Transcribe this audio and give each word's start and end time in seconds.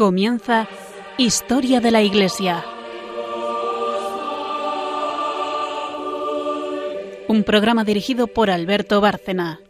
Comienza 0.00 0.66
Historia 1.18 1.78
de 1.80 1.90
la 1.90 2.00
Iglesia. 2.00 2.64
Un 7.28 7.44
programa 7.44 7.84
dirigido 7.84 8.26
por 8.26 8.48
Alberto 8.48 9.02
Bárcena. 9.02 9.60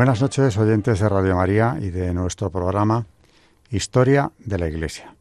Buenas 0.00 0.22
noches, 0.22 0.56
oyentes 0.56 0.98
de 0.98 1.08
Radio 1.10 1.36
María 1.36 1.76
y 1.78 1.90
de 1.90 2.14
nuestro 2.14 2.48
programa 2.48 3.04
Historia 3.68 4.32
de 4.38 4.58
la 4.58 4.66
Iglesia. 4.66 5.14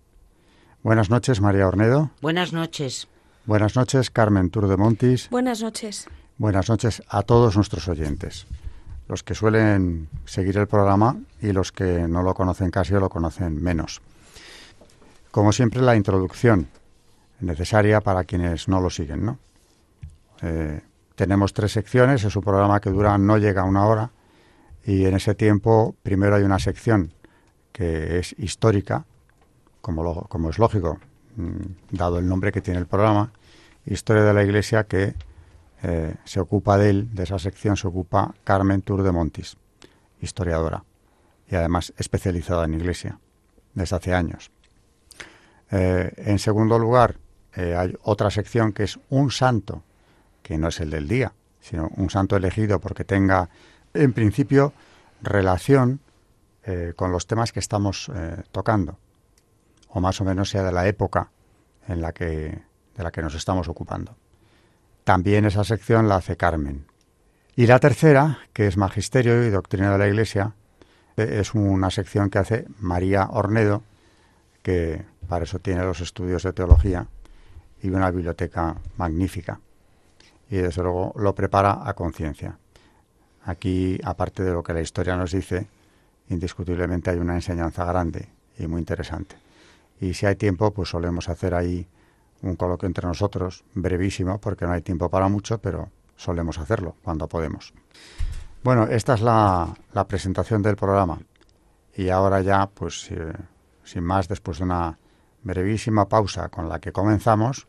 Buenas 0.84 1.10
noches, 1.10 1.42
María 1.42 1.68
Ornedo. 1.68 2.12
Buenas 2.22 2.54
noches. 2.54 3.10
Buenas 3.46 3.76
noches, 3.76 4.10
Carmen 4.10 4.50
Tour 4.50 4.70
de 4.70 4.78
Montis. 4.78 5.30
Buenas 5.32 5.62
noches. 5.62 6.08
Buenas 6.38 6.70
noches 6.70 7.04
a 7.10 7.24
todos 7.24 7.58
nuestros 7.58 7.90
oyentes, 7.90 8.48
los 9.10 9.22
que 9.22 9.36
suelen 9.36 10.08
seguir 10.24 10.58
el 10.58 10.68
programa 10.68 11.18
y 11.42 11.52
los 11.52 11.74
que 11.74 12.08
no 12.08 12.24
lo 12.24 12.34
conocen 12.34 12.72
casi 12.72 12.94
o 12.94 13.02
lo 13.02 13.10
conocen 13.10 13.62
menos. 13.62 14.00
Como 15.32 15.52
siempre, 15.52 15.82
la 15.82 15.98
introducción 15.98 16.70
necesaria 17.42 18.00
para 18.00 18.24
quienes 18.24 18.70
no 18.70 18.80
lo 18.80 18.90
siguen, 18.90 19.26
¿no? 19.26 19.40
Eh, 20.42 20.80
tenemos 21.16 21.52
tres 21.52 21.74
secciones, 21.74 22.24
es 22.24 22.34
un 22.34 22.44
programa 22.44 22.80
que 22.80 22.92
dura, 22.92 23.18
no 23.18 23.38
llega 23.38 23.64
a 23.64 23.66
una 23.66 23.86
hora, 23.86 24.12
y 24.90 25.06
en 25.06 25.14
ese 25.14 25.36
tiempo, 25.36 25.96
primero 26.02 26.36
hay 26.36 26.42
una 26.42 26.58
sección 26.58 27.14
que 27.72 28.18
es 28.18 28.34
histórica, 28.40 29.06
como, 29.82 30.50
es 30.50 30.58
lógico, 30.58 30.98
mm, 31.36 31.96
dado 31.96 32.18
el 32.18 32.28
nombre 32.28 32.52
que 32.52 32.60
tiene 32.60 32.80
el 32.80 32.88
programa, 32.88 33.32
Historia 33.86 34.24
de 34.24 34.34
la 34.34 34.44
Iglesia, 34.44 34.86
que 34.86 35.14
eh, 35.84 36.16
se 36.24 36.40
ocupa 36.40 36.80
de 36.80 36.90
él, 36.90 37.14
de 37.14 37.22
esa 37.22 37.38
sección 37.38 37.78
se 37.78 37.88
ocupa 37.88 38.34
Carmen 38.44 38.82
Tour 38.82 39.04
de 39.04 39.12
Montis, 39.12 39.58
historiadora, 40.22 40.84
y 41.48 41.56
además 41.56 41.94
especializada 41.96 42.66
en 42.66 42.74
Iglesia, 42.74 43.20
desde 43.76 43.96
hace 43.96 44.16
años. 44.16 44.50
Eh, 45.70 46.12
en 46.18 46.40
segundo 46.40 46.80
lugar, 46.80 47.18
eh, 47.56 47.76
hay 47.76 47.96
otra 48.02 48.32
sección 48.32 48.74
que 48.74 48.86
es 48.86 49.00
un 49.10 49.30
santo, 49.30 49.84
que 50.42 50.58
no 50.58 50.70
es 50.70 50.80
el 50.80 50.90
del 50.90 51.08
día, 51.08 51.32
sino 51.62 51.92
un 51.96 52.10
santo 52.10 52.36
elegido 52.36 52.80
porque 52.80 53.04
tenga 53.04 53.50
en 53.94 54.14
principio, 54.14 54.74
relación 55.22 56.00
eh, 56.64 56.94
con 56.96 57.12
los 57.12 57.28
temas 57.28 57.52
que 57.52 57.60
estamos 57.60 58.12
eh, 58.14 58.44
tocando, 58.52 58.98
o 59.90 60.00
más 60.00 60.20
o 60.22 60.26
menos 60.26 60.50
sea 60.50 60.64
de 60.64 60.72
la 60.72 60.88
época 60.88 61.32
en 61.88 62.02
la 62.02 62.12
que, 62.12 62.62
de 62.96 63.04
la 63.04 63.12
que 63.12 63.22
nos 63.22 63.36
estamos 63.36 63.68
ocupando. 63.68 64.16
También 65.04 65.46
esa 65.46 65.64
sección 65.64 66.08
la 66.08 66.18
hace 66.18 66.38
Carmen. 66.38 66.86
Y 67.56 67.66
la 67.66 67.80
tercera, 67.80 68.40
que 68.54 68.68
es 68.68 68.78
Magisterio 68.78 69.44
y 69.44 69.50
Doctrina 69.50 69.92
de 69.92 69.98
la 69.98 70.08
Iglesia, 70.08 70.54
eh, 71.18 71.40
es 71.40 71.54
una 71.54 71.90
sección 71.90 72.30
que 72.30 72.40
hace 72.40 72.66
María 72.80 73.28
Ornedo, 73.32 73.84
que 74.62 75.04
para 75.28 75.46
eso 75.46 75.60
tiene 75.60 75.84
los 75.84 76.02
estudios 76.02 76.44
de 76.44 76.54
teología 76.54 77.08
y 77.82 77.90
una 77.90 78.12
biblioteca 78.12 78.76
magnífica. 78.98 79.60
Y 80.50 80.58
desde 80.58 80.84
luego 80.84 81.14
lo 81.18 81.34
prepara 81.36 81.82
a 81.84 81.94
conciencia. 81.94 82.58
Aquí, 83.46 84.00
aparte 84.04 84.44
de 84.44 84.52
lo 84.52 84.64
que 84.64 84.74
la 84.74 84.82
historia 84.82 85.16
nos 85.16 85.32
dice, 85.32 85.68
indiscutiblemente 86.30 87.10
hay 87.10 87.18
una 87.18 87.36
enseñanza 87.36 87.86
grande 87.86 88.30
y 88.58 88.68
muy 88.68 88.80
interesante. 88.80 89.36
Y 90.00 90.14
si 90.14 90.26
hay 90.26 90.36
tiempo, 90.36 90.72
pues 90.72 90.90
solemos 90.90 91.30
hacer 91.30 91.54
ahí 91.54 91.88
un 92.42 92.56
coloquio 92.56 92.88
entre 92.88 93.08
nosotros, 93.08 93.64
brevísimo, 93.74 94.40
porque 94.40 94.66
no 94.66 94.72
hay 94.74 94.82
tiempo 94.82 95.10
para 95.10 95.28
mucho, 95.28 95.58
pero 95.60 95.90
solemos 96.16 96.58
hacerlo 96.58 96.96
cuando 97.04 97.28
podemos. 97.28 97.74
Bueno, 98.64 98.88
esta 98.88 99.14
es 99.14 99.22
la, 99.22 99.76
presentación 100.08 100.62
del 100.62 100.76
programa. 100.76 101.20
Y 101.96 102.10
ahora 102.10 102.42
ya, 102.42 102.68
pues 102.68 103.10
sin 103.84 104.04
más, 104.04 104.28
después 104.28 104.60
de 104.60 104.66
una 104.66 104.98
brevísima 105.44 106.08
pausa 106.08 106.50
con 106.50 106.70
la 106.70 106.80
que 106.80 106.92
comenzamos, 106.92 107.68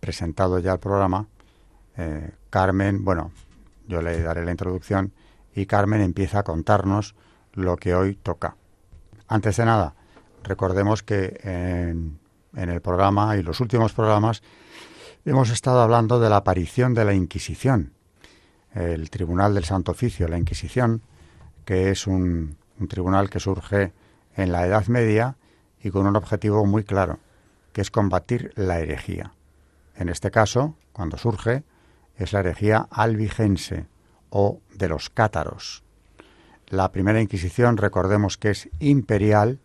presentado 0.00 0.58
ya 0.58 0.72
el 0.72 0.78
programa, 0.78 1.26
eh, 1.96 2.30
Carmen, 2.48 3.04
bueno, 3.04 3.32
yo 3.90 4.00
le 4.00 4.22
daré 4.22 4.44
la 4.44 4.52
introducción 4.52 5.12
y 5.54 5.66
Carmen 5.66 6.00
empieza 6.00 6.38
a 6.38 6.42
contarnos 6.44 7.16
lo 7.52 7.76
que 7.76 7.94
hoy 7.94 8.14
toca. 8.14 8.56
Antes 9.26 9.56
de 9.56 9.64
nada, 9.64 9.94
recordemos 10.44 11.02
que 11.02 11.40
en, 11.42 12.20
el 12.56 12.80
programa 12.80 13.36
y 13.36 13.42
los 13.42 13.60
últimos 13.60 13.92
programas 13.92 14.42
hemos 15.24 15.50
estado 15.50 15.80
hablando 15.80 16.20
de 16.20 16.30
la 16.30 16.36
aparición 16.36 16.94
de 16.94 17.04
la 17.04 17.14
Inquisición, 17.14 17.92
el 18.74 19.10
Tribunal 19.10 19.54
del 19.54 19.64
Santo 19.64 19.90
Oficio, 19.90 20.28
la 20.28 20.38
Inquisición, 20.38 21.02
que 21.64 21.90
es 21.90 22.06
un, 22.06 22.56
un 22.78 22.88
tribunal 22.88 23.28
que 23.28 23.40
surge 23.40 23.92
en 24.36 24.52
la 24.52 24.66
Edad 24.66 24.86
Media 24.86 25.36
y 25.82 25.90
con 25.90 26.06
un 26.06 26.14
objetivo 26.14 26.64
muy 26.64 26.84
claro, 26.84 27.18
que 27.72 27.80
es 27.80 27.90
combatir 27.90 28.52
la 28.54 28.78
herejía. 28.78 29.32
En 29.96 30.08
este 30.08 30.30
caso, 30.30 30.76
cuando 30.92 31.18
surge, 31.18 31.64
es 32.20 32.32
la 32.32 32.40
herejía 32.40 32.86
albigense 32.90 33.86
o 34.28 34.60
de 34.74 34.88
los 34.88 35.10
cátaros. 35.10 35.82
La 36.68 36.92
primera 36.92 37.20
Inquisición, 37.20 37.76
recordemos 37.76 38.36
que 38.36 38.50
es 38.50 38.68
imperial, 38.78 39.58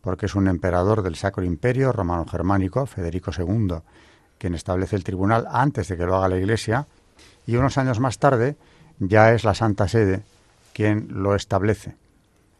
porque 0.00 0.26
es 0.26 0.34
un 0.34 0.48
emperador 0.48 1.02
del 1.02 1.16
Sacro 1.16 1.44
Imperio 1.44 1.92
romano-germánico, 1.92 2.86
Federico 2.86 3.32
II, 3.36 3.78
quien 4.38 4.54
establece 4.54 4.96
el 4.96 5.04
tribunal 5.04 5.46
antes 5.50 5.88
de 5.88 5.96
que 5.96 6.06
lo 6.06 6.16
haga 6.16 6.28
la 6.28 6.38
Iglesia, 6.38 6.86
y 7.46 7.56
unos 7.56 7.76
años 7.76 8.00
más 8.00 8.18
tarde 8.18 8.56
ya 8.98 9.32
es 9.32 9.44
la 9.44 9.54
Santa 9.54 9.88
Sede 9.88 10.22
quien 10.72 11.08
lo 11.10 11.34
establece. 11.34 11.96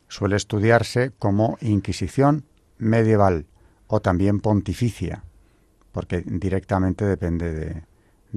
Suele 0.09 0.37
estudiarse 0.37 1.13
como 1.19 1.57
Inquisición 1.61 2.45
medieval 2.79 3.47
o 3.87 4.01
también 4.01 4.41
pontificia, 4.41 5.23
porque 5.93 6.23
directamente 6.27 7.05
depende 7.05 7.53
de, 7.53 7.83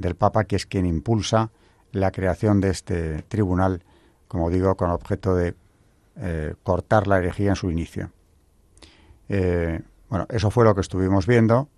del 0.00 0.14
Papa, 0.16 0.44
que 0.44 0.56
es 0.56 0.66
quien 0.66 0.86
impulsa 0.86 1.50
la 1.92 2.10
creación 2.10 2.60
de 2.60 2.70
este 2.70 3.22
tribunal, 3.22 3.82
como 4.28 4.50
digo, 4.50 4.76
con 4.76 4.90
objeto 4.90 5.34
de 5.34 5.54
eh, 6.16 6.54
cortar 6.62 7.06
la 7.06 7.18
herejía 7.18 7.50
en 7.50 7.56
su 7.56 7.70
inicio. 7.70 8.10
Eh, 9.28 9.80
bueno, 10.08 10.26
eso 10.28 10.50
fue 10.50 10.64
lo 10.64 10.74
que 10.74 10.80
estuvimos 10.80 11.26
viendo 11.26 11.68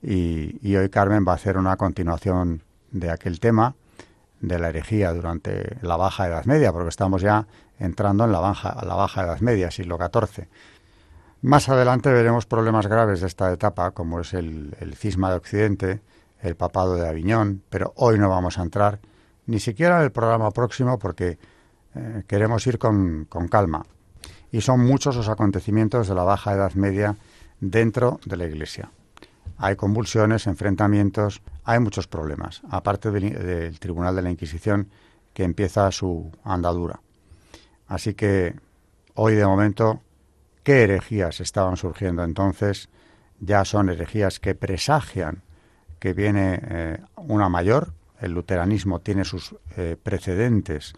y, 0.00 0.76
hoy 0.76 0.88
Carmen 0.90 1.24
va 1.26 1.32
a 1.32 1.34
hacer 1.36 1.56
una 1.56 1.76
continuación 1.76 2.62
de 2.90 3.10
aquel 3.10 3.40
tema 3.40 3.74
de 4.40 4.58
la 4.58 4.68
herejía 4.68 5.12
durante 5.12 5.78
la 5.82 5.96
Baja 5.96 6.26
Edad 6.26 6.44
Media, 6.44 6.72
porque 6.72 6.90
estamos 6.90 7.22
ya 7.22 7.46
entrando 7.78 8.24
en 8.24 8.32
la 8.32 8.40
Baja, 8.40 8.84
la 8.84 8.94
baja 8.94 9.22
Edad 9.22 9.40
Media, 9.40 9.70
siglo 9.70 9.98
XIV. 9.98 10.46
Más 11.42 11.68
adelante 11.68 12.12
veremos 12.12 12.46
problemas 12.46 12.86
graves 12.86 13.20
de 13.20 13.26
esta 13.26 13.52
etapa, 13.52 13.90
como 13.92 14.20
es 14.20 14.34
el, 14.34 14.76
el 14.80 14.94
cisma 14.94 15.30
de 15.30 15.36
Occidente, 15.36 16.00
el 16.44 16.56
papado 16.56 16.94
de 16.94 17.08
Aviñón, 17.08 17.62
pero 17.70 17.92
hoy 17.96 18.18
no 18.18 18.28
vamos 18.28 18.58
a 18.58 18.62
entrar 18.62 19.00
ni 19.46 19.58
siquiera 19.58 19.98
en 19.98 20.04
el 20.04 20.12
programa 20.12 20.50
próximo 20.50 20.98
porque 20.98 21.38
eh, 21.94 22.22
queremos 22.26 22.66
ir 22.66 22.78
con, 22.78 23.24
con 23.24 23.48
calma. 23.48 23.84
Y 24.52 24.60
son 24.60 24.80
muchos 24.84 25.16
los 25.16 25.28
acontecimientos 25.28 26.06
de 26.06 26.14
la 26.14 26.22
Baja 26.22 26.52
Edad 26.52 26.74
Media 26.74 27.16
dentro 27.60 28.20
de 28.24 28.36
la 28.36 28.44
Iglesia. 28.46 28.90
Hay 29.56 29.76
convulsiones, 29.76 30.46
enfrentamientos, 30.46 31.40
hay 31.64 31.80
muchos 31.80 32.06
problemas, 32.06 32.62
aparte 32.70 33.10
del, 33.10 33.78
Tribunal 33.78 34.16
de 34.16 34.22
la 34.22 34.30
Inquisición 34.30 34.90
que 35.32 35.44
empieza 35.44 35.90
su 35.92 36.30
andadura. 36.44 37.00
Así 37.86 38.14
que 38.14 38.54
hoy 39.14 39.34
de 39.34 39.46
momento, 39.46 40.00
¿qué 40.62 40.82
herejías 40.84 41.40
estaban 41.40 41.76
surgiendo 41.76 42.24
entonces? 42.24 42.88
Ya 43.40 43.64
son 43.64 43.88
herejías 43.88 44.40
que 44.40 44.54
presagian 44.54 45.42
que 46.04 46.12
viene 46.12 46.60
eh, 46.62 46.98
una 47.16 47.48
mayor. 47.48 47.94
El 48.20 48.32
luteranismo 48.32 49.00
tiene 49.00 49.24
sus 49.24 49.56
eh, 49.78 49.96
precedentes 50.02 50.92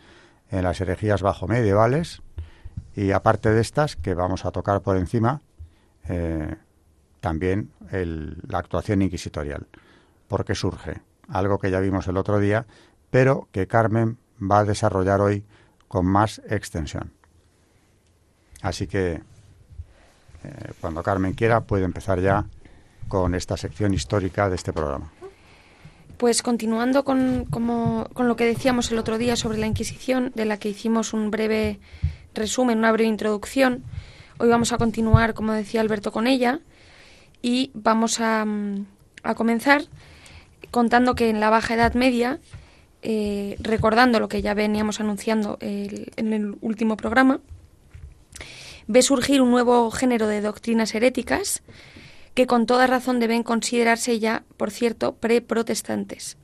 en 0.51 0.65
las 0.65 0.81
herejías 0.81 1.23
bajo 1.23 1.47
medievales 1.47 2.23
y 2.97 3.13
aparte 3.13 3.51
de 3.51 3.61
estas 3.61 3.95
que 3.95 4.15
vamos 4.15 4.45
a 4.45 4.51
tocar 4.51 4.81
por 4.81 4.97
encima, 4.97 5.43
eh, 6.09 6.57
también 7.21 7.71
la 7.93 8.59
actuación 8.59 9.01
inquisitorial. 9.01 9.69
porque 10.27 10.57
surge? 10.57 11.03
Algo 11.29 11.61
que 11.61 11.71
ya 11.71 11.79
vimos 11.79 12.09
el 12.09 12.17
otro 12.17 12.41
día, 12.41 12.67
pero 13.09 13.47
que 13.53 13.69
Carmen 13.69 14.19
va 14.43 14.59
a 14.59 14.65
desarrollar 14.65 15.21
hoy 15.21 15.45
con 15.87 16.05
más 16.05 16.43
extensión. 16.49 17.13
Así 18.61 18.89
que 18.89 19.23
cuando 20.81 21.05
Carmen 21.05 21.35
quiera 21.35 21.61
puede 21.61 21.85
empezar 21.85 22.19
ya 22.21 22.45
con 23.09 23.35
esta 23.35 23.57
sección 23.57 23.95
histórica 23.95 24.49
de 24.49 24.57
este 24.57 24.73
programa. 24.73 25.13
Pues 26.17 26.43
continuando 26.43 27.05
con, 27.05 27.45
como, 27.51 28.09
con 28.15 28.27
lo 28.27 28.37
que 28.37 28.47
decíamos 28.47 28.91
el 28.91 28.99
otro 28.99 29.19
día 29.19 29.37
sobre 29.37 29.59
la 29.59 29.67
Inquisición, 29.67 30.33
de 30.35 30.47
la 30.47 30.59
que 30.59 30.71
hicimos 30.71 31.13
un 31.13 31.31
breve 31.31 31.79
resumen, 32.35 32.79
una 32.79 32.93
breve 32.93 33.09
introducción, 33.09 33.85
hoy 34.39 34.49
vamos 34.49 34.73
a 34.73 34.79
continuar, 34.79 35.35
como 35.35 35.53
decía 35.53 35.81
Alberto, 35.81 36.13
con 36.13 36.27
ella 36.27 36.61
y 37.43 37.71
vamos 37.75 38.21
a, 38.21 38.47
a 39.23 39.35
comenzar 39.35 39.83
contando 40.71 41.15
que 41.15 41.31
en 41.31 41.41
la 41.41 41.51
Baja 41.51 41.75
Edad 41.75 41.95
Media, 41.95 42.39
eh, 43.03 43.57
recordando 43.61 44.21
lo 44.21 44.29
que 44.29 44.43
ya 44.43 44.55
veníamos 44.55 45.01
anunciando 45.01 45.59
en 45.61 46.33
el 46.33 46.57
último 46.61 46.97
programa, 46.97 47.41
ve 48.87 49.03
surgir 49.03 49.41
un 49.41 49.51
nuevo 49.51 49.91
género 49.91 50.27
de 50.27 50.41
doctrinas 50.41 50.95
heréticas 50.95 51.63
que 52.37 52.47
con 52.47 52.67
toda 52.67 52.87
razón 52.87 53.19
deben 53.19 53.43
considerarse 53.43 54.19
ya, 54.21 54.45
por 54.59 54.71
cierto, 54.71 55.15
pre-protestantes. 55.15 56.37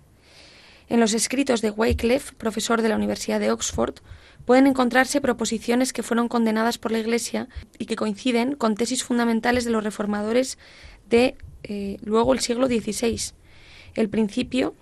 En 0.88 1.00
los 1.00 1.12
escritos 1.12 1.60
de 1.60 1.70
Wycliffe, 1.70 2.32
profesor 2.32 2.80
de 2.80 2.88
la 2.88 2.96
Universidad 2.96 3.38
de 3.38 3.50
Oxford, 3.50 3.96
pueden 4.46 4.66
encontrarse 4.66 5.20
proposiciones 5.20 5.92
que 5.92 6.02
fueron 6.02 6.28
condenadas 6.28 6.78
por 6.78 6.92
la 6.92 6.98
Iglesia 6.98 7.46
y 7.78 7.84
que 7.84 7.96
coinciden 7.96 8.56
con 8.56 8.74
tesis 8.74 9.04
fundamentales 9.04 9.66
de 9.66 9.70
los 9.70 9.84
reformadores 9.84 10.56
de 11.10 11.36
eh, 11.62 11.98
luego 12.02 12.32
el 12.32 12.40
siglo 12.40 12.68
XVI. 12.68 13.34
El 13.94 14.08
principio 14.08 14.74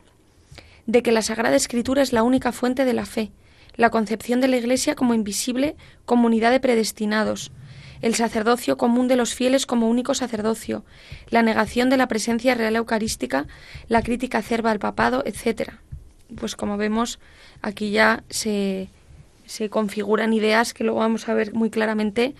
de 0.87 1.03
que 1.03 1.11
la 1.11 1.23
Sagrada 1.23 1.57
Escritura 1.57 2.03
es 2.03 2.13
la 2.13 2.23
única 2.23 2.53
fuente 2.53 2.85
de 2.85 2.93
la 2.93 3.05
fe, 3.05 3.33
la 3.75 3.91
concepción 3.91 4.41
de 4.41 4.47
la 4.47 4.59
Iglesia 4.59 4.95
como 4.95 5.15
invisible 5.15 5.75
comunidad 6.05 6.53
de 6.53 6.61
predestinados, 6.61 7.51
el 8.03 8.15
sacerdocio 8.15 8.77
común 8.77 9.09
de 9.09 9.17
los 9.17 9.35
fieles 9.35 9.67
como 9.67 9.89
único 9.89 10.15
sacerdocio, 10.15 10.85
la 11.29 11.43
negación 11.43 11.91
de 11.91 11.97
la 11.97 12.09
presencia 12.09 12.55
real 12.55 12.77
eucarística, 12.77 13.47
la 13.89 14.03
crítica 14.03 14.39
acerba 14.39 14.71
al 14.71 14.79
papado, 14.79 15.23
etc. 15.27 15.73
Pues 16.37 16.57
como 16.57 16.77
vemos, 16.77 17.19
aquí 17.63 17.91
ya 17.91 18.25
se, 18.31 18.89
se 19.47 19.69
configuran 19.69 20.33
ideas 20.33 20.73
que 20.75 20.85
luego 20.85 21.01
vamos 21.01 21.29
a 21.29 21.35
ver 21.35 21.53
muy 21.55 21.71
claramente 21.71 22.35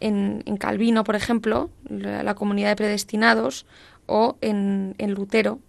en, 0.00 0.42
Calvino, 0.58 1.04
por 1.04 1.16
ejemplo, 1.16 1.70
la, 1.88 2.34
comunidad 2.34 2.70
de 2.70 2.76
predestinados, 2.76 3.66
o 4.06 4.36
en, 4.40 4.94
en 4.98 5.12
Lutero, 5.12 5.60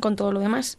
con 0.00 0.16
todo 0.16 0.32
lo 0.32 0.40
demás. 0.40 0.78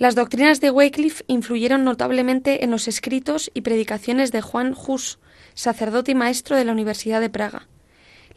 Las 0.00 0.14
doctrinas 0.14 0.62
de 0.62 0.70
Wycliffe 0.70 1.24
influyeron 1.26 1.84
notablemente 1.84 2.64
en 2.64 2.70
los 2.70 2.88
escritos 2.88 3.50
y 3.52 3.60
predicaciones 3.60 4.32
de 4.32 4.40
Juan 4.40 4.74
Hus, 4.74 5.18
sacerdote 5.52 6.12
y 6.12 6.14
maestro 6.14 6.56
de 6.56 6.64
la 6.64 6.72
Universidad 6.72 7.20
de 7.20 7.28
Praga. 7.28 7.68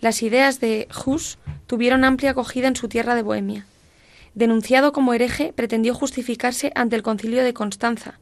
Las 0.01 0.24
ideas 0.24 0.60
de 0.60 0.89
Hus 1.06 1.38
tuvieron 1.65 2.04
amplia 2.04 2.31
acogida 2.31 2.68
en 2.68 2.75
su 2.75 2.89
tierra 2.89 3.15
de 3.15 3.21
Bohemia. 3.21 3.65
Denunciado 4.36 4.92
como 4.92 5.13
hereje, 5.13 5.54
pretendió 5.54 5.94
justificarse 5.94 6.74
ante 6.75 6.98
el 6.98 7.01
concilio 7.01 7.42
de 7.42 7.54
Constanza, 7.54 8.19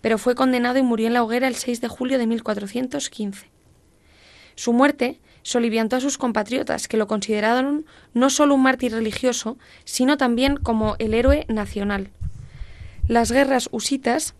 pero 0.00 0.16
fue 0.16 0.36
condenado 0.36 0.78
y 0.78 0.84
murió 0.84 1.08
en 1.08 1.14
la 1.14 1.24
hoguera 1.24 1.48
el 1.48 1.56
6 1.56 1.80
de 1.80 1.88
julio 1.88 2.16
de 2.16 2.28
1415. 2.28 3.50
Su 4.54 4.72
muerte 4.72 5.18
soliviantó 5.42 5.96
a 5.96 6.00
sus 6.00 6.16
compatriotas, 6.16 6.86
que 6.86 6.96
lo 6.96 7.08
consideraron 7.08 7.86
no 8.12 8.30
solo 8.30 8.54
un 8.54 8.62
mártir 8.62 8.92
religioso, 8.92 9.58
sino 9.84 10.16
también 10.16 10.58
como 10.58 10.94
el 11.00 11.12
héroe 11.12 11.44
nacional. 11.48 12.12
Las 13.06 13.30
guerras 13.30 13.68
husitas 13.70 14.34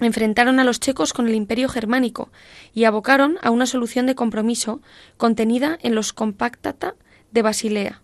enfrentaron 0.00 0.60
a 0.60 0.64
los 0.64 0.78
checos 0.78 1.14
con 1.14 1.26
el 1.26 1.34
imperio 1.34 1.70
germánico 1.70 2.30
y 2.74 2.84
abocaron 2.84 3.38
a 3.40 3.50
una 3.50 3.64
solución 3.64 4.04
de 4.04 4.14
compromiso 4.14 4.82
contenida 5.16 5.78
en 5.82 5.94
los 5.94 6.12
Compactata 6.12 6.96
de 7.30 7.40
Basilea. 7.40 8.02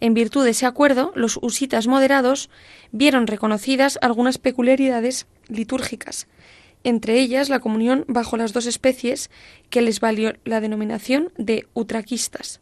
En 0.00 0.12
virtud 0.12 0.44
de 0.44 0.50
ese 0.50 0.66
acuerdo, 0.66 1.12
los 1.14 1.38
husitas 1.40 1.86
moderados 1.86 2.50
vieron 2.92 3.26
reconocidas 3.26 3.98
algunas 4.02 4.36
peculiaridades 4.36 5.26
litúrgicas, 5.48 6.26
entre 6.82 7.18
ellas 7.20 7.48
la 7.48 7.60
comunión 7.60 8.04
bajo 8.06 8.36
las 8.36 8.52
dos 8.52 8.66
especies 8.66 9.30
que 9.70 9.80
les 9.80 10.00
valió 10.00 10.34
la 10.44 10.60
denominación 10.60 11.32
de 11.38 11.66
utraquistas. 11.72 12.60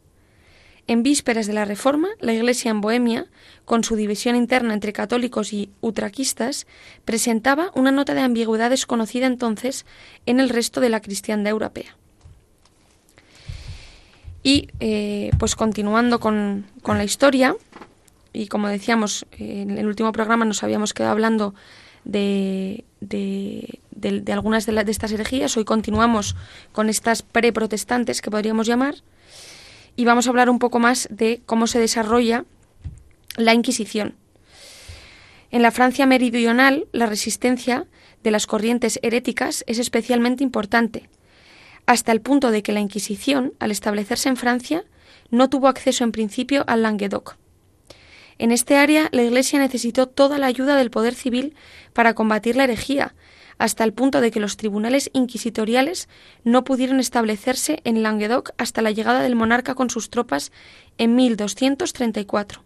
En 0.85 1.01
vísperas 1.01 1.47
de 1.47 1.53
la 1.53 1.63
Reforma, 1.63 2.09
la 2.19 2.33
Iglesia 2.33 2.69
en 2.69 2.81
Bohemia, 2.81 3.27
con 3.63 3.85
su 3.85 3.95
división 3.95 4.35
interna 4.35 4.73
entre 4.73 4.91
católicos 4.91 5.53
y 5.53 5.69
utraquistas, 5.79 6.67
presentaba 7.05 7.71
una 7.73 7.91
nota 7.91 8.13
de 8.13 8.21
ambigüedad 8.21 8.69
desconocida 8.69 9.25
entonces 9.27 9.85
en 10.25 10.41
el 10.41 10.49
resto 10.49 10.81
de 10.81 10.89
la 10.89 11.01
cristiandad 11.01 11.51
europea. 11.51 11.95
Y 14.43 14.67
eh, 14.81 15.31
pues 15.39 15.55
continuando 15.55 16.19
con, 16.19 16.65
la 16.85 17.03
historia, 17.05 17.55
y 18.33 18.47
como 18.47 18.67
decíamos, 18.67 19.25
en 19.31 19.77
el 19.77 19.87
último 19.87 20.11
programa 20.11 20.43
nos 20.43 20.63
habíamos 20.63 20.93
quedado 20.93 21.13
hablando 21.13 21.55
de, 22.03 22.83
de, 22.99 23.79
algunas 24.33 24.65
de, 24.65 24.83
de, 24.83 24.91
estas 24.91 25.13
herejías, 25.13 25.55
hoy 25.55 25.63
continuamos 25.63 26.35
con 26.73 26.89
estas 26.89 27.21
preprotestantes 27.21 28.21
que 28.21 28.29
podríamos 28.29 28.67
llamar, 28.67 28.95
y 29.95 30.05
vamos 30.05 30.27
a 30.27 30.29
hablar 30.29 30.49
un 30.49 30.59
poco 30.59 30.79
más 30.79 31.07
de 31.11 31.41
cómo 31.45 31.67
se 31.67 31.79
desarrolla 31.79 32.45
la 33.37 33.53
Inquisición. 33.53 34.15
En 35.51 35.61
la 35.61 35.71
Francia 35.71 36.05
meridional, 36.05 36.87
la 36.91 37.05
resistencia 37.05 37.85
de 38.23 38.31
las 38.31 38.47
corrientes 38.47 38.99
heréticas 39.03 39.63
es 39.67 39.79
especialmente 39.79 40.43
importante, 40.43 41.09
hasta 41.85 42.11
el 42.11 42.21
punto 42.21 42.51
de 42.51 42.63
que 42.63 42.71
la 42.71 42.79
Inquisición, 42.79 43.53
al 43.59 43.71
establecerse 43.71 44.29
en 44.29 44.37
Francia, 44.37 44.83
no 45.29 45.49
tuvo 45.49 45.67
acceso 45.67 46.03
en 46.03 46.11
principio 46.11 46.63
al 46.67 46.83
Languedoc. 46.83 47.37
En 48.39 48.51
este 48.51 48.77
área, 48.77 49.09
la 49.11 49.23
Iglesia 49.23 49.59
necesitó 49.59 50.07
toda 50.07 50.37
la 50.37 50.47
ayuda 50.47 50.75
del 50.75 50.89
poder 50.89 51.13
civil 51.13 51.55
para 51.93 52.13
combatir 52.13 52.55
la 52.55 52.63
herejía, 52.63 53.13
hasta 53.57 53.83
el 53.83 53.93
punto 53.93 54.21
de 54.21 54.31
que 54.31 54.39
los 54.39 54.57
tribunales 54.57 55.09
inquisitoriales 55.13 56.07
no 56.43 56.63
pudieron 56.63 56.99
establecerse 56.99 57.81
en 57.83 58.03
Languedoc 58.03 58.51
hasta 58.57 58.81
la 58.81 58.91
llegada 58.91 59.21
del 59.21 59.35
monarca 59.35 59.75
con 59.75 59.89
sus 59.89 60.09
tropas 60.09 60.51
en 60.97 61.15
1234. 61.15 62.63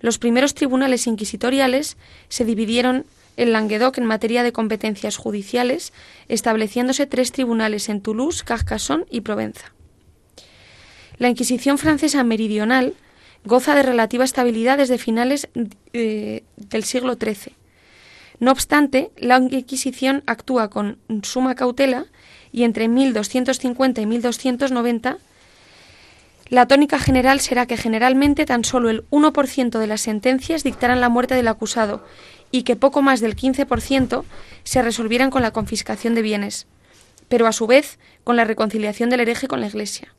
Los 0.00 0.18
primeros 0.18 0.54
tribunales 0.54 1.06
inquisitoriales 1.06 1.96
se 2.28 2.44
dividieron 2.44 3.06
en 3.36 3.52
Languedoc 3.52 3.98
en 3.98 4.06
materia 4.06 4.42
de 4.42 4.52
competencias 4.52 5.16
judiciales, 5.16 5.92
estableciéndose 6.28 7.06
tres 7.06 7.32
tribunales 7.32 7.88
en 7.88 8.00
Toulouse, 8.00 8.42
Carcassonne 8.42 9.04
y 9.10 9.20
Provenza. 9.20 9.72
La 11.18 11.28
Inquisición 11.28 11.78
francesa 11.78 12.24
meridional 12.24 12.94
goza 13.44 13.74
de 13.74 13.82
relativa 13.82 14.24
estabilidad 14.24 14.78
desde 14.78 14.98
finales 14.98 15.48
eh, 15.92 16.42
del 16.56 16.84
siglo 16.84 17.14
XIII 17.14 17.54
no 18.38 18.52
obstante, 18.52 19.10
la 19.16 19.38
Inquisición 19.38 20.22
actúa 20.26 20.68
con 20.68 20.98
suma 21.22 21.54
cautela 21.54 22.06
y 22.52 22.64
entre 22.64 22.88
1250 22.88 24.00
y 24.00 24.06
1290 24.06 25.18
la 26.48 26.68
tónica 26.68 27.00
general 27.00 27.40
será 27.40 27.66
que 27.66 27.76
generalmente 27.76 28.46
tan 28.46 28.64
solo 28.64 28.88
el 28.88 29.04
1% 29.10 29.78
de 29.78 29.86
las 29.86 30.00
sentencias 30.00 30.62
dictarán 30.62 31.00
la 31.00 31.08
muerte 31.08 31.34
del 31.34 31.48
acusado 31.48 32.04
y 32.52 32.62
que 32.62 32.76
poco 32.76 33.02
más 33.02 33.20
del 33.20 33.34
15% 33.34 34.24
se 34.62 34.82
resolvieran 34.82 35.30
con 35.30 35.42
la 35.42 35.50
confiscación 35.50 36.14
de 36.14 36.22
bienes, 36.22 36.68
pero 37.28 37.48
a 37.48 37.52
su 37.52 37.66
vez 37.66 37.98
con 38.22 38.36
la 38.36 38.44
reconciliación 38.44 39.10
del 39.10 39.20
hereje 39.20 39.48
con 39.48 39.60
la 39.60 39.66
Iglesia. 39.66 40.14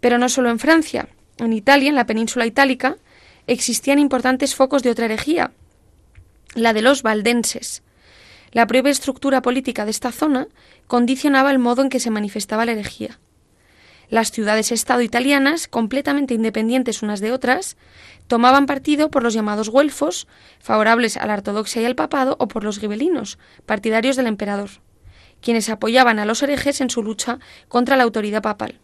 Pero 0.00 0.18
no 0.18 0.28
solo 0.28 0.50
en 0.50 0.58
Francia, 0.58 1.08
en 1.38 1.54
Italia, 1.54 1.88
en 1.88 1.94
la 1.94 2.06
península 2.06 2.44
itálica, 2.44 2.96
existían 3.46 3.98
importantes 3.98 4.54
focos 4.54 4.82
de 4.82 4.90
otra 4.90 5.06
herejía, 5.06 5.52
la 6.54 6.72
de 6.72 6.82
los 6.82 7.02
valdenses. 7.02 7.82
La 8.52 8.66
propia 8.66 8.90
estructura 8.90 9.40
política 9.40 9.84
de 9.84 9.90
esta 9.90 10.12
zona 10.12 10.48
condicionaba 10.86 11.50
el 11.50 11.58
modo 11.58 11.82
en 11.82 11.88
que 11.88 12.00
se 12.00 12.10
manifestaba 12.10 12.66
la 12.66 12.72
herejía. 12.72 13.18
Las 14.10 14.30
ciudades-estado 14.30 15.00
italianas, 15.00 15.68
completamente 15.68 16.34
independientes 16.34 17.02
unas 17.02 17.20
de 17.20 17.32
otras, 17.32 17.78
tomaban 18.26 18.66
partido 18.66 19.10
por 19.10 19.22
los 19.22 19.32
llamados 19.32 19.70
güelfos, 19.70 20.28
favorables 20.60 21.16
a 21.16 21.26
la 21.26 21.34
ortodoxia 21.34 21.80
y 21.80 21.86
al 21.86 21.94
papado, 21.94 22.36
o 22.38 22.46
por 22.46 22.62
los 22.62 22.78
gibelinos, 22.78 23.38
partidarios 23.64 24.16
del 24.16 24.26
emperador, 24.26 24.68
quienes 25.40 25.70
apoyaban 25.70 26.18
a 26.18 26.26
los 26.26 26.42
herejes 26.42 26.82
en 26.82 26.90
su 26.90 27.02
lucha 27.02 27.38
contra 27.68 27.96
la 27.96 28.02
autoridad 28.02 28.42
papal. 28.42 28.80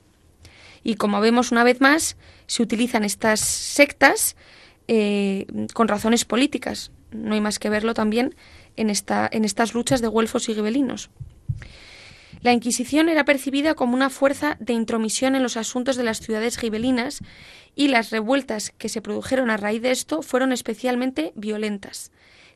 Y 0.82 0.94
como 0.94 1.20
vemos 1.20 1.52
una 1.52 1.64
vez 1.64 1.82
más, 1.82 2.16
se 2.46 2.62
utilizan 2.62 3.04
estas 3.04 3.40
sectas 3.40 4.34
eh, 4.86 5.46
con 5.74 5.88
razones 5.88 6.24
políticas, 6.24 6.90
no 7.10 7.34
hay 7.34 7.40
más 7.40 7.58
que 7.58 7.70
verlo 7.70 7.94
también 7.94 8.34
en, 8.76 8.90
esta, 8.90 9.28
en 9.30 9.44
estas 9.44 9.74
luchas 9.74 10.00
de 10.00 10.08
güelfos 10.08 10.48
y 10.48 10.54
gibelinos. 10.54 11.10
La 12.40 12.52
Inquisición 12.52 13.08
era 13.08 13.24
percibida 13.24 13.74
como 13.74 13.94
una 13.94 14.10
fuerza 14.10 14.56
de 14.60 14.72
intromisión 14.72 15.34
en 15.34 15.42
los 15.42 15.56
asuntos 15.56 15.96
de 15.96 16.04
las 16.04 16.20
ciudades 16.20 16.56
gibelinas 16.56 17.20
y 17.74 17.88
las 17.88 18.10
revueltas 18.10 18.72
que 18.78 18.88
se 18.88 19.02
produjeron 19.02 19.50
a 19.50 19.56
raíz 19.56 19.82
de 19.82 19.90
esto 19.90 20.22
fueron 20.22 20.52
especialmente 20.52 21.32
violentas, 21.34 22.12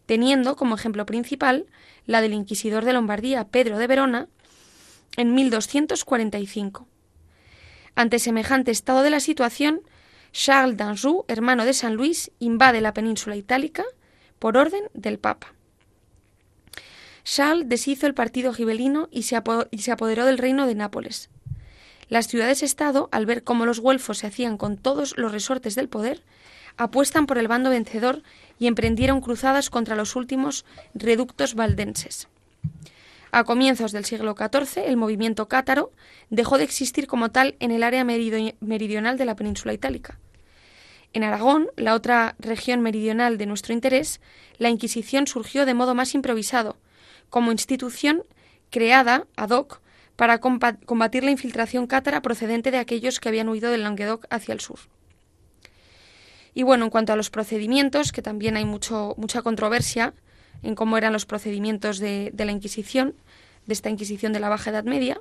teniendo 0.07 0.55
como 0.55 0.77
ejemplo 0.77 1.05
principal 1.05 1.67
la 2.07 2.21
del 2.21 2.33
inquisidor 2.33 2.85
de 2.85 2.93
Lombardía, 2.93 3.49
Pedro 3.49 3.79
de 3.79 3.87
Verona, 3.89 4.29
en 5.17 5.35
1245. 5.35 6.87
Ante 7.95 8.19
semejante 8.19 8.71
estado 8.71 9.03
de 9.03 9.11
la 9.11 9.21
situación, 9.21 9.83
Charles 10.33 10.77
d'Anjou, 10.77 11.25
hermano 11.29 11.65
de 11.65 11.75
San 11.75 11.95
Luis, 11.95 12.31
invade 12.39 12.81
la 12.81 12.95
península 12.95 13.37
itálica 13.37 13.85
por 14.43 14.57
orden 14.57 14.83
del 14.93 15.21
Papa. 15.21 15.55
Charles 17.23 17.69
deshizo 17.69 18.09
el 18.09 18.15
partido 18.15 18.53
gibelino 18.53 19.09
y 19.13 19.23
se, 19.23 19.37
apoderó 19.37 20.27
del 20.27 20.37
reino 20.37 20.67
de 20.67 20.75
Nápoles. 20.75 21.31
Las 22.09 22.27
ciudades-estado, 22.27 23.09
al 23.13 23.25
ver 23.25 23.45
cómo 23.45 23.67
los 23.67 23.79
güelfos 23.79 24.19
se 24.19 24.27
hacían 24.27 24.57
con 24.57 24.79
todos 24.79 25.17
los 25.17 25.31
resortes 25.31 25.77
del 25.77 25.89
poder, 25.89 26.25
apuestan 26.77 27.27
por 27.27 27.39
el 27.39 27.47
bando 27.47 27.71
vencedor 27.71 28.25
y 28.59 28.67
emprendieron 28.67 29.21
cruzadas 29.21 29.71
contra 29.71 29.95
los 29.95 30.17
últimos 30.17 30.65
reductos 30.93 31.55
valdenses. 31.55 32.27
A 33.31 33.45
comienzos 33.45 33.93
del 33.93 34.05
siglo 34.05 34.35
XIV, 34.37 34.83
el 34.89 34.97
movimiento 34.97 35.47
cátaro 35.47 35.93
dejó 36.31 36.59
de 36.59 36.65
existir 36.65 37.07
como 37.07 37.31
tal 37.31 37.55
en 37.61 37.71
el 37.71 37.85
área 37.85 38.03
meridional 38.03 39.19
de 39.19 39.25
la 39.25 39.37
península 39.37 39.73
itálica. 39.73 40.19
En 41.13 41.25
Aragón, 41.25 41.69
la 41.77 41.95
otra 41.95 42.37
región 42.39 42.81
meridional 42.81 43.37
de 43.37 43.47
nuestro 43.47 43.75
interés, 43.75 44.21
la 44.59 44.71
Inquisición 44.71 45.27
surgió 45.27 45.67
de 45.67 45.75
modo 45.75 45.95
más 45.95 46.15
improvisado, 46.15 46.77
como 47.29 47.53
institución 47.53 48.23
creada 48.71 49.27
ad 49.37 49.51
hoc 49.51 49.81
para 50.17 50.39
combatir 50.41 51.25
la 51.25 51.31
infiltración 51.31 51.87
cátara 51.87 52.23
procedente 52.23 52.71
de 52.71 52.79
aquellos 52.79 53.21
que 53.21 53.29
habían 53.29 53.49
huido 53.49 53.71
del 53.71 53.83
Languedoc 53.83 54.27
hacia 54.31 54.53
el 54.53 54.61
sur. 54.61 54.79
Y 56.55 56.63
bueno, 56.63 56.85
en 56.85 56.91
cuanto 56.91 57.13
a 57.13 57.17
los 57.17 57.31
procedimientos, 57.31 58.13
que 58.13 58.23
también 58.23 58.57
hay 58.57 58.65
mucho, 58.65 59.15
mucha 59.17 59.43
controversia, 59.43 60.15
en 60.63 60.75
cómo 60.75 60.97
eran 60.97 61.13
los 61.13 61.27
procedimientos 61.27 61.99
de, 61.99 62.33
la 62.37 62.53
Inquisición, 62.53 63.15
de 63.67 63.73
esta 63.73 63.91
Inquisición 63.91 64.33
de 64.33 64.41
la 64.41 64.49
Baja 64.49 64.71
Edad 64.71 64.85
Media, 64.85 65.21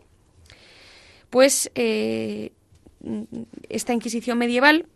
pues 1.29 1.71
eh, 1.75 2.51
esta 3.69 3.93
Inquisición 3.93 4.37
medieval 4.37 4.87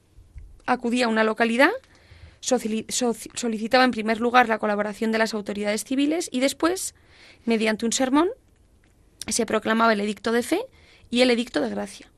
acudía 0.66 1.06
a 1.06 1.10
una 1.10 1.24
localidad, 1.24 1.72
solicitaba 2.42 3.84
en 3.84 3.92
primer 3.92 4.20
lugar 4.20 4.48
la 4.48 4.60
colaboración 4.60 5.12
de 5.12 5.18
las 5.18 5.34
autoridades 5.34 5.84
civiles 5.84 6.30
y 6.32 6.40
después, 6.40 6.94
mediante 7.46 7.86
un 7.86 7.94
sermón, 7.94 8.30
se 9.28 9.46
proclamaba 9.46 9.94
el 9.94 10.02
edicto 10.02 10.32
de 10.32 10.44
fe 10.44 10.62
y 11.10 11.22
el 11.22 11.32
edicto 11.32 11.62
de 11.62 11.70
gracia. 11.70 12.12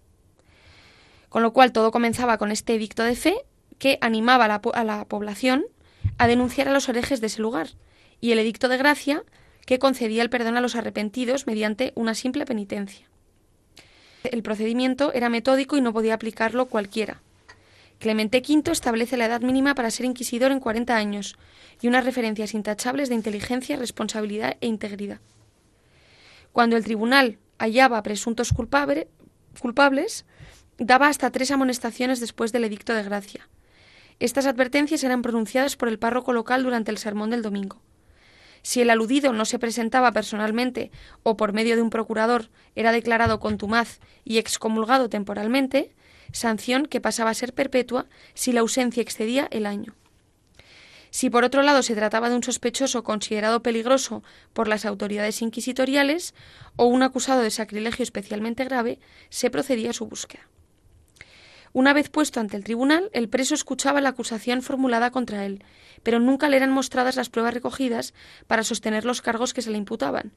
Con 1.30 1.44
lo 1.44 1.54
cual 1.54 1.72
todo 1.72 1.92
comenzaba 1.92 2.38
con 2.38 2.52
este 2.52 2.76
edicto 2.76 3.04
de 3.04 3.16
fe 3.16 3.36
que 3.80 3.98
animaba 4.02 4.46
a 4.46 4.84
la 4.84 5.06
población 5.06 5.66
a 6.18 6.28
denunciar 6.28 6.68
a 6.68 6.74
los 6.74 6.90
herejes 6.90 7.22
de 7.22 7.28
ese 7.28 7.42
lugar 7.42 7.70
y 8.20 8.32
el 8.32 8.40
edicto 8.40 8.68
de 8.68 8.78
gracia, 8.78 9.24
que 9.66 9.80
concedía 9.80 10.24
el 10.24 10.30
perdón 10.30 10.58
a 10.58 10.62
los 10.62 10.76
arrepentidos 10.76 11.46
mediante 11.46 11.92
una 11.96 12.16
simple 12.16 12.46
penitencia. 12.46 13.06
El 14.24 14.42
procedimiento 14.42 15.14
era 15.14 15.30
metódico 15.30 15.78
y 15.78 15.82
no 15.82 15.94
podía 15.94 16.14
aplicarlo 16.14 16.68
cualquiera. 16.68 17.22
Clemente 18.00 18.44
V 18.48 18.72
establece 18.72 19.18
la 19.18 19.26
edad 19.26 19.42
mínima 19.42 19.74
para 19.74 19.92
ser 19.92 20.06
inquisidor 20.06 20.52
en 20.52 20.60
40 20.60 20.96
años 20.96 21.36
y 21.82 21.88
unas 21.88 22.06
referencias 22.06 22.54
intachables 22.54 23.10
de 23.10 23.16
inteligencia, 23.16 23.76
responsabilidad 23.76 24.58
e 24.62 24.68
integridad. 24.68 25.20
Cuando 26.52 26.78
el 26.78 26.84
tribunal 26.84 27.40
hallaba 27.58 28.04
presuntos 28.04 28.54
culpables, 28.54 30.26
daba 30.78 31.08
hasta 31.08 31.32
tres 31.32 31.52
amonestaciones 31.52 32.20
después 32.20 32.52
del 32.52 32.66
edicto 32.66 32.94
de 32.94 33.04
gracia. 33.04 33.50
Estas 34.20 34.46
advertencias 34.46 35.04
eran 35.04 35.22
pronunciadas 35.22 35.76
por 35.76 35.88
el 35.88 36.00
párroco 36.00 36.34
local 36.34 36.64
durante 36.64 36.92
el 36.92 36.98
sermón 36.98 37.30
del 37.30 37.42
domingo. 37.42 37.82
Si 38.64 38.82
el 38.82 38.90
aludido 38.90 39.34
no 39.34 39.46
se 39.46 39.60
presentaba 39.60 40.12
personalmente 40.12 40.92
o 41.24 41.38
por 41.38 41.54
medio 41.54 41.76
de 41.76 41.82
un 41.82 41.90
procurador 41.90 42.50
era 42.76 42.92
declarado 42.92 43.40
contumaz 43.40 44.00
y 44.24 44.40
excomulgado 44.40 45.10
temporalmente, 45.10 45.96
sanción 46.38 46.86
que 46.86 47.02
pasaba 47.02 47.32
a 47.32 47.34
ser 47.34 47.54
perpetua 47.54 48.06
si 48.34 48.52
la 48.52 48.62
ausencia 48.62 49.02
excedía 49.02 49.48
el 49.52 49.66
año. 49.66 49.96
Si 51.10 51.30
por 51.30 51.44
otro 51.44 51.64
lado 51.64 51.84
se 51.84 51.96
trataba 51.96 52.30
de 52.30 52.36
un 52.36 52.44
sospechoso 52.44 53.04
considerado 53.04 53.64
peligroso 53.64 54.24
por 54.54 54.68
las 54.68 54.86
autoridades 54.86 55.42
inquisitoriales 55.42 56.34
o 56.76 56.86
un 56.86 57.02
acusado 57.02 57.42
de 57.42 57.50
sacrilegio 57.50 58.04
especialmente 58.04 58.66
grave, 58.66 59.00
se 59.30 59.50
procedía 59.50 59.92
a 59.92 59.94
su 59.94 60.06
búsqueda. 60.06 60.48
Una 61.74 61.94
vez 61.94 62.10
puesto 62.10 62.40
ante 62.40 62.58
el 62.58 62.64
tribunal, 62.64 63.10
el 63.14 63.30
preso 63.30 63.54
escuchaba 63.54 64.02
la 64.02 64.10
acusación 64.10 64.62
formulada 64.62 65.12
contra 65.12 65.46
él, 65.46 65.64
pero 66.04 66.20
nunca 66.20 66.50
le 66.50 66.58
eran 66.58 66.72
mostradas 66.72 67.16
las 67.16 67.30
pruebas 67.30 67.54
recogidas 67.54 68.14
para 68.48 68.64
sostener 68.64 69.06
los 69.06 69.22
cargos 69.22 69.54
que 69.54 69.62
se 69.62 69.72
le 69.72 69.78
imputaban. 69.78 70.32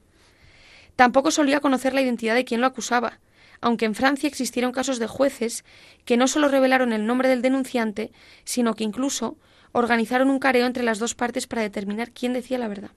Tampoco 0.95 1.31
solía 1.31 1.59
conocer 1.59 1.93
la 1.93 2.01
identidad 2.01 2.35
de 2.35 2.45
quien 2.45 2.61
lo 2.61 2.67
acusaba, 2.67 3.19
aunque 3.61 3.85
en 3.85 3.95
Francia 3.95 4.27
existieron 4.27 4.71
casos 4.71 4.99
de 4.99 5.07
jueces 5.07 5.63
que 6.03 6.17
no 6.17 6.27
solo 6.27 6.47
revelaron 6.47 6.91
el 6.93 7.05
nombre 7.05 7.29
del 7.29 7.41
denunciante, 7.41 8.11
sino 8.43 8.75
que 8.75 8.83
incluso 8.83 9.37
organizaron 9.71 10.29
un 10.29 10.39
careo 10.39 10.65
entre 10.65 10.83
las 10.83 10.99
dos 10.99 11.15
partes 11.15 11.47
para 11.47 11.61
determinar 11.61 12.11
quién 12.11 12.33
decía 12.33 12.57
la 12.57 12.67
verdad. 12.67 12.91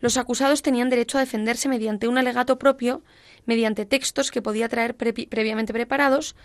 Los 0.00 0.16
acusados 0.16 0.62
tenían 0.62 0.90
derecho 0.90 1.18
a 1.18 1.22
defenderse 1.22 1.68
mediante 1.68 2.06
un 2.06 2.18
alegato 2.18 2.58
propio, 2.58 3.02
mediante 3.46 3.86
textos 3.86 4.30
que 4.30 4.42
podía 4.42 4.68
traer 4.68 4.94
previamente 4.94 5.72
preparados, 5.72 6.36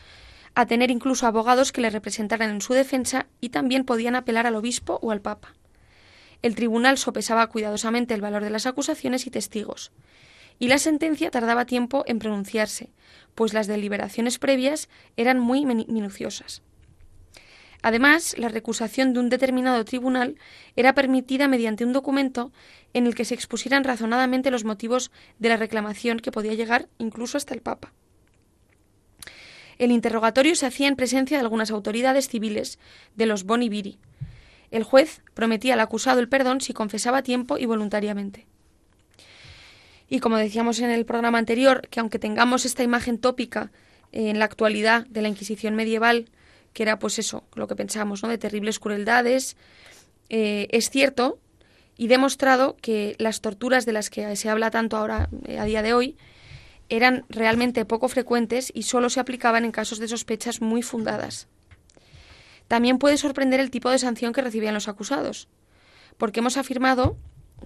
a 0.56 0.66
tener 0.66 0.90
incluso 0.90 1.28
abogados 1.28 1.72
que 1.72 1.82
le 1.82 1.90
representaran 1.90 2.50
en 2.50 2.62
su 2.62 2.74
defensa 2.74 3.28
y 3.42 3.50
también 3.50 3.86
podían 3.86 4.16
apelar 4.16 4.48
al 4.48 4.56
obispo 4.56 5.00
o 5.02 5.12
al 5.12 5.22
papa. 5.22 5.54
El 6.42 6.56
tribunal 6.56 6.98
sopesaba 6.98 7.48
cuidadosamente 7.48 8.14
el 8.14 8.22
valor 8.22 8.44
de 8.44 8.50
las 8.50 8.66
acusaciones 8.66 9.28
y 9.28 9.32
testigos, 9.32 9.92
y 10.60 10.68
la 10.68 10.78
sentencia 10.78 11.32
tardaba 11.32 11.66
tiempo 11.66 12.04
en 12.08 12.20
pronunciarse, 12.20 12.92
pues 13.36 13.54
las 13.54 13.68
deliberaciones 13.68 14.40
previas 14.40 14.90
eran 15.18 15.40
muy 15.40 15.66
minuciosas. 15.66 16.62
Además, 17.82 18.36
la 18.38 18.48
recusación 18.48 19.12
de 19.12 19.20
un 19.20 19.30
determinado 19.30 19.84
tribunal 19.84 20.38
era 20.78 20.96
permitida 20.96 21.50
mediante 21.50 21.84
un 21.84 21.92
documento 21.92 22.54
en 22.94 23.08
el 23.08 23.14
que 23.14 23.26
se 23.26 23.36
expusieran 23.36 23.84
razonadamente 23.84 24.52
los 24.52 24.64
motivos 24.64 25.12
de 25.38 25.50
la 25.50 25.58
reclamación 25.58 26.20
que 26.20 26.32
podía 26.32 26.54
llegar 26.54 26.88
incluso 26.98 27.38
hasta 27.38 27.54
el 27.54 27.62
Papa. 27.62 27.92
El 29.78 29.92
interrogatorio 29.92 30.56
se 30.56 30.66
hacía 30.66 30.88
en 30.88 30.96
presencia 30.96 31.38
de 31.38 31.44
algunas 31.44 31.72
autoridades 31.72 32.30
civiles, 32.30 32.80
de 33.16 33.26
los 33.26 33.44
boni 33.44 33.68
viri. 33.68 34.00
El 34.72 34.84
juez 34.84 35.22
prometía 35.34 35.74
al 35.74 35.82
acusado 35.82 36.22
el 36.22 36.30
perdón 36.30 36.62
si 36.62 36.74
confesaba 36.74 37.18
a 37.18 37.24
tiempo 37.24 37.58
y 37.58 37.66
voluntariamente. 37.66 38.48
Y 40.10 40.20
como 40.20 40.38
decíamos 40.38 40.80
en 40.80 40.90
el 40.90 41.06
programa 41.06 41.38
anterior, 41.38 41.88
que 41.90 42.00
aunque 42.00 42.20
tengamos 42.20 42.66
esta 42.66 42.84
imagen 42.84 43.18
tópica 43.18 43.72
en 44.12 44.40
la 44.40 44.46
actualidad 44.46 45.08
de 45.08 45.22
la 45.22 45.28
Inquisición 45.28 45.76
medieval, 45.76 46.30
que 46.74 46.84
era 46.84 47.00
pues 47.00 47.20
eso, 47.20 47.44
lo 47.56 47.68
que 47.68 47.76
pensamos, 47.76 48.24
¿no? 48.24 48.30
de 48.30 48.38
terribles 48.38 48.80
crueldades, 48.80 49.56
eh, 50.30 50.68
es 50.72 50.90
cierto 50.90 51.40
y 51.98 52.08
demostrado 52.08 52.76
que 52.82 53.16
las 53.20 53.42
torturas 53.42 53.86
de 53.86 53.94
las 53.94 54.10
que 54.10 54.36
se 54.36 54.50
habla 54.50 54.72
tanto 54.72 54.98
ahora 54.98 55.30
eh, 55.46 55.60
a 55.60 55.66
día 55.66 55.82
de 55.82 55.94
hoy 55.94 56.18
eran 56.90 57.26
realmente 57.30 57.86
poco 57.86 58.08
frecuentes 58.08 58.72
y 58.74 58.84
solo 58.84 59.10
se 59.10 59.20
aplicaban 59.20 59.66
en 59.66 59.72
casos 59.72 60.00
de 60.00 60.08
sospechas 60.08 60.62
muy 60.62 60.82
fundadas. 60.82 61.48
También 62.68 62.98
puede 62.98 63.18
sorprender 63.18 63.60
el 63.60 63.72
tipo 63.72 63.90
de 63.90 64.00
sanción 64.00 64.34
que 64.34 64.42
recibían 64.42 64.74
los 64.74 64.88
acusados, 64.88 65.48
porque 66.18 66.40
hemos 66.40 66.58
afirmado 66.58 67.18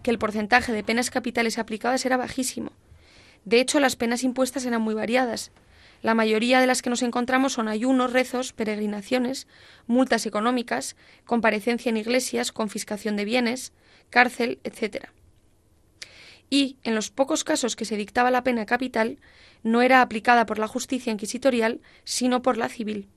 que 0.04 0.12
el 0.12 0.20
porcentaje 0.20 0.72
de 0.72 0.84
penas 0.84 1.10
capitales 1.10 1.58
aplicadas 1.58 2.06
era 2.06 2.18
bajísimo. 2.18 2.72
De 3.46 3.60
hecho, 3.60 3.80
las 3.80 3.96
penas 3.96 4.24
impuestas 4.24 4.66
eran 4.66 4.82
muy 4.82 4.94
variadas. 4.94 5.51
La 6.01 6.13
mayoría 6.13 6.60
de 6.60 6.68
las 6.68 6.82
que 6.82 6.89
nos 6.89 7.01
encontramos 7.01 7.54
son 7.54 7.68
ayunos, 7.68 8.13
rezos, 8.13 8.54
peregrinaciones, 8.54 9.48
multas 9.88 10.25
económicas, 10.25 10.96
comparecencia 11.25 11.89
en 11.89 11.98
iglesias, 11.98 12.51
confiscación 12.51 13.16
de 13.16 13.25
bienes, 13.25 13.74
cárcel, 14.10 14.60
etc 14.63 15.08
y, 16.50 16.77
en 16.84 16.96
los 16.96 17.10
pocos 17.10 17.44
casos 17.44 17.75
que 17.75 17.86
se 17.86 17.98
dictaba 17.98 18.32
la 18.32 18.44
pena 18.44 18.66
capital, 18.66 19.20
no 19.63 19.82
era 19.82 20.01
aplicada 20.01 20.46
por 20.46 20.60
la 20.60 20.68
justicia 20.68 21.12
inquisitorial, 21.12 21.82
sino 22.04 22.42
por 22.42 22.58
la 22.58 22.70
civil. 22.70 23.08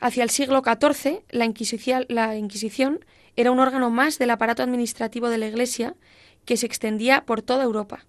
Hacia 0.00 0.22
el 0.22 0.30
siglo 0.30 0.62
XIV, 0.62 1.22
la 1.30 1.46
la 2.08 2.36
Inquisición 2.36 3.04
era 3.36 3.50
un 3.50 3.60
órgano 3.60 3.90
más 3.90 4.18
del 4.18 4.30
aparato 4.30 4.62
administrativo 4.62 5.28
de 5.28 5.38
la 5.38 5.46
Iglesia 5.46 5.94
que 6.44 6.56
se 6.56 6.66
extendía 6.66 7.24
por 7.24 7.42
toda 7.42 7.64
Europa. 7.64 8.04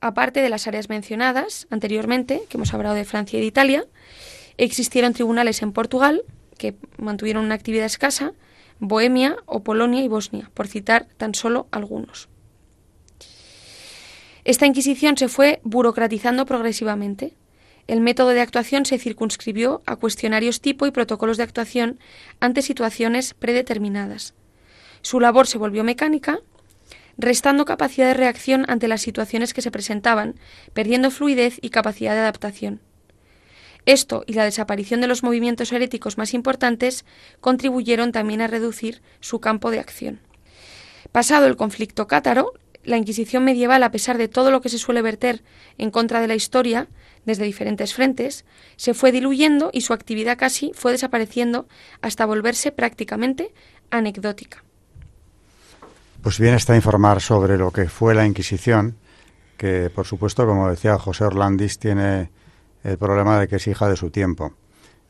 Aparte 0.00 0.40
de 0.40 0.50
las 0.50 0.66
áreas 0.66 0.88
mencionadas 0.88 1.66
anteriormente, 1.70 2.42
que 2.48 2.56
hemos 2.56 2.74
hablado 2.74 2.94
de 2.94 3.04
Francia 3.04 3.38
y 3.38 3.40
de 3.40 3.46
Italia, 3.46 3.84
existieron 4.58 5.14
tribunales 5.14 5.62
en 5.62 5.72
Portugal, 5.72 6.22
que 6.58 6.74
mantuvieron 6.98 7.44
una 7.44 7.54
actividad 7.54 7.86
escasa, 7.86 8.32
Bohemia 8.80 9.36
o 9.46 9.62
Polonia 9.62 10.02
y 10.02 10.08
Bosnia, 10.08 10.50
por 10.52 10.68
citar 10.68 11.06
tan 11.16 11.34
solo 11.34 11.68
algunos. 11.70 12.28
Esta 14.44 14.66
Inquisición 14.66 15.16
se 15.16 15.28
fue 15.28 15.60
burocratizando 15.64 16.44
progresivamente. 16.44 17.34
El 17.86 18.00
método 18.00 18.30
de 18.30 18.40
actuación 18.40 18.86
se 18.86 18.98
circunscribió 18.98 19.82
a 19.86 19.96
cuestionarios 19.96 20.60
tipo 20.60 20.86
y 20.86 20.90
protocolos 20.90 21.36
de 21.36 21.42
actuación 21.42 21.98
ante 22.40 22.62
situaciones 22.62 23.34
predeterminadas. 23.34 24.34
Su 25.02 25.20
labor 25.20 25.46
se 25.46 25.58
volvió 25.58 25.84
mecánica, 25.84 26.38
restando 27.18 27.66
capacidad 27.66 28.06
de 28.06 28.14
reacción 28.14 28.64
ante 28.68 28.88
las 28.88 29.02
situaciones 29.02 29.52
que 29.52 29.62
se 29.62 29.70
presentaban, 29.70 30.34
perdiendo 30.72 31.10
fluidez 31.10 31.58
y 31.60 31.68
capacidad 31.68 32.14
de 32.14 32.20
adaptación. 32.20 32.80
Esto 33.86 34.24
y 34.26 34.32
la 34.32 34.44
desaparición 34.44 35.02
de 35.02 35.06
los 35.06 35.22
movimientos 35.22 35.70
heréticos 35.70 36.16
más 36.16 36.32
importantes 36.32 37.04
contribuyeron 37.40 38.12
también 38.12 38.40
a 38.40 38.46
reducir 38.46 39.02
su 39.20 39.40
campo 39.40 39.70
de 39.70 39.78
acción. 39.78 40.20
Pasado 41.12 41.46
el 41.46 41.56
conflicto 41.56 42.06
cátaro, 42.06 42.54
la 42.82 42.96
Inquisición 42.96 43.44
medieval, 43.44 43.82
a 43.82 43.90
pesar 43.90 44.18
de 44.18 44.28
todo 44.28 44.50
lo 44.50 44.60
que 44.60 44.68
se 44.68 44.78
suele 44.78 45.02
verter 45.02 45.42
en 45.78 45.90
contra 45.90 46.20
de 46.20 46.28
la 46.28 46.34
historia, 46.34 46.88
desde 47.24 47.44
diferentes 47.44 47.94
frentes, 47.94 48.44
se 48.76 48.94
fue 48.94 49.12
diluyendo 49.12 49.70
y 49.72 49.82
su 49.82 49.92
actividad 49.92 50.38
casi 50.38 50.72
fue 50.74 50.92
desapareciendo 50.92 51.66
hasta 52.02 52.26
volverse 52.26 52.72
prácticamente 52.72 53.52
anecdótica. 53.90 54.64
Pues 56.22 56.38
bien 56.38 56.54
está 56.54 56.74
informar 56.74 57.20
sobre 57.20 57.58
lo 57.58 57.70
que 57.70 57.88
fue 57.88 58.14
la 58.14 58.26
Inquisición, 58.26 58.96
que 59.58 59.90
por 59.90 60.06
supuesto, 60.06 60.46
como 60.46 60.70
decía 60.70 60.98
José 60.98 61.24
Orlandis, 61.24 61.78
tiene 61.78 62.30
el 62.82 62.98
problema 62.98 63.38
de 63.38 63.48
que 63.48 63.56
es 63.56 63.66
hija 63.66 63.88
de 63.88 63.96
su 63.96 64.10
tiempo. 64.10 64.54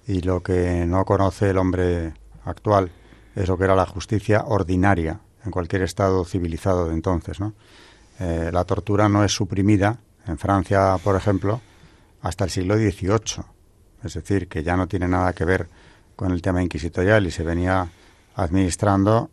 Y 0.06 0.20
lo 0.22 0.42
que 0.42 0.84
no 0.86 1.04
conoce 1.04 1.50
el 1.50 1.58
hombre 1.58 2.14
actual 2.44 2.90
es 3.34 3.48
lo 3.48 3.56
que 3.56 3.64
era 3.64 3.74
la 3.74 3.86
justicia 3.86 4.44
ordinaria 4.46 5.20
en 5.44 5.50
cualquier 5.50 5.82
estado 5.82 6.24
civilizado 6.24 6.88
de 6.88 6.94
entonces. 6.94 7.38
Eh, 8.18 8.50
la 8.52 8.64
tortura 8.64 9.08
no 9.08 9.24
es 9.24 9.32
suprimida 9.32 9.98
en 10.26 10.38
Francia, 10.38 10.96
por 11.02 11.16
ejemplo, 11.16 11.60
hasta 12.24 12.44
el 12.44 12.50
siglo 12.50 12.76
XVIII. 12.76 13.44
Es 14.02 14.14
decir, 14.14 14.48
que 14.48 14.62
ya 14.62 14.76
no 14.76 14.88
tiene 14.88 15.06
nada 15.06 15.32
que 15.34 15.44
ver 15.44 15.68
con 16.16 16.32
el 16.32 16.42
tema 16.42 16.62
inquisitorial 16.62 17.26
y 17.26 17.30
se 17.30 17.44
venía 17.44 17.86
administrando 18.34 19.30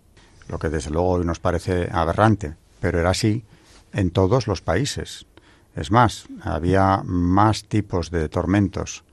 lo 0.50 0.60
que 0.60 0.69
desde 0.69 0.91
luego 0.91 1.10
hoy 1.10 1.25
nos 1.25 1.39
parece 1.39 1.89
aberrante, 1.91 2.55
pero 2.81 3.00
era 3.00 3.12
así 3.12 3.43
en 3.93 4.12
todos 4.12 4.45
los 4.45 4.62
países. 4.62 5.25
Es 5.74 5.89
más, 5.89 6.25
había 6.41 7.01
más 7.05 7.63
tipos 7.63 8.12
de 8.12 8.27
tormentos 8.27 9.05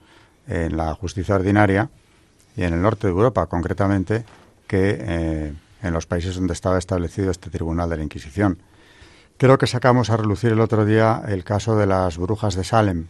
en 0.48 0.76
la 0.76 0.92
justicia 0.94 1.36
ordinaria 1.36 1.88
y 2.56 2.64
en 2.64 2.74
el 2.74 2.82
norte 2.82 3.06
de 3.06 3.12
Europa 3.12 3.46
concretamente 3.46 4.24
que 4.66 4.98
eh, 5.00 5.54
en 5.82 5.94
los 5.94 6.06
países 6.06 6.34
donde 6.34 6.52
estaba 6.52 6.78
establecido 6.78 7.30
este 7.30 7.48
tribunal 7.48 7.88
de 7.88 7.98
la 7.98 8.02
Inquisición. 8.02 8.58
Creo 9.36 9.56
que 9.56 9.68
sacamos 9.68 10.10
a 10.10 10.16
relucir 10.16 10.50
el 10.50 10.60
otro 10.60 10.84
día 10.84 11.22
el 11.28 11.44
caso 11.44 11.76
de 11.76 11.86
las 11.86 12.18
brujas 12.18 12.56
de 12.56 12.64
Salem, 12.64 13.06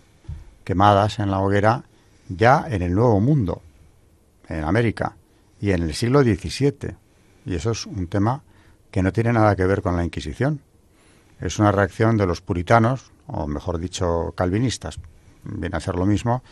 quemadas 0.69 1.19
en 1.19 1.31
la 1.31 1.41
hoguera 1.41 1.85
ya 2.29 2.67
en 2.69 2.83
el 2.83 2.95
Nuevo 2.95 3.19
Mundo, 3.21 3.63
en 4.51 4.65
América, 4.65 5.17
y 5.63 5.71
en 5.71 5.83
el 5.83 5.95
siglo 5.95 6.21
XVII. 6.21 6.95
Y 7.47 7.55
eso 7.55 7.71
es 7.71 7.87
un 7.87 8.07
tema 8.07 8.43
que 8.91 9.03
no 9.03 9.11
tiene 9.11 9.33
nada 9.33 9.57
que 9.57 9.65
ver 9.65 9.81
con 9.81 9.97
la 9.97 10.05
Inquisición. 10.05 10.61
Es 11.41 11.59
una 11.59 11.73
reacción 11.73 12.19
de 12.19 12.27
los 12.27 12.43
puritanos, 12.43 13.13
o 13.29 13.47
mejor 13.47 13.79
dicho, 13.79 14.35
calvinistas, 14.37 15.01
viene 15.43 15.75
a 15.75 15.81
ser 15.81 15.95
lo 15.95 16.05
mismo, 16.05 16.43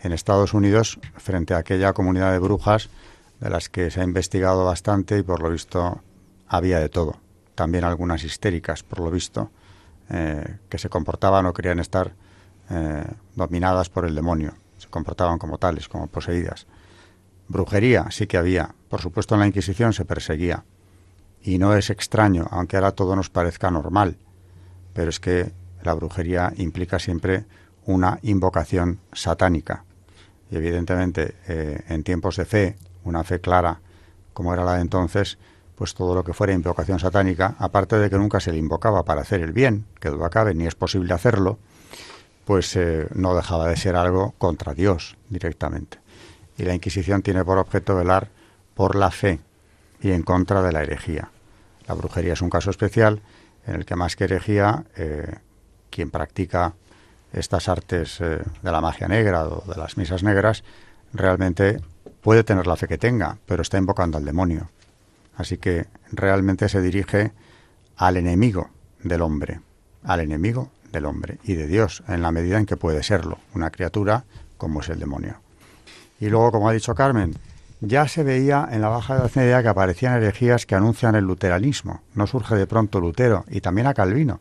en 0.00 0.12
Estados 0.12 0.54
Unidos 0.54 1.00
frente 1.16 1.52
a 1.54 1.58
aquella 1.58 1.92
comunidad 1.92 2.30
de 2.30 2.38
brujas 2.38 2.88
de 3.40 3.50
las 3.50 3.68
que 3.68 3.90
se 3.90 4.00
ha 4.00 4.04
investigado 4.04 4.64
bastante 4.64 5.18
y 5.18 5.24
por 5.24 5.42
lo 5.42 5.50
visto 5.50 6.02
había 6.46 6.78
de 6.78 6.88
todo. 6.88 7.16
También 7.56 7.82
algunas 7.82 8.22
histéricas, 8.22 8.84
por 8.84 9.00
lo 9.00 9.10
visto, 9.10 9.50
eh, 10.08 10.58
que 10.68 10.78
se 10.78 10.88
comportaban 10.88 11.46
o 11.46 11.52
querían 11.52 11.80
estar 11.80 12.14
eh, 12.70 13.04
dominadas 13.34 13.88
por 13.88 14.04
el 14.04 14.14
demonio. 14.14 14.54
Se 14.78 14.88
comportaban 14.88 15.38
como 15.38 15.58
tales, 15.58 15.88
como 15.88 16.06
poseídas. 16.06 16.66
Brujería 17.48 18.06
sí 18.10 18.26
que 18.26 18.36
había. 18.36 18.74
Por 18.88 19.00
supuesto 19.00 19.34
en 19.34 19.40
la 19.40 19.46
Inquisición 19.46 19.92
se 19.92 20.04
perseguía. 20.04 20.64
Y 21.42 21.58
no 21.58 21.74
es 21.74 21.90
extraño, 21.90 22.46
aunque 22.50 22.76
ahora 22.76 22.92
todo 22.92 23.14
nos 23.14 23.30
parezca 23.30 23.70
normal. 23.70 24.16
Pero 24.92 25.10
es 25.10 25.20
que 25.20 25.52
la 25.82 25.94
brujería 25.94 26.52
implica 26.56 26.98
siempre 26.98 27.44
una 27.84 28.18
invocación 28.22 29.00
satánica. 29.12 29.84
Y 30.50 30.56
evidentemente 30.56 31.36
eh, 31.46 31.84
en 31.88 32.02
tiempos 32.02 32.36
de 32.36 32.44
fe 32.44 32.76
una 33.04 33.22
fe 33.22 33.40
clara 33.40 33.80
como 34.36 34.52
era 34.52 34.64
la 34.64 34.74
de 34.74 34.82
entonces, 34.82 35.38
pues 35.76 35.94
todo 35.94 36.14
lo 36.14 36.22
que 36.22 36.34
fuera 36.34 36.52
invocación 36.52 36.98
satánica, 36.98 37.56
aparte 37.58 37.98
de 37.98 38.10
que 38.10 38.18
nunca 38.18 38.38
se 38.38 38.52
le 38.52 38.58
invocaba 38.58 39.02
para 39.02 39.22
hacer 39.22 39.40
el 39.40 39.52
bien, 39.52 39.86
que 39.98 40.10
duda 40.10 40.28
cabe, 40.28 40.54
ni 40.54 40.66
es 40.66 40.74
posible 40.74 41.14
hacerlo, 41.14 41.58
pues 42.46 42.76
eh, 42.76 43.08
no 43.12 43.34
dejaba 43.34 43.68
de 43.68 43.76
ser 43.76 43.96
algo 43.96 44.32
contra 44.38 44.72
Dios 44.72 45.18
directamente. 45.28 45.98
Y 46.56 46.62
la 46.62 46.74
Inquisición 46.74 47.20
tiene 47.20 47.44
por 47.44 47.58
objeto 47.58 47.96
velar 47.96 48.28
por 48.74 48.94
la 48.94 49.10
fe 49.10 49.40
y 50.00 50.12
en 50.12 50.22
contra 50.22 50.62
de 50.62 50.70
la 50.70 50.82
herejía. 50.82 51.30
La 51.88 51.94
brujería 51.94 52.34
es 52.34 52.42
un 52.42 52.48
caso 52.48 52.70
especial 52.70 53.20
en 53.66 53.74
el 53.74 53.84
que 53.84 53.96
más 53.96 54.14
que 54.14 54.24
herejía, 54.24 54.84
eh, 54.96 55.34
quien 55.90 56.12
practica 56.12 56.74
estas 57.32 57.68
artes 57.68 58.20
eh, 58.20 58.38
de 58.62 58.72
la 58.72 58.80
magia 58.80 59.08
negra 59.08 59.44
o 59.44 59.64
de 59.66 59.76
las 59.76 59.96
misas 59.96 60.22
negras, 60.22 60.62
realmente 61.12 61.80
puede 62.22 62.44
tener 62.44 62.68
la 62.68 62.76
fe 62.76 62.86
que 62.86 62.96
tenga, 62.96 63.38
pero 63.44 63.62
está 63.62 63.76
invocando 63.76 64.18
al 64.18 64.24
demonio. 64.24 64.70
Así 65.36 65.58
que 65.58 65.86
realmente 66.12 66.68
se 66.68 66.80
dirige 66.80 67.32
al 67.96 68.16
enemigo 68.16 68.70
del 69.02 69.22
hombre, 69.22 69.60
al 70.04 70.20
enemigo 70.20 70.70
del 70.96 71.06
hombre 71.06 71.38
y 71.44 71.54
de 71.54 71.66
Dios, 71.66 72.02
en 72.08 72.22
la 72.22 72.32
medida 72.32 72.58
en 72.58 72.66
que 72.66 72.76
puede 72.76 73.02
serlo, 73.02 73.38
una 73.54 73.70
criatura 73.70 74.24
como 74.56 74.80
es 74.80 74.88
el 74.88 74.98
demonio. 74.98 75.36
Y 76.18 76.28
luego, 76.28 76.52
como 76.52 76.68
ha 76.68 76.72
dicho 76.72 76.94
Carmen, 76.94 77.34
ya 77.80 78.08
se 78.08 78.24
veía 78.24 78.68
en 78.70 78.80
la 78.80 78.88
Baja 78.88 79.16
Edad 79.16 79.30
Media 79.34 79.62
que 79.62 79.68
aparecían 79.68 80.14
herejías 80.14 80.66
que 80.66 80.74
anuncian 80.74 81.14
el 81.14 81.24
luteranismo. 81.24 82.02
No 82.14 82.26
surge 82.26 82.54
de 82.54 82.66
pronto 82.66 83.00
Lutero 83.00 83.44
y 83.48 83.60
también 83.60 83.86
a 83.86 83.94
Calvino. 83.94 84.40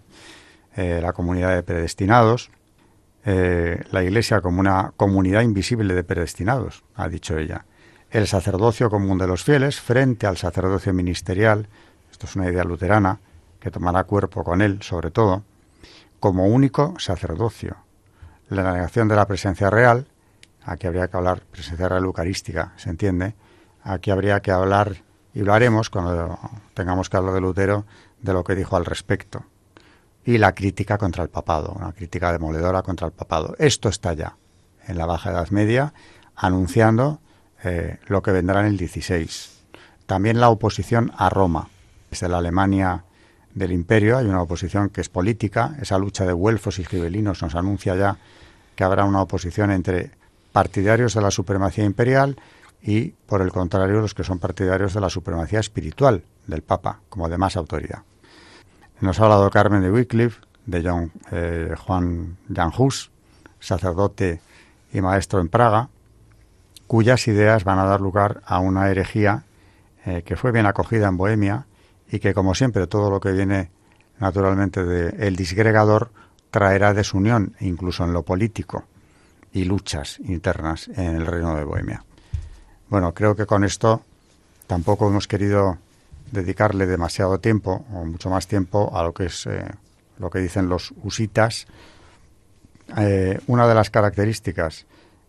Eh, 0.76 1.00
la 1.02 1.14
comunidad 1.14 1.54
de 1.54 1.64
predestinados, 1.64 2.50
eh, 3.26 3.84
la 3.92 4.04
Iglesia 4.04 4.42
como 4.42 4.60
una 4.60 4.94
comunidad 4.96 5.42
invisible 5.42 5.94
de 5.94 6.04
predestinados, 6.04 6.84
ha 6.96 7.08
dicho 7.10 7.38
ella 7.38 7.66
el 8.16 8.28
sacerdocio 8.28 8.90
común 8.90 9.18
de 9.18 9.28
los 9.28 9.44
fieles 9.44 9.82
frente 9.82 10.26
al 10.26 10.38
sacerdocio 10.38 10.94
ministerial, 10.94 11.68
esto 12.10 12.28
es 12.28 12.36
una 12.38 12.50
idea 12.50 12.64
luterana, 12.64 13.20
que 13.60 13.72
tomará 13.72 14.06
cuerpo 14.06 14.44
con 14.46 14.62
él 14.62 14.82
sobre 14.82 15.12
todo, 15.12 15.44
como 16.20 16.48
único 16.48 16.96
sacerdocio. 17.00 17.78
La 18.50 18.72
negación 18.72 19.08
de 19.08 19.16
la 19.16 19.28
presencia 19.28 19.70
real, 19.70 20.08
aquí 20.64 20.88
habría 20.88 21.08
que 21.08 21.18
hablar 21.18 21.42
presencia 21.42 21.90
real 21.90 22.04
eucarística, 22.04 22.74
se 22.78 22.90
entiende, 22.90 23.36
aquí 23.84 24.12
habría 24.12 24.42
que 24.42 24.52
hablar, 24.52 24.98
y 25.34 25.42
lo 25.42 25.54
haremos 25.54 25.90
cuando 25.90 26.40
tengamos 26.74 27.10
que 27.10 27.18
hablar 27.18 27.34
de 27.34 27.42
Lutero, 27.42 27.86
de 28.22 28.34
lo 28.34 28.44
que 28.44 28.56
dijo 28.56 28.76
al 28.76 28.86
respecto. 28.86 29.46
Y 30.24 30.38
la 30.38 30.56
crítica 30.56 30.98
contra 30.98 31.24
el 31.24 31.30
papado, 31.30 31.74
una 31.76 31.92
crítica 31.92 32.32
demoledora 32.32 32.82
contra 32.82 33.08
el 33.08 33.14
papado. 33.14 33.56
Esto 33.60 33.90
está 33.90 34.14
ya 34.14 34.38
en 34.88 34.98
la 34.98 35.06
Baja 35.06 35.32
Edad 35.32 35.50
Media, 35.50 35.94
anunciando 36.36 37.20
eh, 37.64 38.00
lo 38.08 38.22
que 38.22 38.32
vendrá 38.32 38.62
en 38.62 38.68
el 38.68 38.78
16. 38.78 39.66
También 40.06 40.40
la 40.40 40.50
oposición 40.50 41.12
a 41.18 41.30
Roma. 41.30 41.70
Desde 42.10 42.30
la 42.30 42.38
Alemania 42.38 43.04
del 43.56 43.72
imperio 43.72 44.18
hay 44.18 44.28
una 44.28 44.42
oposición 44.42 44.90
que 44.90 45.02
es 45.02 45.10
política. 45.10 45.76
Esa 45.82 45.98
lucha 45.98 46.26
de 46.26 46.34
güelfos 46.34 46.78
y 46.78 46.86
gibelinos 46.86 47.42
nos 47.42 47.56
anuncia 47.56 47.96
ya 47.96 48.18
que 48.76 48.84
habrá 48.84 49.06
una 49.06 49.22
oposición 49.22 49.72
entre 49.72 50.12
partidarios 50.52 51.14
de 51.14 51.22
la 51.22 51.32
supremacía 51.32 51.86
imperial 51.86 52.38
y, 52.82 53.12
por 53.26 53.42
el 53.42 53.52
contrario, 53.52 54.02
los 54.02 54.14
que 54.14 54.26
son 54.26 54.40
partidarios 54.40 54.94
de 54.94 55.02
la 55.02 55.10
supremacía 55.10 55.60
espiritual 55.60 56.24
del 56.46 56.62
Papa, 56.62 57.00
como 57.10 57.30
de 57.30 57.38
más 57.38 57.56
autoridad. 57.56 58.04
Nos 59.00 59.20
ha 59.20 59.24
hablado 59.24 59.50
Carmen 59.50 59.82
de 59.82 59.92
Wycliffe, 59.92 60.42
de 60.66 60.84
John, 60.84 61.12
eh, 61.32 61.74
Juan 61.78 62.38
Jan 62.54 62.72
Hus, 62.78 63.12
sacerdote 63.60 64.42
y 64.94 65.02
maestro 65.02 65.40
en 65.40 65.48
Praga, 65.48 65.90
cuyas 66.88 67.28
ideas 67.28 67.64
van 67.64 67.80
a 67.80 67.86
dar 67.86 68.02
lugar 68.02 68.42
a 68.46 68.60
una 68.60 68.90
herejía 68.90 69.44
eh, 70.06 70.24
que 70.24 70.36
fue 70.36 70.52
bien 70.52 70.66
acogida 70.66 71.08
en 71.08 71.18
Bohemia 71.18 71.66
y 72.10 72.20
que, 72.20 72.34
como 72.34 72.56
siempre, 72.56 72.88
todo 72.88 73.10
lo 73.10 73.20
que 73.20 73.32
viene 73.32 73.70
naturalmente 74.20 74.84
del 74.84 75.22
el 75.22 75.36
disgregador 75.36 76.12
traerá 76.52 76.94
desunión, 76.94 77.56
incluso 77.60 78.04
en 78.04 78.14
lo 78.14 78.24
político, 78.24 78.86
y 79.52 79.66
luchas 79.66 80.20
internas 80.20 80.88
en 80.90 81.16
el 81.16 81.26
reino 81.26 81.56
de 81.56 81.64
Bohemia. 81.64 82.04
Bueno, 82.90 83.14
creo 83.14 83.36
que 83.36 83.46
con 83.46 83.64
esto 83.64 84.02
tampoco 84.68 85.08
hemos 85.08 85.28
querido 85.28 85.78
dedicarle 86.32 86.86
demasiado 86.86 87.40
tiempo, 87.40 87.86
o 87.94 88.06
mucho 88.06 88.30
más 88.30 88.48
tiempo, 88.48 88.96
a 88.96 89.04
lo 89.04 89.14
que 89.14 89.26
es 89.26 89.46
eh, 89.48 89.66
lo 90.18 90.30
que 90.30 90.40
dicen 90.40 90.70
los 90.70 90.94
usitas. 91.04 91.68
Eh, 92.98 93.40
una 93.48 93.68
de 93.68 93.76
las 93.76 93.90
características 93.90 94.86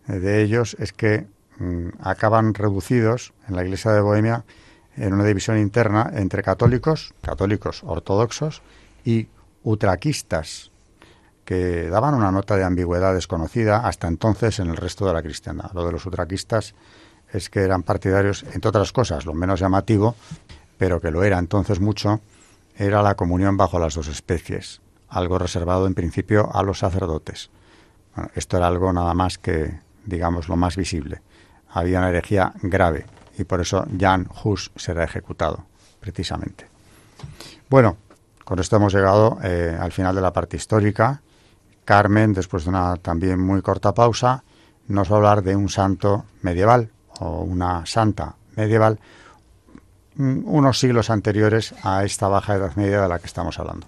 de 0.07 0.41
ellos 0.41 0.75
es 0.79 0.93
que 0.93 1.27
Mm, 1.59 1.89
acaban 2.01 2.53
reducidos 2.53 3.33
en 3.49 3.55
la 3.55 3.63
Iglesia 3.63 3.91
de 3.91 4.01
Bohemia 4.01 4.43
en 4.97 5.13
una 5.13 5.23
división 5.23 5.57
interna 5.57 6.11
entre 6.13 6.43
católicos, 6.43 7.13
católicos 7.21 7.83
ortodoxos 7.83 8.61
y 9.05 9.27
utraquistas, 9.63 10.71
que 11.45 11.89
daban 11.89 12.13
una 12.13 12.31
nota 12.31 12.57
de 12.57 12.63
ambigüedad 12.63 13.13
desconocida 13.13 13.87
hasta 13.87 14.07
entonces 14.07 14.59
en 14.59 14.67
el 14.67 14.75
resto 14.75 15.05
de 15.05 15.13
la 15.13 15.23
cristiandad. 15.23 15.71
Lo 15.73 15.85
de 15.85 15.93
los 15.93 16.05
utraquistas 16.05 16.75
es 17.31 17.49
que 17.49 17.61
eran 17.61 17.83
partidarios, 17.83 18.43
entre 18.53 18.69
otras 18.69 18.91
cosas, 18.91 19.25
lo 19.25 19.33
menos 19.33 19.59
llamativo, 19.59 20.15
pero 20.77 20.99
que 20.99 21.11
lo 21.11 21.23
era 21.23 21.39
entonces 21.39 21.79
mucho, 21.79 22.19
era 22.75 23.01
la 23.01 23.15
comunión 23.15 23.55
bajo 23.55 23.79
las 23.79 23.95
dos 23.95 24.07
especies, 24.07 24.81
algo 25.09 25.39
reservado 25.39 25.87
en 25.87 25.93
principio 25.93 26.53
a 26.53 26.63
los 26.63 26.79
sacerdotes. 26.79 27.49
esto 28.35 28.57
era 28.57 28.67
algo 28.67 28.91
nada 28.91 29.13
más 29.13 29.37
que 29.37 29.79
digamos, 30.07 30.47
lo 30.47 30.55
más 30.55 30.75
visible. 30.75 31.21
Había 31.69 31.99
una 31.99 32.09
herejía 32.09 32.53
grave 32.63 33.05
y 33.37 33.43
por 33.43 33.61
eso 33.61 33.85
Jan 33.99 34.27
Hus 34.43 34.71
será 34.75 35.03
ejecutado, 35.03 35.65
precisamente. 35.99 36.67
Bueno, 37.69 37.97
con 38.43 38.59
esto 38.59 38.77
hemos 38.77 38.93
llegado 38.93 39.37
eh, 39.43 39.77
al 39.79 39.91
final 39.91 40.15
de 40.15 40.21
la 40.21 40.33
parte 40.33 40.57
histórica. 40.57 41.21
Carmen, 41.85 42.33
después 42.33 42.63
de 42.63 42.69
una 42.69 42.95
también 42.97 43.39
muy 43.39 43.61
corta 43.61 43.93
pausa, 43.93 44.43
nos 44.87 45.11
va 45.11 45.15
a 45.15 45.17
hablar 45.17 45.43
de 45.43 45.55
un 45.55 45.69
santo 45.69 46.25
medieval 46.41 46.89
o 47.19 47.41
una 47.41 47.85
santa 47.85 48.35
medieval 48.55 48.99
mm, 50.15 50.43
unos 50.45 50.79
siglos 50.79 51.09
anteriores 51.09 51.73
a 51.83 52.03
esta 52.03 52.27
baja 52.27 52.55
edad 52.55 52.75
media 52.75 53.01
de 53.01 53.09
la 53.09 53.19
que 53.19 53.27
estamos 53.27 53.59
hablando. 53.59 53.87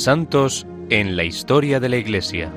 Santos 0.00 0.66
en 0.88 1.14
la 1.14 1.24
historia 1.24 1.78
de 1.78 1.90
la 1.90 1.98
Iglesia. 1.98 2.50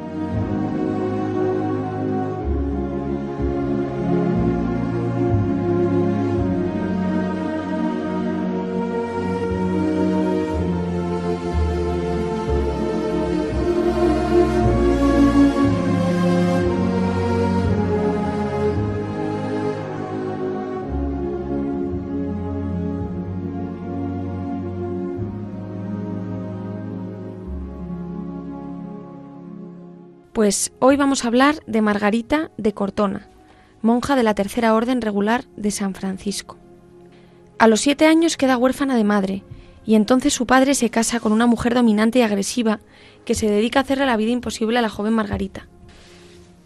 Pues 30.44 30.74
hoy 30.80 30.98
vamos 30.98 31.24
a 31.24 31.30
hablar 31.30 31.64
de 31.68 31.82
Margarita 31.82 32.52
de 32.58 32.74
Cortona, 32.74 33.30
monja 33.82 34.18
de 34.18 34.24
la 34.24 34.36
Tercera 34.36 34.74
Orden 34.74 35.00
Regular 35.00 35.46
de 35.56 35.72
San 35.72 35.96
Francisco. 35.96 36.58
A 37.60 37.70
los 37.70 37.80
siete 37.80 38.08
años 38.08 38.36
queda 38.36 38.58
huérfana 38.58 38.98
de 38.98 39.06
madre, 39.06 39.46
y 39.86 39.96
entonces 39.96 40.34
su 40.34 40.46
padre 40.46 40.76
se 40.76 40.90
casa 40.90 41.22
con 41.22 41.32
una 41.32 41.48
mujer 41.48 41.74
dominante 41.74 42.20
y 42.20 42.24
agresiva 42.24 42.82
que 43.24 43.36
se 43.36 43.50
dedica 43.50 43.80
a 43.80 43.84
hacerle 43.84 44.06
la 44.06 44.18
vida 44.18 44.32
imposible 44.32 44.78
a 44.80 44.82
la 44.82 44.90
joven 44.90 45.14
Margarita. 45.14 45.70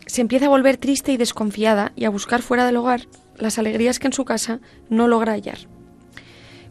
Se 0.08 0.22
empieza 0.22 0.48
a 0.48 0.50
volver 0.50 0.78
triste 0.78 1.12
y 1.12 1.18
desconfiada 1.18 1.92
y 1.96 2.06
a 2.06 2.10
buscar 2.10 2.42
fuera 2.42 2.66
del 2.66 2.78
hogar 2.78 3.02
las 3.36 3.60
alegrías 3.60 4.00
que 4.00 4.08
en 4.08 4.14
su 4.14 4.26
casa 4.26 4.60
no 4.90 5.08
logra 5.08 5.34
hallar. 5.34 5.60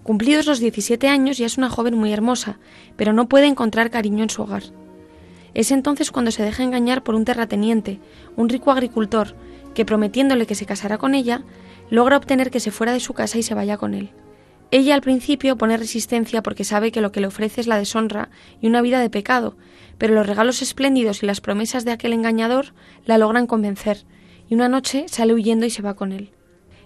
Cumplidos 0.02 0.46
los 0.46 0.58
17 0.58 1.06
años 1.06 1.38
ya 1.38 1.46
es 1.46 1.56
una 1.56 1.70
joven 1.70 1.96
muy 1.96 2.12
hermosa, 2.12 2.58
pero 2.96 3.12
no 3.12 3.28
puede 3.28 3.46
encontrar 3.46 3.92
cariño 3.92 4.24
en 4.24 4.30
su 4.30 4.42
hogar. 4.42 4.64
Es 5.56 5.70
entonces 5.70 6.10
cuando 6.10 6.32
se 6.32 6.42
deja 6.42 6.64
engañar 6.64 7.02
por 7.02 7.14
un 7.14 7.24
terrateniente, 7.24 7.98
un 8.36 8.50
rico 8.50 8.70
agricultor, 8.70 9.34
que 9.74 9.86
prometiéndole 9.86 10.44
que 10.44 10.54
se 10.54 10.66
casará 10.66 10.98
con 10.98 11.14
ella, 11.14 11.44
logra 11.88 12.18
obtener 12.18 12.50
que 12.50 12.60
se 12.60 12.70
fuera 12.70 12.92
de 12.92 13.00
su 13.00 13.14
casa 13.14 13.38
y 13.38 13.42
se 13.42 13.54
vaya 13.54 13.78
con 13.78 13.94
él. 13.94 14.10
Ella 14.70 14.94
al 14.94 15.00
principio 15.00 15.56
pone 15.56 15.78
resistencia 15.78 16.42
porque 16.42 16.64
sabe 16.64 16.92
que 16.92 17.00
lo 17.00 17.10
que 17.10 17.22
le 17.22 17.28
ofrece 17.28 17.62
es 17.62 17.68
la 17.68 17.78
deshonra 17.78 18.28
y 18.60 18.66
una 18.66 18.82
vida 18.82 19.00
de 19.00 19.08
pecado, 19.08 19.56
pero 19.96 20.12
los 20.12 20.26
regalos 20.26 20.60
espléndidos 20.60 21.22
y 21.22 21.26
las 21.26 21.40
promesas 21.40 21.86
de 21.86 21.92
aquel 21.92 22.12
engañador 22.12 22.74
la 23.06 23.16
logran 23.16 23.46
convencer, 23.46 24.04
y 24.50 24.54
una 24.56 24.68
noche 24.68 25.06
sale 25.08 25.32
huyendo 25.32 25.64
y 25.64 25.70
se 25.70 25.80
va 25.80 25.96
con 25.96 26.12
él. 26.12 26.32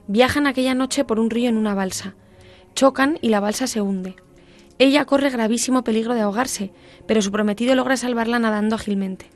Viajan 0.06 0.46
aquella 0.46 0.76
noche 0.76 1.04
por 1.04 1.18
un 1.18 1.30
río 1.30 1.48
en 1.48 1.56
una 1.56 1.74
balsa. 1.74 2.14
Chocan 2.76 3.18
y 3.20 3.30
la 3.30 3.40
balsa 3.40 3.66
se 3.66 3.80
hunde. 3.80 4.14
Ella 4.80 5.04
corre 5.04 5.28
gravísimo 5.28 5.84
peligro 5.84 6.14
de 6.14 6.22
ahogarse, 6.22 6.72
pero 7.06 7.20
su 7.20 7.30
prometido 7.30 7.74
logra 7.74 7.98
salvarla 7.98 8.38
nadando 8.38 8.76
ágilmente. 8.76 9.26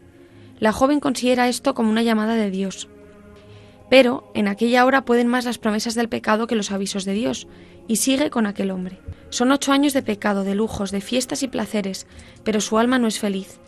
La 0.59 0.72
joven 0.72 1.00
considera 1.00 1.50
esto 1.50 1.74
como 1.74 1.90
una 1.90 2.02
llamada 2.02 2.35
de 2.35 2.50
Dios. 2.50 2.88
Pero 3.90 4.33
en 4.33 4.48
aquella 4.48 4.87
hora 4.87 5.04
pueden 5.04 5.28
más 5.28 5.44
las 5.44 5.59
promesas 5.59 5.94
del 5.94 6.09
pecado 6.09 6.46
que 6.46 6.54
los 6.54 6.70
avisos 6.70 7.04
de 7.04 7.12
Dios, 7.12 7.46
y 7.87 7.96
sigue 7.96 8.30
con 8.30 8.46
aquel 8.46 8.70
hombre. 8.70 8.98
Son 9.28 9.52
ocho 9.52 9.72
años 9.72 9.92
de 9.92 10.02
pecado, 10.02 10.44
de 10.44 10.54
lujos, 10.54 10.90
de 10.90 11.02
fiestas 11.02 11.42
y 11.42 11.48
placeres, 11.48 12.07
pero 12.42 12.62
su 12.62 12.78
alma 12.78 12.98
no 12.98 13.07
es 13.07 13.18
feliz. 13.18 13.59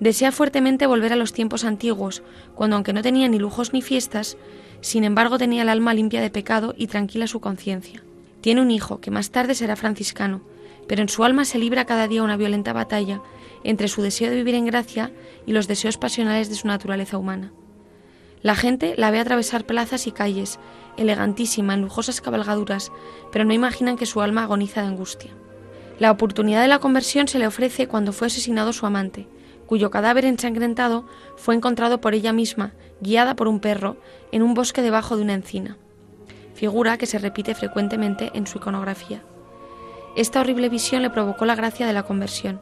Desea 0.00 0.32
fuertemente 0.32 0.86
volver 0.86 1.12
a 1.12 1.16
los 1.16 1.34
tiempos 1.34 1.64
antiguos, 1.64 2.22
cuando 2.54 2.76
aunque 2.76 2.94
no 2.94 3.02
tenía 3.02 3.28
ni 3.28 3.38
lujos 3.38 3.74
ni 3.74 3.82
fiestas, 3.82 4.38
sin 4.80 5.04
embargo 5.04 5.36
tenía 5.36 5.60
el 5.60 5.68
alma 5.68 5.92
limpia 5.92 6.22
de 6.22 6.30
pecado 6.30 6.74
y 6.74 6.86
tranquila 6.86 7.26
su 7.26 7.40
conciencia. 7.40 8.02
Tiene 8.40 8.62
un 8.62 8.70
hijo, 8.70 9.02
que 9.02 9.10
más 9.10 9.30
tarde 9.30 9.54
será 9.54 9.76
franciscano, 9.76 10.40
pero 10.88 11.02
en 11.02 11.08
su 11.08 11.22
alma 11.22 11.44
se 11.44 11.58
libra 11.58 11.84
cada 11.84 12.08
día 12.08 12.22
una 12.24 12.36
violenta 12.36 12.72
batalla 12.72 13.22
entre 13.62 13.88
su 13.88 14.02
deseo 14.02 14.30
de 14.30 14.36
vivir 14.36 14.54
en 14.54 14.66
gracia 14.66 15.12
y 15.46 15.52
los 15.52 15.68
deseos 15.68 15.98
pasionales 15.98 16.48
de 16.48 16.56
su 16.56 16.66
naturaleza 16.66 17.18
humana. 17.18 17.52
La 18.42 18.54
gente 18.54 18.94
la 18.96 19.10
ve 19.10 19.20
atravesar 19.20 19.64
plazas 19.64 20.06
y 20.06 20.12
calles, 20.12 20.58
elegantísima, 20.96 21.74
en 21.74 21.82
lujosas 21.82 22.20
cabalgaduras, 22.20 22.92
pero 23.32 23.44
no 23.44 23.52
imaginan 23.52 23.96
que 23.96 24.06
su 24.06 24.20
alma 24.20 24.44
agoniza 24.44 24.80
de 24.80 24.88
angustia. 24.88 25.32
La 25.98 26.10
oportunidad 26.10 26.62
de 26.62 26.68
la 26.68 26.78
conversión 26.78 27.26
se 27.26 27.38
le 27.38 27.46
ofrece 27.46 27.88
cuando 27.88 28.12
fue 28.12 28.28
asesinado 28.28 28.72
su 28.72 28.86
amante, 28.86 29.26
cuyo 29.66 29.90
cadáver 29.90 30.24
ensangrentado 30.24 31.04
fue 31.36 31.54
encontrado 31.54 32.00
por 32.00 32.14
ella 32.14 32.32
misma, 32.32 32.72
guiada 33.00 33.34
por 33.34 33.48
un 33.48 33.60
perro, 33.60 33.96
en 34.32 34.42
un 34.42 34.54
bosque 34.54 34.82
debajo 34.82 35.16
de 35.16 35.22
una 35.22 35.34
encina, 35.34 35.76
figura 36.54 36.96
que 36.96 37.06
se 37.06 37.18
repite 37.18 37.54
frecuentemente 37.54 38.30
en 38.34 38.46
su 38.46 38.58
iconografía. 38.58 39.22
Esta 40.18 40.40
horrible 40.40 40.68
visión 40.68 41.02
le 41.02 41.10
provocó 41.10 41.44
la 41.46 41.54
gracia 41.54 41.86
de 41.86 41.92
la 41.92 42.02
conversión. 42.02 42.60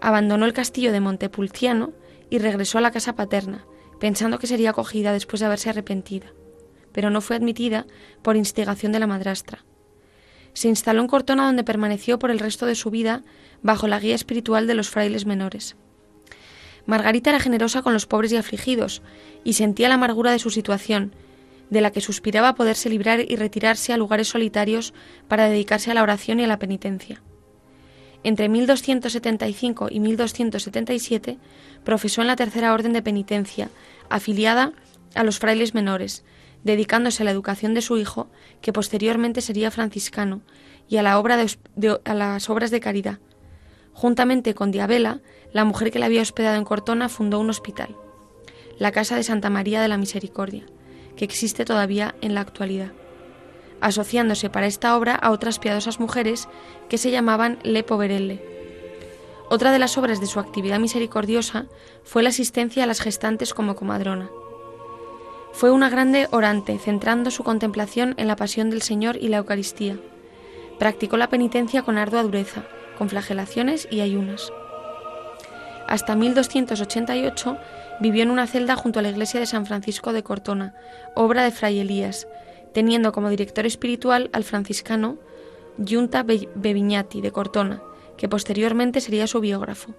Abandonó 0.00 0.46
el 0.46 0.52
castillo 0.52 0.90
de 0.90 0.98
Montepulciano 0.98 1.92
y 2.28 2.38
regresó 2.38 2.78
a 2.78 2.80
la 2.80 2.90
casa 2.90 3.14
paterna, 3.14 3.66
pensando 4.00 4.40
que 4.40 4.48
sería 4.48 4.70
acogida 4.70 5.12
después 5.12 5.38
de 5.38 5.46
haberse 5.46 5.70
arrepentida, 5.70 6.26
pero 6.90 7.08
no 7.08 7.20
fue 7.20 7.36
admitida 7.36 7.86
por 8.22 8.34
instigación 8.34 8.90
de 8.90 8.98
la 8.98 9.06
madrastra. 9.06 9.64
Se 10.52 10.66
instaló 10.66 11.02
en 11.02 11.06
Cortona 11.06 11.46
donde 11.46 11.62
permaneció 11.62 12.18
por 12.18 12.32
el 12.32 12.40
resto 12.40 12.66
de 12.66 12.74
su 12.74 12.90
vida 12.90 13.22
bajo 13.62 13.86
la 13.86 14.00
guía 14.00 14.16
espiritual 14.16 14.66
de 14.66 14.74
los 14.74 14.90
frailes 14.90 15.26
menores. 15.26 15.76
Margarita 16.84 17.30
era 17.30 17.38
generosa 17.38 17.82
con 17.82 17.92
los 17.92 18.06
pobres 18.06 18.32
y 18.32 18.36
afligidos, 18.36 19.02
y 19.44 19.52
sentía 19.52 19.88
la 19.88 19.94
amargura 19.94 20.32
de 20.32 20.40
su 20.40 20.50
situación, 20.50 21.14
de 21.70 21.80
la 21.80 21.92
que 21.92 22.00
suspiraba 22.00 22.54
poderse 22.54 22.90
librar 22.90 23.20
y 23.20 23.36
retirarse 23.36 23.92
a 23.92 23.96
lugares 23.96 24.28
solitarios 24.28 24.92
para 25.28 25.48
dedicarse 25.48 25.90
a 25.90 25.94
la 25.94 26.02
oración 26.02 26.40
y 26.40 26.44
a 26.44 26.48
la 26.48 26.58
penitencia. 26.58 27.22
Entre 28.22 28.48
1275 28.48 29.88
y 29.90 30.00
1277 30.00 31.38
profesó 31.84 32.20
en 32.20 32.26
la 32.26 32.36
Tercera 32.36 32.74
Orden 32.74 32.92
de 32.92 33.02
Penitencia, 33.02 33.70
afiliada 34.10 34.72
a 35.14 35.24
los 35.24 35.38
frailes 35.38 35.74
menores, 35.74 36.24
dedicándose 36.62 37.22
a 37.22 37.24
la 37.24 37.30
educación 37.30 37.72
de 37.72 37.80
su 37.80 37.96
hijo, 37.96 38.28
que 38.60 38.72
posteriormente 38.72 39.40
sería 39.40 39.70
franciscano, 39.70 40.42
y 40.88 40.96
a, 40.96 41.02
la 41.02 41.18
obra 41.18 41.38
a 42.04 42.14
las 42.14 42.50
obras 42.50 42.70
de 42.70 42.80
caridad. 42.80 43.20
Juntamente 43.92 44.54
con 44.54 44.70
Diabela, 44.70 45.20
la 45.52 45.64
mujer 45.64 45.90
que 45.90 45.98
la 45.98 46.06
había 46.06 46.22
hospedado 46.22 46.56
en 46.56 46.64
Cortona 46.64 47.08
fundó 47.08 47.38
un 47.38 47.48
hospital, 47.48 47.96
la 48.78 48.92
Casa 48.92 49.16
de 49.16 49.22
Santa 49.22 49.50
María 49.50 49.80
de 49.80 49.88
la 49.88 49.98
Misericordia, 49.98 50.66
que 51.16 51.24
existe 51.24 51.64
todavía 51.64 52.14
en 52.20 52.34
la 52.34 52.40
actualidad, 52.40 52.92
asociándose 53.80 54.50
para 54.50 54.66
esta 54.66 54.96
obra 54.96 55.14
a 55.14 55.30
otras 55.30 55.58
piadosas 55.58 56.00
mujeres 56.00 56.48
que 56.88 56.98
se 56.98 57.10
llamaban 57.10 57.58
Le 57.62 57.82
Poverelle. 57.82 58.42
Otra 59.48 59.72
de 59.72 59.78
las 59.78 59.98
obras 59.98 60.20
de 60.20 60.26
su 60.26 60.38
actividad 60.38 60.78
misericordiosa 60.78 61.66
fue 62.04 62.22
la 62.22 62.28
asistencia 62.28 62.84
a 62.84 62.86
las 62.86 63.00
gestantes 63.00 63.52
como 63.52 63.74
comadrona. 63.74 64.30
Fue 65.52 65.70
una 65.70 65.90
grande 65.90 66.28
orante, 66.30 66.78
centrando 66.78 67.30
su 67.30 67.42
contemplación 67.42 68.14
en 68.16 68.28
la 68.28 68.36
pasión 68.36 68.70
del 68.70 68.82
Señor 68.82 69.16
y 69.16 69.28
la 69.28 69.38
Eucaristía. 69.38 69.98
Practicó 70.78 71.16
la 71.16 71.28
penitencia 71.28 71.82
con 71.82 71.98
ardua 71.98 72.22
dureza, 72.22 72.62
con 72.96 73.08
flagelaciones 73.08 73.88
y 73.90 74.00
ayunas. 74.00 74.52
Hasta 75.88 76.14
1288 76.14 77.58
vivió 78.00 78.22
en 78.22 78.30
una 78.30 78.46
celda 78.46 78.76
junto 78.76 78.98
a 78.98 79.02
la 79.02 79.10
iglesia 79.10 79.40
de 79.40 79.46
San 79.46 79.66
Francisco 79.66 80.12
de 80.12 80.22
Cortona, 80.22 80.74
obra 81.14 81.44
de 81.44 81.50
Fray 81.50 81.78
Elías, 81.78 82.26
teniendo 82.74 83.12
como 83.12 83.30
director 83.30 83.66
espiritual 83.66 84.30
al 84.32 84.44
franciscano 84.44 85.18
Giunta 85.78 86.24
Beviñati 86.24 87.20
de 87.20 87.32
Cortona, 87.32 87.82
que 88.16 88.28
posteriormente 88.28 89.00
sería 89.00 89.26
su 89.26 89.40
biógrafo. 89.40 89.94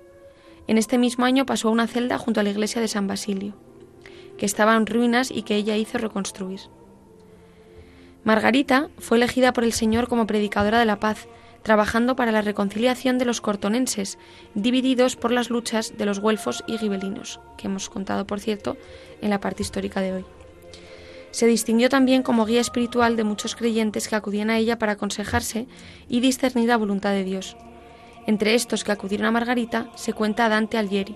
En 0.68 0.78
este 0.78 0.98
mismo 0.98 1.26
año 1.26 1.46
pasó 1.46 1.70
a 1.70 1.72
una 1.72 1.88
celda 1.88 2.18
junto 2.18 2.40
a 2.40 2.44
la 2.44 2.52
iglesia 2.52 2.82
de 2.82 2.88
San 2.88 3.08
Basilio 3.08 3.56
que 4.42 4.48
estaba 4.48 4.76
en 4.76 4.88
ruinas 4.88 5.30
y 5.30 5.44
que 5.44 5.56
ella 5.56 5.78
hizo 5.78 6.00
reconstruir. 6.00 6.62
Margarita 8.24 8.90
fue 8.98 9.18
elegida 9.18 9.54
por 9.54 9.64
el 9.64 9.72
Señor 9.72 10.08
como 10.08 10.26
predicadora 10.26 10.80
de 10.80 10.86
la 10.86 11.00
paz, 11.00 11.28
trabajando 11.64 12.16
para 12.16 12.32
la 12.32 12.42
reconciliación 12.42 13.18
de 13.18 13.26
los 13.26 13.42
cortonenses, 13.42 14.18
divididos 14.56 15.16
por 15.16 15.32
las 15.32 15.50
luchas 15.50 15.98
de 15.98 16.06
los 16.06 16.20
güelfos 16.20 16.64
y 16.68 16.78
gibelinos, 16.78 17.40
que 17.58 17.68
hemos 17.68 17.90
contado, 17.90 18.26
por 18.26 18.40
cierto, 18.40 18.78
en 19.22 19.30
la 19.30 19.40
parte 19.40 19.64
histórica 19.64 20.02
de 20.02 20.14
hoy. 20.14 20.26
Se 21.32 21.48
distinguió 21.48 21.88
también 21.88 22.24
como 22.24 22.46
guía 22.46 22.60
espiritual 22.62 23.16
de 23.16 23.24
muchos 23.24 23.56
creyentes 23.56 24.08
que 24.08 24.16
acudían 24.16 24.50
a 24.50 24.58
ella 24.58 24.78
para 24.78 24.94
aconsejarse 24.94 25.68
y 26.10 26.20
discernir 26.20 26.68
la 26.68 26.78
voluntad 26.78 27.12
de 27.12 27.24
Dios. 27.24 27.56
Entre 28.28 28.54
estos 28.54 28.84
que 28.84 28.92
acudieron 28.92 29.28
a 29.28 29.32
Margarita 29.32 29.90
se 29.96 30.14
cuenta 30.14 30.50
Dante 30.50 30.78
Alighieri, 30.78 31.16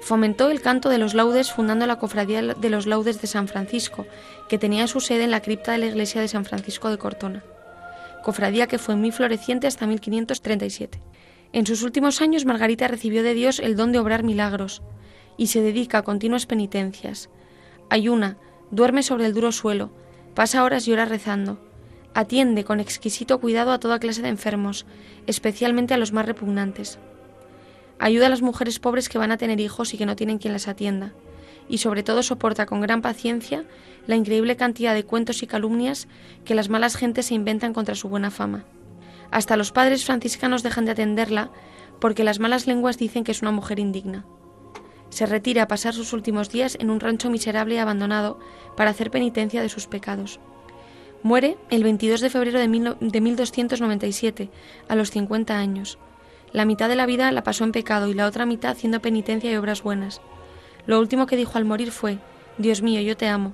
Fomentó 0.00 0.50
el 0.50 0.62
canto 0.62 0.88
de 0.88 0.98
los 0.98 1.14
laudes 1.14 1.52
fundando 1.52 1.86
la 1.86 1.98
Cofradía 1.98 2.42
de 2.42 2.70
los 2.70 2.86
Laudes 2.86 3.20
de 3.20 3.26
San 3.26 3.48
Francisco, 3.48 4.06
que 4.48 4.58
tenía 4.58 4.86
su 4.86 5.00
sede 5.00 5.24
en 5.24 5.30
la 5.30 5.42
cripta 5.42 5.72
de 5.72 5.78
la 5.78 5.86
iglesia 5.86 6.20
de 6.20 6.28
San 6.28 6.44
Francisco 6.44 6.88
de 6.88 6.98
Cortona. 6.98 7.44
Cofradía 8.22 8.66
que 8.66 8.78
fue 8.78 8.96
muy 8.96 9.12
floreciente 9.12 9.66
hasta 9.66 9.86
1537. 9.86 11.00
En 11.52 11.66
sus 11.66 11.82
últimos 11.82 12.20
años 12.20 12.44
Margarita 12.44 12.86
recibió 12.88 13.22
de 13.22 13.34
Dios 13.34 13.58
el 13.58 13.76
don 13.76 13.92
de 13.92 13.98
obrar 13.98 14.22
milagros 14.22 14.82
y 15.36 15.48
se 15.48 15.62
dedica 15.62 15.98
a 15.98 16.02
continuas 16.02 16.46
penitencias. 16.46 17.30
Ayuna, 17.88 18.36
duerme 18.70 19.02
sobre 19.02 19.26
el 19.26 19.34
duro 19.34 19.52
suelo, 19.52 19.90
pasa 20.34 20.62
horas 20.62 20.86
y 20.86 20.92
horas 20.92 21.08
rezando. 21.08 21.58
Atiende 22.14 22.64
con 22.64 22.80
exquisito 22.80 23.40
cuidado 23.40 23.72
a 23.72 23.78
toda 23.78 23.98
clase 23.98 24.22
de 24.22 24.28
enfermos, 24.28 24.84
especialmente 25.26 25.94
a 25.94 25.96
los 25.96 26.12
más 26.12 26.26
repugnantes. 26.26 26.98
Ayuda 27.98 28.26
a 28.26 28.30
las 28.30 28.42
mujeres 28.42 28.78
pobres 28.78 29.08
que 29.08 29.18
van 29.18 29.30
a 29.30 29.36
tener 29.36 29.60
hijos 29.60 29.94
y 29.94 29.98
que 29.98 30.06
no 30.06 30.16
tienen 30.16 30.38
quien 30.38 30.52
las 30.52 30.68
atienda. 30.68 31.12
Y 31.70 31.78
sobre 31.78 32.02
todo 32.02 32.22
soporta 32.22 32.66
con 32.66 32.80
gran 32.82 33.00
paciencia 33.00 33.64
la 34.06 34.16
increíble 34.16 34.56
cantidad 34.56 34.92
de 34.92 35.04
cuentos 35.04 35.42
y 35.42 35.46
calumnias 35.46 36.08
que 36.44 36.56
las 36.56 36.68
malas 36.68 36.96
gentes 36.96 37.26
se 37.26 37.34
inventan 37.34 37.72
contra 37.72 37.94
su 37.94 38.08
buena 38.08 38.30
fama. 38.30 38.64
Hasta 39.30 39.56
los 39.56 39.70
padres 39.70 40.04
franciscanos 40.04 40.64
dejan 40.64 40.84
de 40.84 40.90
atenderla 40.90 41.50
porque 42.00 42.24
las 42.24 42.40
malas 42.40 42.66
lenguas 42.66 42.98
dicen 42.98 43.22
que 43.22 43.30
es 43.30 43.40
una 43.40 43.52
mujer 43.52 43.78
indigna. 43.78 44.26
Se 45.10 45.26
retira 45.26 45.62
a 45.62 45.68
pasar 45.68 45.94
sus 45.94 46.12
últimos 46.12 46.50
días 46.50 46.76
en 46.80 46.90
un 46.90 47.00
rancho 47.00 47.30
miserable 47.30 47.76
y 47.76 47.78
abandonado 47.78 48.40
para 48.76 48.90
hacer 48.90 49.10
penitencia 49.10 49.62
de 49.62 49.68
sus 49.68 49.86
pecados. 49.86 50.40
Muere 51.22 51.58
el 51.68 51.84
22 51.84 52.20
de 52.20 52.30
febrero 52.30 52.58
de, 52.58 52.68
1297, 52.68 54.50
a 54.88 54.96
los 54.96 55.10
50 55.10 55.56
años. 55.56 55.98
La 56.52 56.64
mitad 56.64 56.88
de 56.88 56.96
la 56.96 57.06
vida 57.06 57.30
la 57.30 57.44
pasó 57.44 57.64
en 57.64 57.72
pecado 57.72 58.08
y 58.08 58.14
la 58.14 58.26
otra 58.26 58.46
mitad 58.46 58.72
haciendo 58.72 59.02
penitencia 59.02 59.52
y 59.52 59.56
obras 59.56 59.82
buenas. 59.82 60.20
Lo 60.90 60.98
último 60.98 61.26
que 61.26 61.36
dijo 61.36 61.56
al 61.56 61.64
morir 61.64 61.92
fue, 61.92 62.18
Dios 62.58 62.82
mío, 62.82 63.00
yo 63.00 63.16
te 63.16 63.28
amo. 63.28 63.52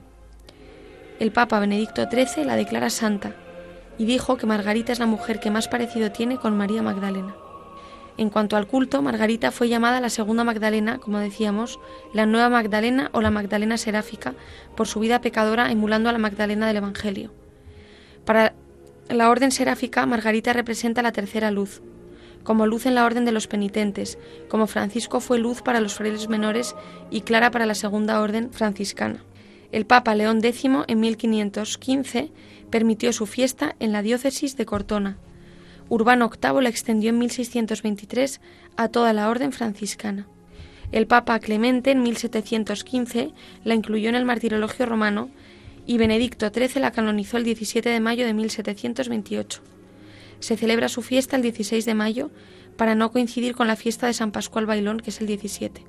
El 1.21 1.33
Papa 1.33 1.61
Benedicto 1.61 2.09
XIII 2.11 2.47
la 2.47 2.57
declara 2.57 2.89
santa 2.89 3.35
y 3.99 4.07
dijo 4.07 4.39
que 4.39 4.47
Margarita 4.47 4.91
es 4.91 5.01
la 5.01 5.05
mujer 5.05 5.39
que 5.39 5.51
más 5.51 5.69
parecido 5.69 6.11
tiene 6.11 6.39
con 6.39 6.57
María 6.57 6.81
Magdalena. 6.81 7.37
En 8.17 8.31
cuanto 8.31 8.57
al 8.57 8.67
culto, 8.67 9.03
Margarita 9.03 9.51
fue 9.51 9.69
llamada 9.69 10.01
la 10.01 10.09
segunda 10.09 10.45
Magdalena, 10.45 10.97
como 10.97 11.19
decíamos, 11.19 11.79
la 12.15 12.25
nueva 12.25 12.49
Magdalena 12.49 13.11
o 13.13 13.21
la 13.21 13.31
Magdalena 13.31 13.77
seráfica, 13.77 14.33
por 14.75 14.89
su 14.89 15.01
vida 15.01 15.21
pecadora 15.21 15.71
emulando 15.71 16.09
a 16.09 16.13
la 16.13 16.19
Magdalena 16.19 16.67
del 16.67 16.79
Evangelio. 16.79 17.35
Para 18.25 18.55
la 19.11 19.29
orden 19.29 19.53
seráfica, 19.53 20.07
Margarita 20.07 20.55
representa 20.55 21.03
la 21.03 21.13
tercera 21.13 21.51
luz, 21.51 21.83
como 22.47 22.69
luz 22.69 22.87
en 22.87 22.95
la 22.95 23.05
orden 23.05 23.25
de 23.25 23.33
los 23.33 23.49
penitentes, 23.49 24.19
como 24.49 24.69
Francisco 24.69 25.19
fue 25.19 25.41
luz 25.41 25.63
para 25.63 25.81
los 25.81 25.95
frailes 25.95 26.29
menores 26.29 26.77
y 27.11 27.23
Clara 27.23 27.51
para 27.51 27.67
la 27.67 27.75
segunda 27.75 28.21
orden 28.21 28.53
franciscana. 28.53 29.25
El 29.73 29.85
Papa 29.85 30.15
León 30.15 30.39
X 30.45 30.65
en 30.87 31.01
1515 31.01 32.31
permitió 32.71 33.13
su 33.13 33.27
fiesta 33.27 33.75
en 33.81 33.91
la 33.91 34.01
diócesis 34.01 34.57
de 34.57 34.65
Cortona. 34.65 35.19
Urbano 35.89 36.31
VIII 36.31 36.63
la 36.63 36.69
extendió 36.69 37.11
en 37.11 37.19
1623 37.19 38.41
a 38.77 38.89
toda 38.89 39.13
la 39.13 39.29
orden 39.29 39.51
franciscana. 39.51 40.29
El 40.93 41.09
Papa 41.09 41.41
Clemente 41.41 41.91
en 41.91 42.05
1715 42.05 43.33
la 43.65 43.75
incluyó 43.75 44.09
en 44.09 44.15
el 44.15 44.25
martirologio 44.25 44.87
romano 44.87 45.31
y 45.85 45.99
Benedicto 45.99 46.49
XIII 46.55 46.81
la 46.81 46.93
canonizó 46.93 47.39
el 47.39 47.45
17 47.45 47.89
de 47.89 47.99
mayo 47.99 48.25
de 48.25 48.35
1728 48.35 49.76
se 50.41 50.57
celebra 50.57 50.89
su 50.89 51.03
fiesta 51.03 51.37
el 51.37 51.43
16 51.43 51.85
de 51.85 51.95
mayo 51.95 52.31
para 52.77 52.95
no 52.95 53.11
coincidir 53.11 53.55
con 53.55 53.67
la 53.67 53.77
fiesta 53.77 54.07
de 54.07 54.15
San 54.15 54.33
Pascual 54.33 54.67
Bailón, 54.67 55.01
que 55.01 55.11
es 55.11 55.21
el 55.21 55.27
17, 55.27 55.85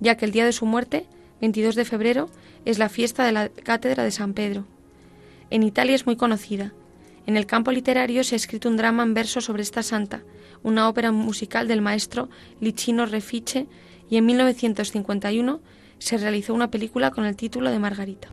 ya 0.00 0.16
que 0.16 0.24
el 0.24 0.32
día 0.32 0.44
de 0.44 0.52
su 0.52 0.66
muerte, 0.66 1.06
22 1.40 1.74
de 1.74 1.84
febrero, 1.84 2.30
es 2.64 2.78
la 2.78 2.88
fiesta 2.88 3.24
de 3.24 3.32
la 3.32 3.48
Cátedra 3.48 4.04
de 4.04 4.10
San 4.10 4.32
Pedro. 4.32 4.66
En 5.50 5.62
Italia 5.62 5.94
es 5.94 6.06
muy 6.06 6.16
conocida. 6.16 6.72
En 7.26 7.36
el 7.36 7.46
campo 7.46 7.72
literario 7.72 8.22
se 8.24 8.34
ha 8.34 8.36
escrito 8.36 8.68
un 8.68 8.76
drama 8.76 9.02
en 9.02 9.14
verso 9.14 9.40
sobre 9.40 9.62
esta 9.62 9.82
santa, 9.82 10.22
una 10.62 10.88
ópera 10.88 11.12
musical 11.12 11.68
del 11.68 11.82
maestro 11.82 12.28
Licino 12.60 13.06
Refice, 13.06 13.66
y 14.08 14.16
en 14.16 14.26
1951 14.26 15.60
se 15.98 16.18
realizó 16.18 16.54
una 16.54 16.70
película 16.70 17.10
con 17.10 17.24
el 17.24 17.36
título 17.36 17.70
de 17.70 17.78
Margarita. 17.78 18.28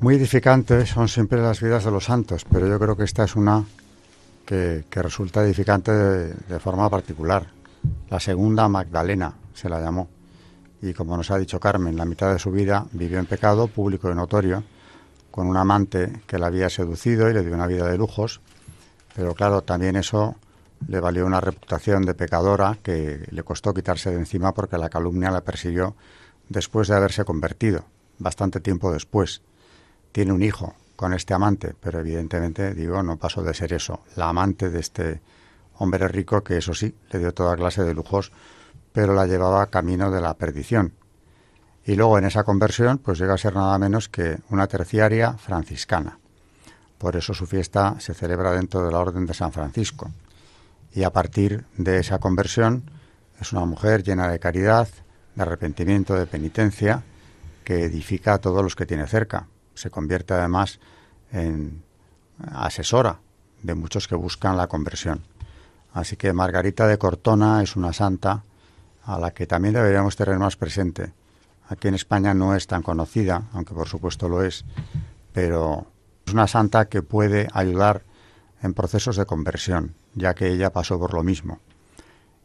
Muy 0.00 0.14
edificantes 0.14 0.90
son 0.90 1.08
siempre 1.08 1.42
las 1.42 1.60
vidas 1.60 1.84
de 1.84 1.90
los 1.90 2.04
santos, 2.04 2.44
pero 2.50 2.68
yo 2.68 2.78
creo 2.78 2.96
que 2.96 3.04
esta 3.04 3.24
es 3.24 3.36
una 3.36 3.64
que, 4.48 5.02
resulta 5.02 5.42
edificante 5.42 5.92
de, 5.92 6.58
forma 6.58 6.88
particular. 6.88 7.46
La 8.08 8.18
segunda 8.18 8.66
Magdalena 8.66 9.34
se 9.52 9.68
la 9.68 9.78
llamó. 9.78 10.08
Y 10.80 10.94
como 10.94 11.18
nos 11.18 11.30
ha 11.30 11.38
dicho 11.38 11.60
Carmen, 11.60 11.98
la 11.98 12.06
mitad 12.06 12.32
de 12.32 12.38
su 12.38 12.50
vida 12.50 12.86
vivió 12.92 13.18
en 13.18 13.26
pecado 13.26 13.66
público 13.66 14.10
y 14.10 14.14
notorio, 14.14 14.64
con 15.30 15.48
un 15.48 15.56
amante 15.58 16.22
que 16.26 16.38
la 16.38 16.46
había 16.46 16.70
seducido 16.70 17.28
y 17.28 17.34
le 17.34 17.44
dio 17.44 17.52
una 17.52 17.66
vida 17.66 17.88
de 17.88 17.98
lujos. 17.98 18.40
Pero 19.14 19.34
claro, 19.34 19.60
también 19.60 19.96
eso 19.96 20.36
le 20.86 20.98
valió 20.98 21.26
una 21.26 21.42
reputación 21.42 22.06
de 22.06 22.14
pecadora 22.14 22.78
que 22.82 23.26
le 23.30 23.42
costó 23.42 23.74
quitarse 23.74 24.10
de 24.10 24.16
encima 24.16 24.54
porque 24.54 24.78
la 24.78 24.88
calumnia 24.88 25.30
la 25.30 25.42
persiguió 25.42 25.94
después 26.48 26.88
de 26.88 26.96
haberse 26.96 27.24
convertido, 27.26 27.84
bastante 28.18 28.60
tiempo 28.60 28.92
después. 28.92 29.42
Tiene 30.12 30.32
un 30.32 30.42
hijo, 30.42 30.74
con 30.98 31.14
este 31.14 31.32
amante, 31.32 31.76
pero 31.80 32.00
evidentemente, 32.00 32.74
digo, 32.74 33.04
no 33.04 33.18
pasó 33.18 33.40
de 33.44 33.54
ser 33.54 33.72
eso, 33.72 34.00
la 34.16 34.30
amante 34.30 34.68
de 34.68 34.80
este 34.80 35.22
hombre 35.76 36.08
rico 36.08 36.42
que 36.42 36.56
eso 36.56 36.74
sí, 36.74 36.92
le 37.12 37.20
dio 37.20 37.32
toda 37.32 37.54
clase 37.54 37.84
de 37.84 37.94
lujos, 37.94 38.32
pero 38.92 39.14
la 39.14 39.24
llevaba 39.24 39.70
camino 39.70 40.10
de 40.10 40.20
la 40.20 40.34
perdición. 40.34 40.94
Y 41.84 41.94
luego 41.94 42.18
en 42.18 42.24
esa 42.24 42.42
conversión, 42.42 42.98
pues 42.98 43.20
llega 43.20 43.34
a 43.34 43.38
ser 43.38 43.54
nada 43.54 43.78
menos 43.78 44.08
que 44.08 44.40
una 44.50 44.66
terciaria 44.66 45.34
franciscana. 45.34 46.18
Por 46.98 47.14
eso 47.14 47.32
su 47.32 47.46
fiesta 47.46 47.94
se 48.00 48.12
celebra 48.12 48.50
dentro 48.50 48.84
de 48.84 48.90
la 48.90 48.98
Orden 48.98 49.24
de 49.24 49.34
San 49.34 49.52
Francisco. 49.52 50.10
Y 50.92 51.04
a 51.04 51.12
partir 51.12 51.64
de 51.76 52.00
esa 52.00 52.18
conversión, 52.18 52.90
es 53.40 53.52
una 53.52 53.64
mujer 53.66 54.02
llena 54.02 54.28
de 54.28 54.40
caridad, 54.40 54.88
de 55.36 55.42
arrepentimiento, 55.42 56.16
de 56.16 56.26
penitencia, 56.26 57.04
que 57.62 57.84
edifica 57.84 58.34
a 58.34 58.38
todos 58.38 58.64
los 58.64 58.74
que 58.74 58.84
tiene 58.84 59.06
cerca, 59.06 59.46
se 59.78 59.90
convierte 59.90 60.34
además 60.34 60.80
en 61.32 61.82
asesora 62.52 63.20
de 63.62 63.74
muchos 63.74 64.08
que 64.08 64.14
buscan 64.14 64.56
la 64.56 64.66
conversión. 64.66 65.22
Así 65.92 66.16
que 66.16 66.32
Margarita 66.32 66.86
de 66.86 66.98
Cortona 66.98 67.62
es 67.62 67.76
una 67.76 67.92
santa 67.92 68.44
a 69.04 69.18
la 69.18 69.32
que 69.32 69.46
también 69.46 69.74
deberíamos 69.74 70.16
tener 70.16 70.38
más 70.38 70.56
presente. 70.56 71.12
Aquí 71.68 71.88
en 71.88 71.94
España 71.94 72.34
no 72.34 72.54
es 72.54 72.66
tan 72.66 72.82
conocida, 72.82 73.48
aunque 73.52 73.74
por 73.74 73.88
supuesto 73.88 74.28
lo 74.28 74.42
es, 74.42 74.64
pero 75.32 75.86
es 76.26 76.32
una 76.32 76.46
santa 76.46 76.88
que 76.88 77.02
puede 77.02 77.48
ayudar 77.52 78.02
en 78.62 78.74
procesos 78.74 79.16
de 79.16 79.26
conversión, 79.26 79.94
ya 80.14 80.34
que 80.34 80.48
ella 80.48 80.72
pasó 80.72 80.98
por 80.98 81.14
lo 81.14 81.22
mismo. 81.22 81.60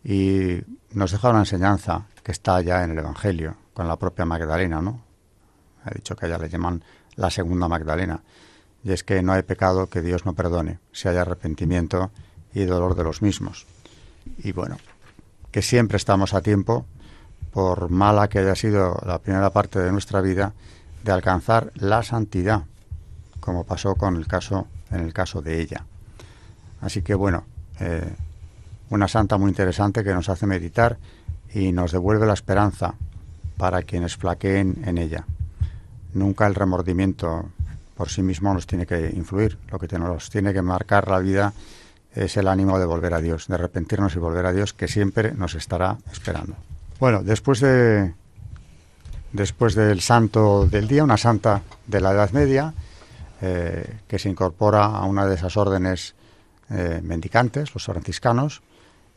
Y 0.03 0.61
nos 0.91 1.11
deja 1.11 1.29
una 1.29 1.39
enseñanza 1.39 2.07
que 2.23 2.31
está 2.31 2.61
ya 2.61 2.83
en 2.83 2.91
el 2.91 2.99
Evangelio, 2.99 3.55
con 3.73 3.87
la 3.87 3.97
propia 3.97 4.25
Magdalena, 4.25 4.81
¿no? 4.81 5.01
Ha 5.85 5.91
dicho 5.91 6.15
que 6.15 6.25
a 6.25 6.29
ella 6.29 6.37
le 6.37 6.49
llaman 6.49 6.83
la 7.15 7.29
segunda 7.29 7.67
Magdalena. 7.67 8.21
Y 8.83 8.91
es 8.91 9.03
que 9.03 9.21
no 9.23 9.33
hay 9.33 9.43
pecado 9.43 9.87
que 9.87 10.01
Dios 10.01 10.25
no 10.25 10.33
perdone, 10.33 10.79
si 10.91 11.07
hay 11.07 11.17
arrepentimiento 11.17 12.11
y 12.53 12.65
dolor 12.65 12.95
de 12.95 13.03
los 13.03 13.21
mismos. 13.21 13.65
Y 14.37 14.51
bueno, 14.51 14.77
que 15.51 15.61
siempre 15.61 15.97
estamos 15.97 16.33
a 16.33 16.41
tiempo, 16.41 16.85
por 17.51 17.89
mala 17.89 18.27
que 18.27 18.39
haya 18.39 18.55
sido 18.55 18.99
la 19.05 19.19
primera 19.19 19.51
parte 19.51 19.79
de 19.79 19.91
nuestra 19.91 20.21
vida, 20.21 20.53
de 21.03 21.11
alcanzar 21.11 21.71
la 21.75 22.03
santidad, 22.03 22.63
como 23.39 23.63
pasó 23.63 23.95
con 23.95 24.15
el 24.15 24.27
caso, 24.27 24.67
en 24.91 25.01
el 25.01 25.13
caso 25.13 25.41
de 25.41 25.61
ella. 25.61 25.85
Así 26.81 27.01
que 27.01 27.13
bueno, 27.13 27.45
eh, 27.79 28.13
una 28.89 29.07
santa 29.07 29.37
muy 29.37 29.49
interesante 29.49 30.03
que 30.03 30.13
nos 30.13 30.29
hace 30.29 30.47
meditar 30.47 30.97
y 31.53 31.71
nos 31.71 31.91
devuelve 31.91 32.25
la 32.25 32.33
esperanza 32.33 32.95
para 33.57 33.83
quienes 33.83 34.17
flaqueen 34.17 34.81
en 34.85 34.97
ella. 34.97 35.25
Nunca 36.13 36.47
el 36.47 36.55
remordimiento 36.55 37.49
por 37.95 38.09
sí 38.09 38.21
mismo 38.21 38.53
nos 38.53 38.67
tiene 38.67 38.85
que 38.85 39.11
influir, 39.15 39.57
lo 39.71 39.79
que 39.79 39.97
nos 39.97 40.29
tiene 40.29 40.53
que 40.53 40.61
marcar 40.61 41.07
la 41.09 41.19
vida 41.19 41.53
es 42.13 42.37
el 42.37 42.47
ánimo 42.47 42.79
de 42.79 42.85
volver 42.85 43.13
a 43.13 43.21
Dios, 43.21 43.47
de 43.47 43.55
arrepentirnos 43.55 44.15
y 44.15 44.19
volver 44.19 44.45
a 44.45 44.53
Dios, 44.53 44.73
que 44.73 44.87
siempre 44.87 45.33
nos 45.33 45.55
estará 45.55 45.97
esperando. 46.11 46.55
Bueno, 46.99 47.23
después 47.23 47.59
de 47.59 48.13
después 49.31 49.73
del 49.75 49.99
santo 49.99 50.65
del 50.65 50.87
día, 50.87 51.03
una 51.03 51.17
santa 51.17 51.61
de 51.87 51.99
la 51.99 52.11
Edad 52.11 52.31
Media, 52.31 52.73
eh, 53.41 53.97
que 54.07 54.19
se 54.19 54.29
incorpora 54.29 54.85
a 54.85 55.05
una 55.05 55.25
de 55.25 55.35
esas 55.35 55.57
órdenes 55.57 56.15
eh, 56.69 57.01
mendicantes, 57.03 57.73
los 57.73 57.83
franciscanos, 57.85 58.61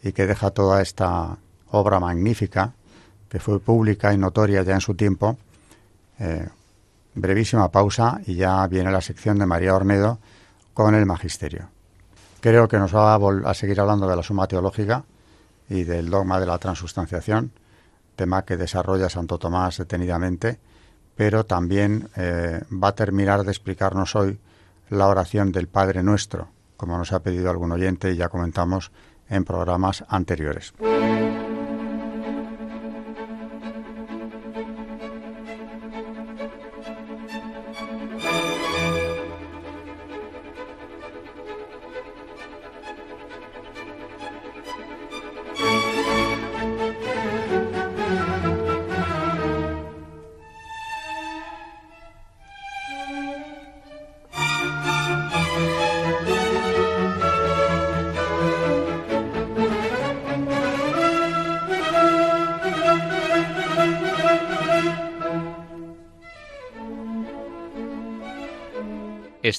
y 0.02 0.12
que 0.12 0.26
deja 0.26 0.50
toda 0.50 0.82
esta 0.82 1.37
obra 1.70 2.00
magnífica, 2.00 2.72
que 3.28 3.38
fue 3.38 3.61
pública 3.61 4.12
y 4.12 4.18
notoria 4.18 4.62
ya 4.62 4.74
en 4.74 4.80
su 4.80 4.94
tiempo. 4.94 5.37
Eh, 6.18 6.48
brevísima 7.16 7.70
pausa 7.70 8.20
y 8.26 8.37
ya 8.37 8.66
viene 8.68 8.92
la 8.92 9.00
sección 9.00 9.38
de 9.38 9.46
María 9.46 9.74
Ornedo 9.74 10.18
con 10.72 10.94
el 10.94 11.07
Magisterio. 11.07 11.70
Creo 12.40 12.68
que 12.68 12.79
nos 12.79 12.94
va 12.94 13.14
a, 13.14 13.55
seguir 13.55 13.81
hablando 13.81 14.07
de 14.07 14.14
la 14.14 14.22
suma 14.22 14.46
teológica 14.46 15.05
y 15.68 15.83
del 15.83 16.11
dogma 16.11 16.38
de 16.38 16.46
la 16.46 16.59
transustanciación, 16.59 17.50
tema 18.14 18.44
que 18.44 18.57
desarrolla 18.57 19.09
Santo 19.09 19.38
Tomás 19.38 19.79
detenidamente, 19.79 20.61
pero 21.16 21.44
también 21.44 22.09
eh, 22.16 22.62
va 22.70 22.88
a 22.88 22.94
terminar 22.94 23.42
de 23.42 23.50
explicarnos 23.50 24.14
hoy 24.14 24.38
la 24.90 25.09
oración 25.09 25.50
del 25.50 25.66
Padre 25.66 26.02
Nuestro, 26.02 26.48
como 26.76 26.98
nos 26.98 27.12
ha 27.12 27.20
pedido 27.20 27.50
algún 27.50 27.72
oyente 27.72 28.12
y 28.12 28.16
ya 28.16 28.29
comentamos 28.29 28.92
en 29.29 29.44
programas 29.44 30.05
anteriores. 30.09 30.72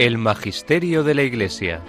El 0.00 0.16
Magisterio 0.16 1.04
de 1.04 1.14
la 1.14 1.24
Iglesia. 1.24 1.82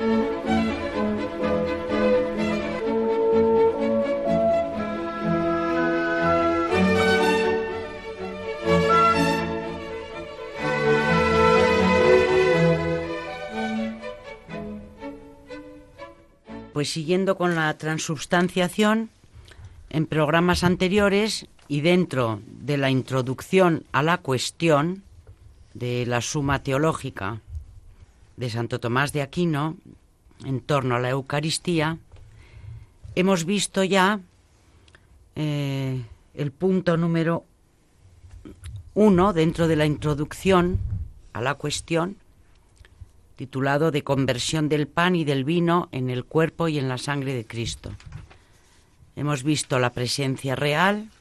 Pues 16.74 16.90
siguiendo 16.90 17.38
con 17.38 17.56
la 17.56 17.78
transubstanciación, 17.78 19.10
en 19.90 20.06
programas 20.06 20.66
anteriores 20.66 21.48
y 21.70 21.80
dentro 21.80 22.42
de 22.46 22.76
la 22.76 22.90
introducción 22.90 23.86
a 23.94 24.04
la 24.04 24.18
cuestión 24.18 25.04
de 25.74 26.06
la 26.06 26.20
suma 26.20 26.62
teológica 26.62 27.40
de 28.42 28.50
Santo 28.50 28.80
Tomás 28.80 29.14
de 29.14 29.22
Aquino 29.22 29.78
en 30.44 30.62
torno 30.62 30.96
a 30.96 31.00
la 31.00 31.12
Eucaristía, 31.12 32.00
hemos 33.14 33.46
visto 33.46 33.84
ya 33.84 34.20
eh, 35.36 36.02
el 36.34 36.52
punto 36.52 36.98
número 36.98 37.46
uno 38.96 39.32
dentro 39.34 39.68
de 39.68 39.76
la 39.76 39.86
introducción 39.86 40.80
a 41.34 41.42
la 41.42 41.54
cuestión, 41.54 42.18
titulado 43.36 43.92
de 43.92 44.04
conversión 44.04 44.70
del 44.70 44.88
pan 44.88 45.16
y 45.16 45.24
del 45.24 45.44
vino 45.44 45.88
en 45.92 46.10
el 46.10 46.26
cuerpo 46.26 46.68
y 46.68 46.80
en 46.80 46.90
la 46.90 46.98
sangre 46.98 47.36
de 47.36 47.46
Cristo. 47.46 47.92
Hemos 49.16 49.44
visto 49.44 49.78
la 49.78 49.92
presencia 49.92 50.56
real, 50.56 51.12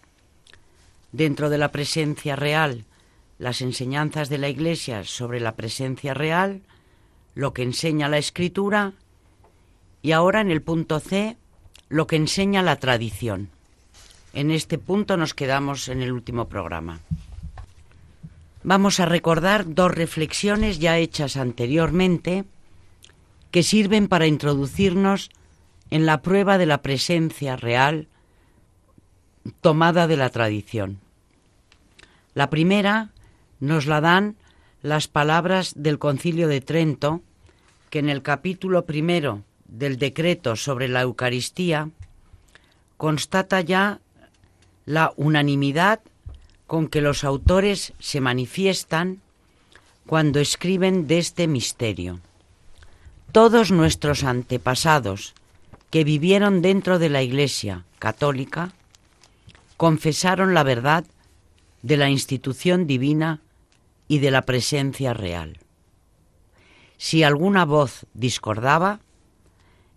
dentro 1.13 1.51
de 1.51 1.59
la 1.59 1.71
presencia 1.71 2.35
real, 2.35 2.87
las 3.39 3.61
enseñanzas 3.61 4.31
de 4.31 4.39
la 4.39 4.49
Iglesia 4.49 5.05
sobre 5.05 5.39
la 5.39 5.55
presencia 5.55 6.15
real, 6.15 6.63
lo 7.41 7.55
que 7.55 7.63
enseña 7.63 8.11
la 8.11 8.19
escritura 8.19 8.93
y 10.03 10.13
ahora 10.13 10.43
en 10.43 10.51
el 10.51 10.61
punto 10.61 11.01
C, 11.01 11.39
lo 11.89 12.07
que 12.07 12.17
enseña 12.17 12.61
la 12.63 12.77
tradición. 12.77 13.49
En 14.35 14.51
este 14.51 14.77
punto 14.77 15.17
nos 15.17 15.33
quedamos 15.33 15.89
en 15.89 16.03
el 16.03 16.13
último 16.13 16.51
programa. 16.51 17.01
Vamos 18.63 19.01
a 19.01 19.07
recordar 19.07 19.75
dos 19.75 19.91
reflexiones 19.91 20.81
ya 20.81 20.99
hechas 20.99 21.39
anteriormente 21.39 22.45
que 23.51 23.63
sirven 23.63 24.09
para 24.09 24.27
introducirnos 24.27 25.31
en 25.89 26.05
la 26.05 26.21
prueba 26.21 26.59
de 26.59 26.67
la 26.67 26.83
presencia 26.83 27.57
real 27.57 28.07
tomada 29.63 30.07
de 30.07 30.19
la 30.19 30.29
tradición. 30.29 31.01
La 32.35 32.51
primera 32.51 33.13
nos 33.61 33.87
la 33.87 34.03
dan 34.03 34.37
las 34.83 35.09
palabras 35.09 35.73
del 35.75 35.99
Concilio 35.99 36.47
de 36.47 36.61
Trento, 36.61 37.23
que 37.91 37.99
en 37.99 38.09
el 38.09 38.23
capítulo 38.23 38.87
primero 38.87 39.43
del 39.67 39.99
decreto 39.99 40.57
sobre 40.57 40.89
la 40.89 41.03
Eucaristía 41.03 41.91
constata 42.97 43.61
ya 43.61 44.01
la 44.87 45.13
unanimidad 45.17 46.01
con 46.67 46.89
que 46.89 47.01
los 47.01 47.25
autores 47.25 47.93
se 47.99 48.21
manifiestan 48.21 49.21
cuando 50.07 50.41
escriben 50.41 51.07
de 51.07 51.19
este 51.19 51.47
misterio. 51.47 52.21
Todos 53.33 53.71
nuestros 53.71 54.25
antepasados 54.25 55.35
que 55.91 56.05
vivieron 56.05 56.63
dentro 56.63 56.99
de 56.99 57.09
la 57.09 57.23
Iglesia 57.23 57.85
católica 57.99 58.73
confesaron 59.77 60.55
la 60.55 60.63
verdad 60.63 61.05
de 61.83 61.97
la 61.97 62.11
institución 62.11 62.87
divina 62.87 63.41
y 64.09 64.19
de 64.19 64.31
la 64.31 64.43
presencia 64.43 65.15
real. 65.15 65.59
Si 67.03 67.23
alguna 67.23 67.65
voz 67.65 68.05
discordaba, 68.13 69.01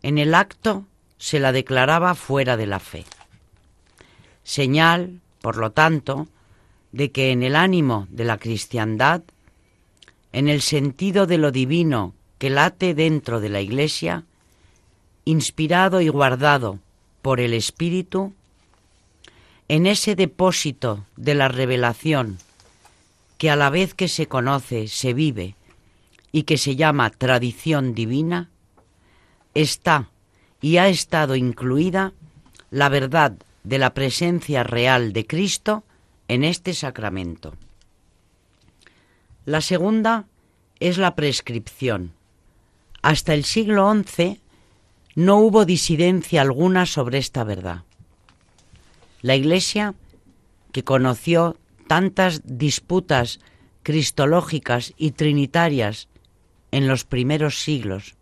en 0.03 0.17
el 0.17 0.33
acto 0.33 0.85
se 1.17 1.41
la 1.41 1.51
declaraba 1.51 2.15
fuera 2.15 2.55
de 2.55 2.65
la 2.65 2.79
fe. 2.79 3.03
Señal, 4.45 5.19
por 5.41 5.57
lo 5.57 5.73
tanto, 5.73 6.29
de 6.93 7.11
que 7.11 7.31
en 7.31 7.43
el 7.43 7.57
ánimo 7.57 8.07
de 8.09 8.23
la 8.23 8.37
cristiandad, 8.37 9.21
en 10.31 10.47
el 10.47 10.61
sentido 10.61 11.27
de 11.27 11.37
lo 11.37 11.51
divino 11.51 12.13
que 12.37 12.49
late 12.49 12.93
dentro 12.93 13.41
de 13.41 13.49
la 13.49 13.59
Iglesia, 13.59 14.23
inspirado 15.25 15.99
y 15.99 16.07
guardado 16.07 16.79
por 17.21 17.41
el 17.41 17.53
Espíritu, 17.53 18.33
en 19.67 19.87
ese 19.87 20.15
depósito 20.15 21.05
de 21.17 21.35
la 21.35 21.49
revelación 21.49 22.37
que 23.37 23.49
a 23.51 23.57
la 23.57 23.69
vez 23.69 23.93
que 23.93 24.07
se 24.07 24.27
conoce 24.27 24.87
se 24.87 25.13
vive 25.13 25.57
y 26.33 26.43
que 26.43 26.57
se 26.57 26.75
llama 26.75 27.11
tradición 27.11 27.93
divina, 27.93 28.49
está 29.53 30.09
y 30.59 30.77
ha 30.77 30.89
estado 30.89 31.35
incluida 31.35 32.11
la 32.71 32.89
verdad 32.89 33.37
de 33.63 33.77
la 33.77 33.93
presencia 33.93 34.63
real 34.63 35.13
de 35.13 35.27
Cristo 35.27 35.83
en 36.27 36.43
este 36.43 36.73
sacramento. 36.73 37.53
La 39.45 39.61
segunda 39.61 40.25
es 40.79 40.97
la 40.97 41.15
prescripción. 41.15 42.13
Hasta 43.03 43.35
el 43.35 43.43
siglo 43.43 43.93
XI 43.93 44.39
no 45.15 45.37
hubo 45.37 45.65
disidencia 45.65 46.41
alguna 46.41 46.87
sobre 46.87 47.19
esta 47.19 47.43
verdad. 47.43 47.83
La 49.21 49.35
Iglesia, 49.35 49.93
que 50.71 50.83
conoció 50.83 51.57
tantas 51.87 52.41
disputas 52.43 53.39
cristológicas 53.83 54.93
y 54.97 55.11
trinitarias 55.11 56.07
en 56.73 56.87
los 56.87 57.03
primeros 57.03 57.59
siglos, 57.61 58.15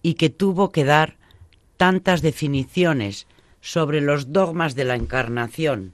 y 0.00 0.14
que 0.14 0.30
tuvo 0.30 0.72
que 0.72 0.84
dar 0.84 1.16
tantas 1.76 2.22
definiciones 2.22 3.26
sobre 3.60 4.00
los 4.00 4.32
dogmas 4.32 4.74
de 4.74 4.84
la 4.84 4.94
encarnación, 4.94 5.92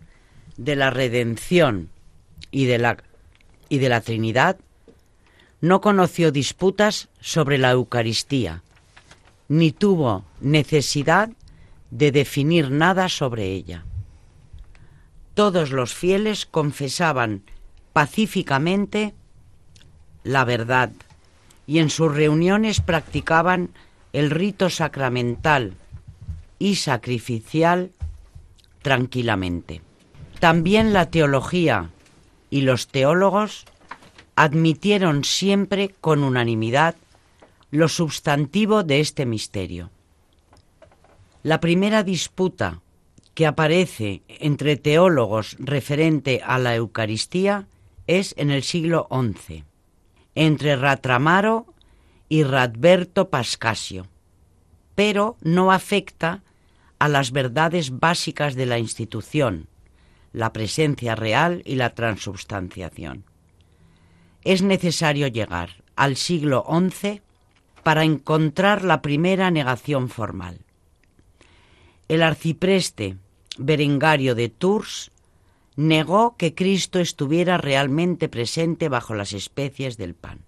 de 0.56 0.76
la 0.76 0.90
redención 0.90 1.88
y 2.52 2.66
de 2.66 2.78
la, 2.78 3.02
y 3.68 3.78
de 3.78 3.88
la 3.88 4.02
Trinidad, 4.02 4.56
no 5.60 5.80
conoció 5.80 6.30
disputas 6.30 7.08
sobre 7.20 7.58
la 7.58 7.72
Eucaristía, 7.72 8.62
ni 9.48 9.72
tuvo 9.72 10.24
necesidad 10.40 11.30
de 11.90 12.12
definir 12.12 12.70
nada 12.70 13.08
sobre 13.08 13.46
ella. 13.46 13.84
Todos 15.34 15.72
los 15.72 15.92
fieles 15.92 16.46
confesaban 16.46 17.42
pacíficamente 17.92 19.12
la 20.22 20.44
verdad 20.44 20.92
y 21.72 21.78
en 21.78 21.88
sus 21.88 22.14
reuniones 22.14 22.82
practicaban 22.82 23.70
el 24.12 24.30
rito 24.30 24.68
sacramental 24.68 25.72
y 26.58 26.76
sacrificial 26.76 27.92
tranquilamente. 28.82 29.80
También 30.38 30.92
la 30.92 31.08
teología 31.08 31.88
y 32.50 32.60
los 32.60 32.88
teólogos 32.88 33.64
admitieron 34.36 35.24
siempre 35.24 35.94
con 36.02 36.24
unanimidad 36.24 36.94
lo 37.70 37.88
sustantivo 37.88 38.82
de 38.82 39.00
este 39.00 39.24
misterio. 39.24 39.88
La 41.42 41.58
primera 41.58 42.02
disputa 42.02 42.82
que 43.32 43.46
aparece 43.46 44.20
entre 44.28 44.76
teólogos 44.76 45.56
referente 45.58 46.42
a 46.44 46.58
la 46.58 46.74
Eucaristía 46.74 47.66
es 48.06 48.34
en 48.36 48.50
el 48.50 48.62
siglo 48.62 49.08
XI, 49.10 49.64
entre 50.34 50.76
Ratramaro 50.76 51.66
y 52.28 52.44
Radberto 52.44 53.28
Pascasio, 53.28 54.06
pero 54.94 55.36
no 55.42 55.72
afecta 55.72 56.42
a 56.98 57.08
las 57.08 57.32
verdades 57.32 57.98
básicas 57.98 58.54
de 58.54 58.66
la 58.66 58.78
institución, 58.78 59.68
la 60.32 60.52
presencia 60.52 61.14
real 61.14 61.62
y 61.64 61.74
la 61.74 61.94
transubstanciación. 61.94 63.24
Es 64.44 64.62
necesario 64.62 65.28
llegar 65.28 65.82
al 65.94 66.16
siglo 66.16 66.64
XI 66.68 67.22
para 67.82 68.04
encontrar 68.04 68.84
la 68.84 69.02
primera 69.02 69.50
negación 69.50 70.08
formal. 70.08 70.60
El 72.08 72.22
arcipreste 72.22 73.16
Berengario 73.58 74.34
de 74.34 74.48
Tours 74.48 75.11
negó 75.76 76.36
que 76.36 76.54
Cristo 76.54 76.98
estuviera 76.98 77.58
realmente 77.58 78.28
presente 78.28 78.88
bajo 78.88 79.14
las 79.14 79.32
especies 79.32 79.96
del 79.96 80.14
pan. 80.14 80.40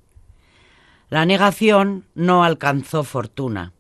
La 1.09 1.27
negación 1.27 2.07
no 2.14 2.45
alcanzó 2.45 3.05
fortuna. 3.05 3.72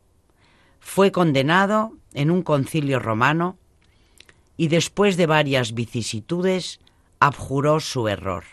Fue 0.80 1.12
condenado 1.12 1.92
en 2.12 2.30
un 2.30 2.42
concilio 2.42 2.98
romano 2.98 3.58
y 4.56 4.68
después 4.68 5.16
de 5.16 5.26
varias 5.26 5.74
vicisitudes 5.74 6.80
abjuró 7.18 7.80
su 7.80 8.08
error. 8.08 8.44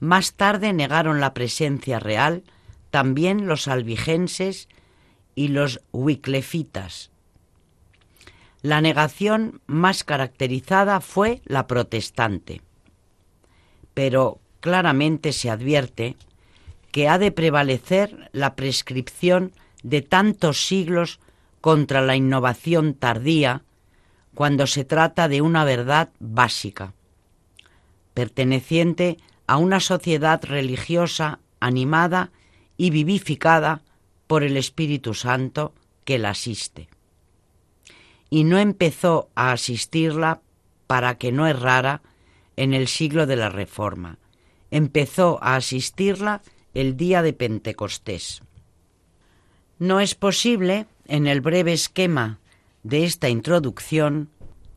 Más 0.00 0.34
tarde 0.34 0.72
negaron 0.72 1.20
la 1.20 1.34
presencia 1.34 1.98
real 1.98 2.44
también 2.90 3.46
los 3.46 3.68
albigenses 3.68 4.68
y 5.34 5.48
los 5.48 5.80
wiclefitas. 5.92 7.10
La 8.62 8.80
negación 8.80 9.60
más 9.66 10.02
caracterizada 10.02 11.00
fue 11.00 11.40
la 11.44 11.68
protestante, 11.68 12.60
pero 13.94 14.40
claramente 14.60 15.32
se 15.32 15.48
advierte 15.48 16.16
que 16.90 17.08
ha 17.08 17.18
de 17.18 17.30
prevalecer 17.30 18.30
la 18.32 18.56
prescripción 18.56 19.52
de 19.84 20.02
tantos 20.02 20.66
siglos 20.66 21.20
contra 21.60 22.00
la 22.00 22.16
innovación 22.16 22.94
tardía 22.94 23.62
cuando 24.34 24.66
se 24.66 24.84
trata 24.84 25.28
de 25.28 25.40
una 25.40 25.64
verdad 25.64 26.10
básica, 26.18 26.94
perteneciente 28.14 29.18
a 29.46 29.56
una 29.56 29.78
sociedad 29.78 30.42
religiosa 30.44 31.38
animada 31.60 32.30
y 32.76 32.90
vivificada 32.90 33.82
por 34.26 34.42
el 34.42 34.56
Espíritu 34.56 35.14
Santo 35.14 35.74
que 36.04 36.18
la 36.18 36.30
asiste. 36.30 36.88
Y 38.30 38.44
no 38.44 38.58
empezó 38.58 39.30
a 39.34 39.52
asistirla 39.52 40.40
para 40.86 41.16
que 41.16 41.32
no 41.32 41.46
errara 41.46 42.02
en 42.56 42.74
el 42.74 42.88
siglo 42.88 43.26
de 43.26 43.36
la 43.36 43.48
Reforma. 43.48 44.18
Empezó 44.70 45.38
a 45.42 45.56
asistirla 45.56 46.42
el 46.74 46.96
día 46.96 47.22
de 47.22 47.32
Pentecostés. 47.32 48.42
No 49.78 50.00
es 50.00 50.14
posible, 50.14 50.86
en 51.06 51.26
el 51.26 51.40
breve 51.40 51.72
esquema 51.72 52.38
de 52.82 53.04
esta 53.04 53.28
introducción, 53.28 54.28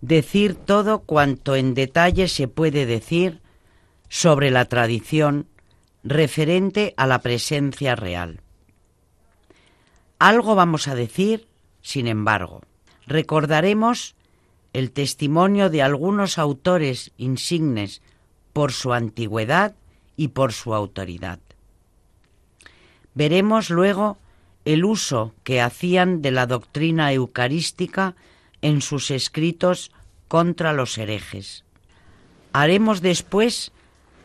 decir 0.02 0.56
todo 0.56 0.99
cuanto 0.99 1.56
en 1.56 1.74
detalle 1.74 2.28
se 2.28 2.47
puede 2.47 2.86
decir 2.86 3.41
sobre 4.10 4.52
la 4.52 4.66
tradición 4.66 5.47
referente 6.04 6.93
a 6.97 7.08
la 7.08 7.20
presencia 7.20 7.95
real. 7.95 8.41
Algo 10.20 10.56
vamos 10.56 10.88
a 10.88 10.95
decir, 10.95 11.47
sin 11.82 12.08
embargo. 12.08 12.62
Recordaremos 13.08 14.16
el 14.74 14.91
testimonio 14.91 15.70
de 15.70 15.82
algunos 15.82 16.38
autores 16.38 17.12
insignes 17.18 18.02
por 18.54 18.72
su 18.72 18.93
antigüedad 18.93 19.76
y 20.16 20.30
por 20.30 20.54
su 20.54 20.74
autoridad. 20.74 21.39
Veremos 23.14 23.70
luego 23.70 24.18
el 24.66 24.86
uso 24.86 25.34
que 25.43 25.62
hacían 25.62 26.22
de 26.22 26.32
la 26.32 26.45
doctrina 26.45 27.12
eucarística 27.12 28.16
en 28.62 28.82
sus 28.82 29.12
escritos 29.12 29.91
contra 30.28 30.72
los 30.72 30.97
herejes. 30.97 31.66
Haremos 32.54 33.02
después 33.02 33.72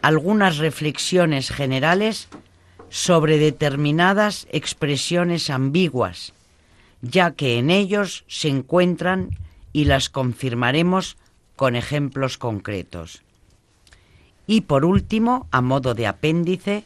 algunas 0.03 0.59
reflexiones 0.59 1.51
generales 1.51 2.29
sobre 2.91 3.39
determinadas 3.39 4.47
expresiones 4.53 5.51
ambiguas, 5.51 6.33
ya 7.09 7.33
que 7.33 7.59
en 7.59 7.71
ellos 7.71 8.25
se 8.29 8.49
encuentran 8.49 9.31
y 9.73 9.85
las 9.85 10.09
confirmaremos 10.09 11.17
con 11.57 11.77
ejemplos 11.77 12.39
concretos. 12.39 13.23
Y 14.47 14.63
por 14.63 14.85
último, 14.85 15.49
a 15.51 15.61
modo 15.61 15.95
de 15.95 16.07
apéndice, 16.07 16.85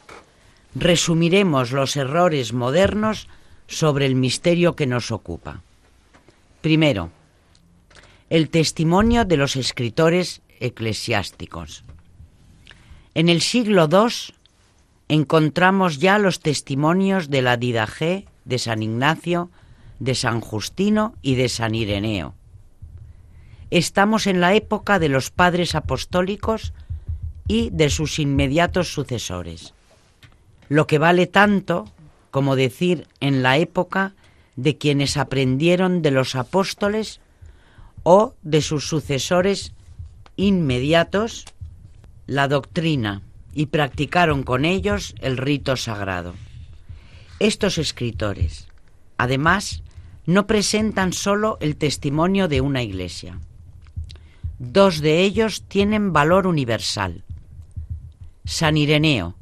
resumiremos 0.74 1.72
los 1.72 1.96
errores 1.96 2.52
modernos 2.52 3.28
sobre 3.66 4.06
el 4.06 4.14
misterio 4.14 4.76
que 4.76 4.86
nos 4.86 5.10
ocupa. 5.10 5.62
Primero, 6.60 7.10
el 8.28 8.48
testimonio 8.48 9.24
de 9.24 9.36
los 9.36 9.56
escritores 9.56 10.40
eclesiásticos. 10.60 11.84
En 13.14 13.28
el 13.28 13.40
siglo 13.40 13.88
II 13.90 14.34
encontramos 15.08 15.98
ya 15.98 16.18
los 16.18 16.40
testimonios 16.40 17.28
de 17.28 17.42
la 17.42 17.56
Didagé, 17.56 18.26
de 18.44 18.58
San 18.58 18.82
Ignacio, 18.82 19.50
de 20.00 20.14
San 20.16 20.40
Justino 20.40 21.14
y 21.22 21.36
de 21.36 21.48
San 21.48 21.74
Ireneo. 21.74 22.34
Estamos 23.70 24.26
en 24.26 24.40
la 24.40 24.54
época 24.54 24.98
de 24.98 25.08
los 25.08 25.30
padres 25.30 25.76
apostólicos 25.76 26.72
y 27.46 27.70
de 27.70 27.88
sus 27.88 28.18
inmediatos 28.18 28.92
sucesores 28.92 29.74
lo 30.70 30.86
que 30.86 30.98
vale 30.98 31.26
tanto 31.26 31.90
como 32.30 32.56
decir 32.56 33.08
en 33.18 33.42
la 33.42 33.58
época 33.58 34.14
de 34.54 34.78
quienes 34.78 35.16
aprendieron 35.16 36.00
de 36.00 36.12
los 36.12 36.36
apóstoles 36.36 37.20
o 38.04 38.34
de 38.42 38.62
sus 38.62 38.88
sucesores 38.88 39.72
inmediatos 40.36 41.44
la 42.26 42.46
doctrina 42.46 43.22
y 43.52 43.66
practicaron 43.66 44.44
con 44.44 44.64
ellos 44.64 45.16
el 45.20 45.36
rito 45.36 45.76
sagrado. 45.76 46.34
Estos 47.40 47.76
escritores, 47.76 48.68
además, 49.18 49.82
no 50.30 50.46
presentan 50.46 51.12
solo 51.12 51.58
el 51.60 51.76
testimonio 51.76 52.46
de 52.46 52.60
una 52.60 52.82
iglesia. 52.84 53.40
Dos 54.60 55.00
de 55.00 55.22
ellos 55.22 55.64
tienen 55.66 56.12
valor 56.12 56.46
universal. 56.46 57.24
San 58.44 58.76
Ireneo, 58.76 59.34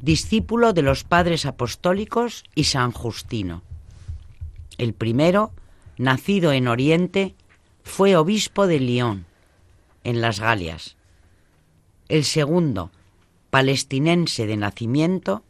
discípulo 0.00 0.72
de 0.72 0.80
los 0.80 1.04
padres 1.04 1.44
apostólicos, 1.44 2.44
y 2.54 2.64
San 2.64 2.92
Justino. 2.92 3.62
El 4.78 4.94
primero, 4.94 5.52
nacido 5.98 6.52
en 6.52 6.68
Oriente, 6.68 7.34
fue 7.82 8.16
obispo 8.16 8.66
de 8.66 8.80
Lyon, 8.80 9.26
en 10.02 10.22
las 10.22 10.40
Galias. 10.40 10.96
El 12.08 12.24
segundo, 12.24 12.90
palestinense 13.50 14.46
de 14.46 14.56
nacimiento, 14.56 15.42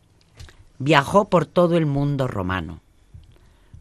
viajó 0.81 1.29
por 1.29 1.47
todo 1.47 1.77
el 1.77 1.87
mundo 1.87 2.27
romano. 2.27 2.81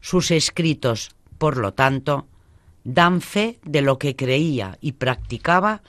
Sus 0.05 0.29
escritos, 0.29 1.15
por 1.39 1.57
lo 1.57 1.73
tanto, 1.73 2.27
dan 2.83 3.21
fe 3.21 3.59
de 3.63 3.81
lo 3.81 3.97
que 3.97 4.15
creía 4.15 4.77
y 4.79 4.91
practicaba 4.91 5.81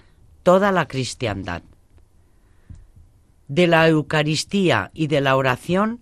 toda 0.42 0.72
la 0.72 0.88
cristiandad. 0.88 1.62
De 3.46 3.66
la 3.66 3.86
Eucaristía 3.86 4.90
y 4.94 5.08
de 5.08 5.20
la 5.20 5.36
oración 5.36 6.00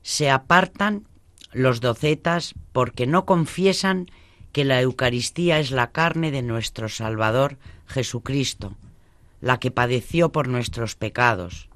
se 0.00 0.30
apartan 0.30 1.06
los 1.52 1.82
docetas 1.82 2.54
porque 2.72 3.06
no 3.06 3.26
confiesan 3.26 4.06
que 4.50 4.64
la 4.64 4.80
Eucaristía 4.80 5.58
es 5.58 5.72
la 5.72 5.92
carne 5.92 6.30
de 6.30 6.40
nuestro 6.40 6.88
Salvador 6.88 7.58
Jesucristo, 7.86 8.78
la 9.42 9.60
que 9.60 9.70
padeció 9.70 10.32
por 10.32 10.48
nuestros 10.48 10.94
pecados, 10.94 11.68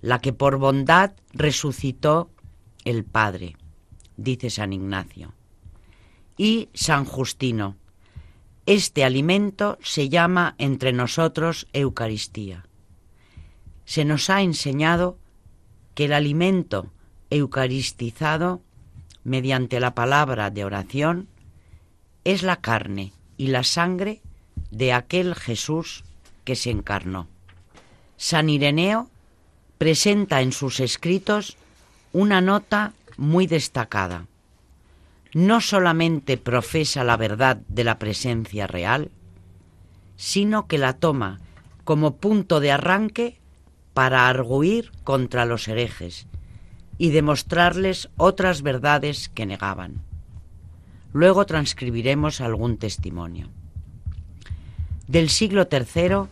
la 0.00 0.20
que 0.20 0.32
por 0.32 0.56
bondad 0.56 1.12
resucitó 1.34 2.30
el 2.86 3.04
Padre, 3.04 3.56
dice 4.22 4.50
San 4.50 4.72
Ignacio. 4.72 5.34
Y 6.36 6.68
San 6.74 7.04
Justino, 7.04 7.76
este 8.66 9.04
alimento 9.04 9.78
se 9.82 10.08
llama 10.08 10.54
entre 10.58 10.92
nosotros 10.92 11.66
Eucaristía 11.72 12.64
se 13.90 14.04
nos 14.04 14.30
ha 14.30 14.40
enseñado 14.42 15.18
que 15.96 16.04
el 16.04 16.12
alimento 16.12 16.92
eucaristizado 17.28 18.62
mediante 19.24 19.80
la 19.80 19.96
palabra 19.96 20.50
de 20.50 20.64
oración 20.64 21.26
es 22.22 22.44
la 22.44 22.60
carne 22.60 23.12
y 23.36 23.48
la 23.48 23.64
sangre 23.64 24.20
de 24.70 24.92
aquel 24.92 25.34
Jesús 25.34 26.04
que 26.44 26.54
se 26.54 26.70
encarnó. 26.70 27.26
San 28.16 28.48
Ireneo 28.48 29.10
presenta 29.76 30.40
en 30.40 30.52
sus 30.52 30.78
escritos 30.78 31.56
una 32.12 32.40
nota 32.40 32.92
muy 33.20 33.46
destacada. 33.46 34.26
No 35.34 35.60
solamente 35.60 36.38
profesa 36.38 37.04
la 37.04 37.16
verdad 37.16 37.58
de 37.68 37.84
la 37.84 37.98
presencia 37.98 38.66
real, 38.66 39.10
sino 40.16 40.66
que 40.66 40.78
la 40.78 40.94
toma 40.94 41.38
como 41.84 42.16
punto 42.16 42.60
de 42.60 42.72
arranque 42.72 43.38
para 43.94 44.26
arguir 44.26 44.90
contra 45.04 45.44
los 45.44 45.68
herejes 45.68 46.26
y 46.96 47.10
demostrarles 47.10 48.08
otras 48.16 48.62
verdades 48.62 49.28
que 49.28 49.46
negaban. 49.46 50.02
Luego 51.12 51.44
transcribiremos 51.44 52.40
algún 52.40 52.78
testimonio. 52.78 53.50
Del 55.08 55.28
siglo 55.28 55.68
III 55.70 56.28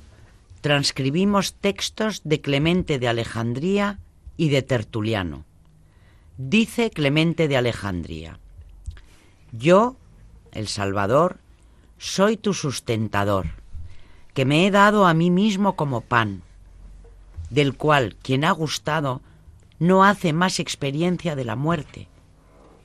transcribimos 0.62 1.52
textos 1.54 2.22
de 2.24 2.40
Clemente 2.40 2.98
de 2.98 3.08
Alejandría 3.08 3.98
y 4.36 4.48
de 4.48 4.62
Tertuliano. 4.62 5.47
Dice 6.40 6.92
Clemente 6.92 7.48
de 7.48 7.56
Alejandría, 7.56 8.38
Yo, 9.50 9.96
el 10.52 10.68
Salvador, 10.68 11.38
soy 11.98 12.36
tu 12.36 12.54
sustentador, 12.54 13.46
que 14.34 14.44
me 14.44 14.64
he 14.64 14.70
dado 14.70 15.08
a 15.08 15.14
mí 15.14 15.32
mismo 15.32 15.74
como 15.74 16.00
pan, 16.00 16.42
del 17.50 17.74
cual 17.74 18.14
quien 18.22 18.44
ha 18.44 18.52
gustado 18.52 19.20
no 19.80 20.04
hace 20.04 20.32
más 20.32 20.60
experiencia 20.60 21.34
de 21.34 21.44
la 21.44 21.56
muerte, 21.56 22.06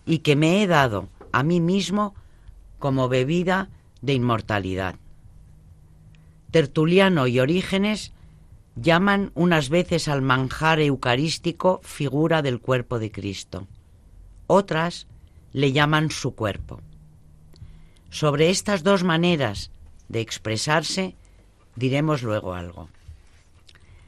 y 0.08 0.20
que 0.20 0.36
me 0.36 0.64
he 0.64 0.66
dado 0.66 1.08
a 1.32 1.44
mí 1.44 1.60
mismo 1.60 2.16
como 2.80 3.08
bebida 3.08 3.70
de 4.02 4.14
inmortalidad. 4.14 4.96
Tertuliano 6.50 7.28
y 7.28 7.40
Orígenes 7.40 8.14
llaman 8.76 9.32
unas 9.36 9.70
veces 9.70 10.08
al 10.08 10.22
manjar 10.22 10.80
eucarístico 10.80 11.82
figura 11.84 12.42
del 12.42 12.60
cuerpo 12.60 13.00
de 13.00 13.12
Cristo, 13.12 13.68
otras 14.48 15.08
le 15.52 15.72
llaman 15.72 16.10
su 16.10 16.34
cuerpo. 16.36 16.82
Sobre 18.10 18.50
estas 18.50 18.84
dos 18.84 19.04
maneras 19.04 19.72
de 20.10 20.22
expresarse 20.22 21.16
diremos 21.76 22.24
luego 22.24 22.54
algo. 22.54 22.90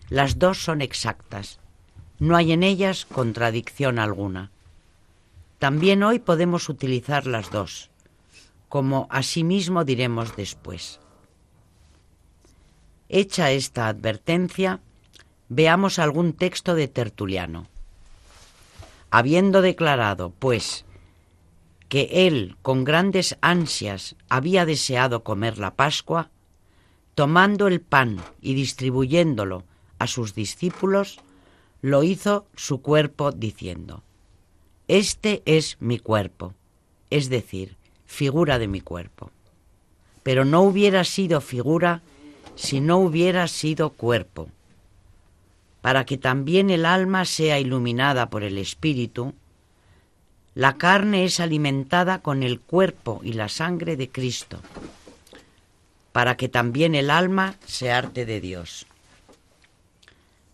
Las 0.09 0.37
dos 0.37 0.63
son 0.63 0.81
exactas. 0.81 1.59
No 2.19 2.35
hay 2.35 2.51
en 2.51 2.63
ellas 2.63 3.05
contradicción 3.05 3.99
alguna. 3.99 4.51
También 5.57 6.03
hoy 6.03 6.19
podemos 6.19 6.69
utilizar 6.69 7.25
las 7.25 7.49
dos, 7.49 7.89
como 8.69 9.07
asimismo 9.09 9.83
diremos 9.83 10.35
después. 10.35 10.99
Hecha 13.09 13.51
esta 13.51 13.87
advertencia, 13.87 14.79
veamos 15.49 15.99
algún 15.99 16.33
texto 16.33 16.75
de 16.75 16.87
Tertuliano. 16.87 17.67
Habiendo 19.11 19.61
declarado, 19.61 20.33
pues, 20.39 20.85
que 21.87 22.27
él 22.27 22.57
con 22.61 22.83
grandes 22.83 23.37
ansias 23.41 24.15
había 24.27 24.65
deseado 24.65 25.23
comer 25.23 25.59
la 25.59 25.75
Pascua, 25.75 26.29
tomando 27.13 27.67
el 27.67 27.79
pan 27.79 28.17
y 28.41 28.55
distribuyéndolo 28.55 29.63
a 29.99 30.07
sus 30.07 30.33
discípulos, 30.33 31.19
lo 31.81 32.03
hizo 32.03 32.47
su 32.55 32.81
cuerpo 32.81 33.31
diciendo, 33.31 34.03
Este 34.87 35.43
es 35.45 35.77
mi 35.79 35.99
cuerpo, 35.99 36.53
es 37.11 37.29
decir, 37.29 37.77
figura 38.05 38.59
de 38.59 38.67
mi 38.67 38.81
cuerpo. 38.81 39.31
Pero 40.23 40.43
no 40.43 40.61
hubiera 40.63 41.03
sido 41.03 41.39
figura 41.39 42.01
si 42.55 42.79
no 42.79 42.97
hubiera 42.97 43.47
sido 43.47 43.91
cuerpo. 43.91 44.49
Para 45.81 46.05
que 46.05 46.17
también 46.17 46.69
el 46.69 46.85
alma 46.85 47.25
sea 47.25 47.59
iluminada 47.59 48.29
por 48.29 48.43
el 48.43 48.57
Espíritu, 48.57 49.33
la 50.53 50.77
carne 50.77 51.25
es 51.25 51.39
alimentada 51.39 52.19
con 52.19 52.43
el 52.43 52.59
cuerpo 52.59 53.21
y 53.23 53.33
la 53.33 53.49
sangre 53.49 53.97
de 53.97 54.09
Cristo, 54.09 54.61
para 56.11 56.37
que 56.37 56.49
también 56.49 56.95
el 56.95 57.09
alma 57.09 57.55
se 57.65 57.91
arte 57.91 58.25
de 58.25 58.41
Dios 58.41 58.87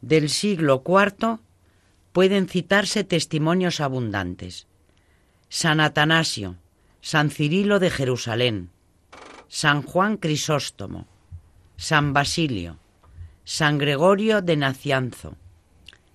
del 0.02 0.30
siglo 0.30 0.84
IV 0.86 1.40
pueden 2.12 2.48
citarse 2.48 3.04
testimonios 3.04 3.80
abundantes. 3.80 4.68
San 5.48 5.80
Atanasio, 5.80 6.56
San 7.02 7.30
Cirilo 7.30 7.80
de 7.80 7.90
Jerusalén, 7.90 8.70
San 9.48 9.84
Juan 9.84 10.18
Crisóstomo, 10.18 11.08
San 11.82 12.14
Basilio, 12.14 12.78
San 13.44 13.80
Gregorio 13.80 14.44
de 14.44 14.56
Nacianzo, 14.56 15.36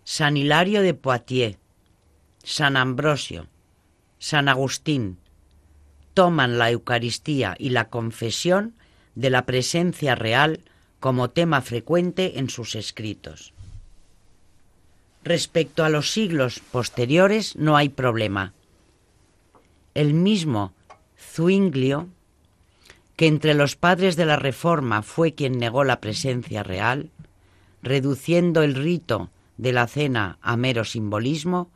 San 0.05 0.37
Hilario 0.37 0.81
de 0.81 0.95
Poitiers, 0.95 1.59
San 2.45 2.77
Ambrosio, 2.77 3.49
San 4.21 4.49
Agustín, 4.49 5.19
toman 6.15 6.59
la 6.59 6.71
Eucaristía 6.71 7.57
y 7.59 7.71
la 7.71 7.89
confesión 7.89 8.77
de 9.17 9.29
la 9.29 9.45
presencia 9.45 10.15
real 10.15 10.61
como 11.01 11.31
tema 11.31 11.61
frecuente 11.63 12.39
en 12.39 12.49
sus 12.49 12.77
escritos. 12.77 13.53
Respecto 15.25 15.85
a 15.85 15.89
los 15.89 16.13
siglos 16.13 16.61
posteriores 16.61 17.57
no 17.57 17.77
hay 17.77 17.89
problema. 17.89 18.55
El 19.95 20.15
mismo 20.15 20.75
Zuinglio, 21.19 22.09
que 23.17 23.27
entre 23.27 23.55
los 23.55 23.77
padres 23.77 24.17
de 24.17 24.27
la 24.27 24.37
Reforma 24.37 25.03
fue 25.03 25.35
quien 25.35 25.59
negó 25.59 25.85
la 25.85 26.01
presencia 26.01 26.63
real, 26.63 27.11
reduciendo 27.83 28.63
el 28.63 28.75
rito 28.75 29.31
de 29.57 29.73
la 29.73 29.87
cena 29.87 30.39
a 30.43 30.57
mero 30.57 30.85
simbolismo, 30.85 31.71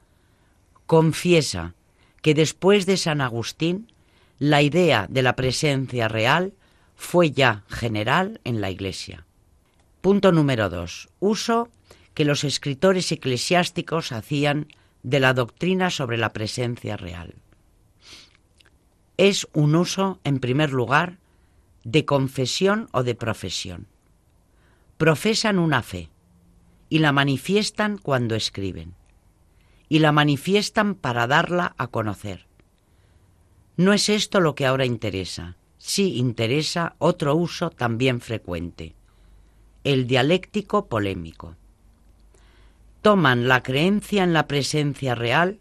confiesa 0.86 1.74
que 2.20 2.34
después 2.34 2.84
de 2.84 2.98
San 2.98 3.20
Agustín 3.22 3.90
la 4.38 4.60
idea 4.62 5.06
de 5.08 5.22
la 5.22 5.36
presencia 5.36 6.08
real 6.08 6.52
fue 6.96 7.30
ya 7.30 7.64
general 7.68 8.40
en 8.44 8.60
la 8.60 8.70
Iglesia. 8.70 9.24
Punto 10.02 10.32
número 10.32 10.68
dos. 10.68 11.08
Uso 11.20 11.68
que 12.12 12.24
los 12.24 12.44
escritores 12.44 13.12
eclesiásticos 13.12 14.12
hacían 14.12 14.68
de 15.02 15.20
la 15.20 15.32
doctrina 15.32 15.90
sobre 15.90 16.18
la 16.18 16.32
presencia 16.32 16.96
real. 16.96 17.34
Es 19.16 19.48
un 19.52 19.74
uso, 19.74 20.20
en 20.24 20.40
primer 20.40 20.72
lugar, 20.72 21.19
de 21.84 22.04
confesión 22.04 22.88
o 22.92 23.02
de 23.02 23.14
profesión. 23.14 23.86
Profesan 24.96 25.58
una 25.58 25.82
fe 25.82 26.10
y 26.88 26.98
la 26.98 27.12
manifiestan 27.12 27.98
cuando 27.98 28.34
escriben 28.34 28.94
y 29.88 29.98
la 29.98 30.12
manifiestan 30.12 30.94
para 30.94 31.26
darla 31.26 31.74
a 31.76 31.88
conocer. 31.88 32.46
No 33.76 33.92
es 33.92 34.08
esto 34.08 34.40
lo 34.40 34.54
que 34.54 34.66
ahora 34.66 34.84
interesa. 34.84 35.56
Sí 35.78 36.16
interesa 36.16 36.94
otro 36.98 37.34
uso 37.34 37.70
también 37.70 38.20
frecuente, 38.20 38.94
el 39.82 40.06
dialéctico 40.06 40.86
polémico. 40.86 41.56
Toman 43.02 43.48
la 43.48 43.62
creencia 43.62 44.22
en 44.22 44.32
la 44.32 44.46
presencia 44.46 45.14
real 45.14 45.58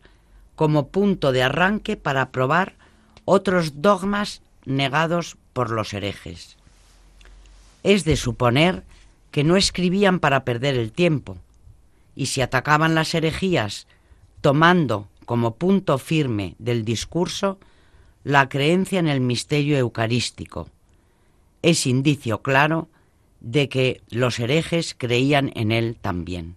como 0.55 0.89
punto 0.89 1.31
de 1.31 1.41
arranque 1.41 1.95
para 1.95 2.31
probar 2.31 2.75
otros 3.23 3.81
dogmas 3.81 4.41
negados 4.65 5.37
por 5.53 5.71
los 5.71 5.93
herejes. 5.93 6.57
Es 7.83 8.03
de 8.03 8.15
suponer 8.17 8.83
que 9.31 9.43
no 9.43 9.55
escribían 9.57 10.19
para 10.19 10.43
perder 10.43 10.75
el 10.75 10.91
tiempo, 10.91 11.37
y 12.15 12.27
si 12.27 12.41
atacaban 12.41 12.95
las 12.95 13.13
herejías 13.13 13.87
tomando 14.41 15.07
como 15.25 15.55
punto 15.55 15.97
firme 15.97 16.55
del 16.57 16.83
discurso 16.83 17.59
la 18.23 18.49
creencia 18.49 18.99
en 18.99 19.07
el 19.07 19.21
misterio 19.21 19.77
eucarístico. 19.77 20.69
Es 21.61 21.85
indicio 21.85 22.41
claro 22.41 22.89
de 23.39 23.69
que 23.69 24.01
los 24.09 24.39
herejes 24.39 24.95
creían 24.97 25.51
en 25.55 25.71
él 25.71 25.97
también. 26.01 26.55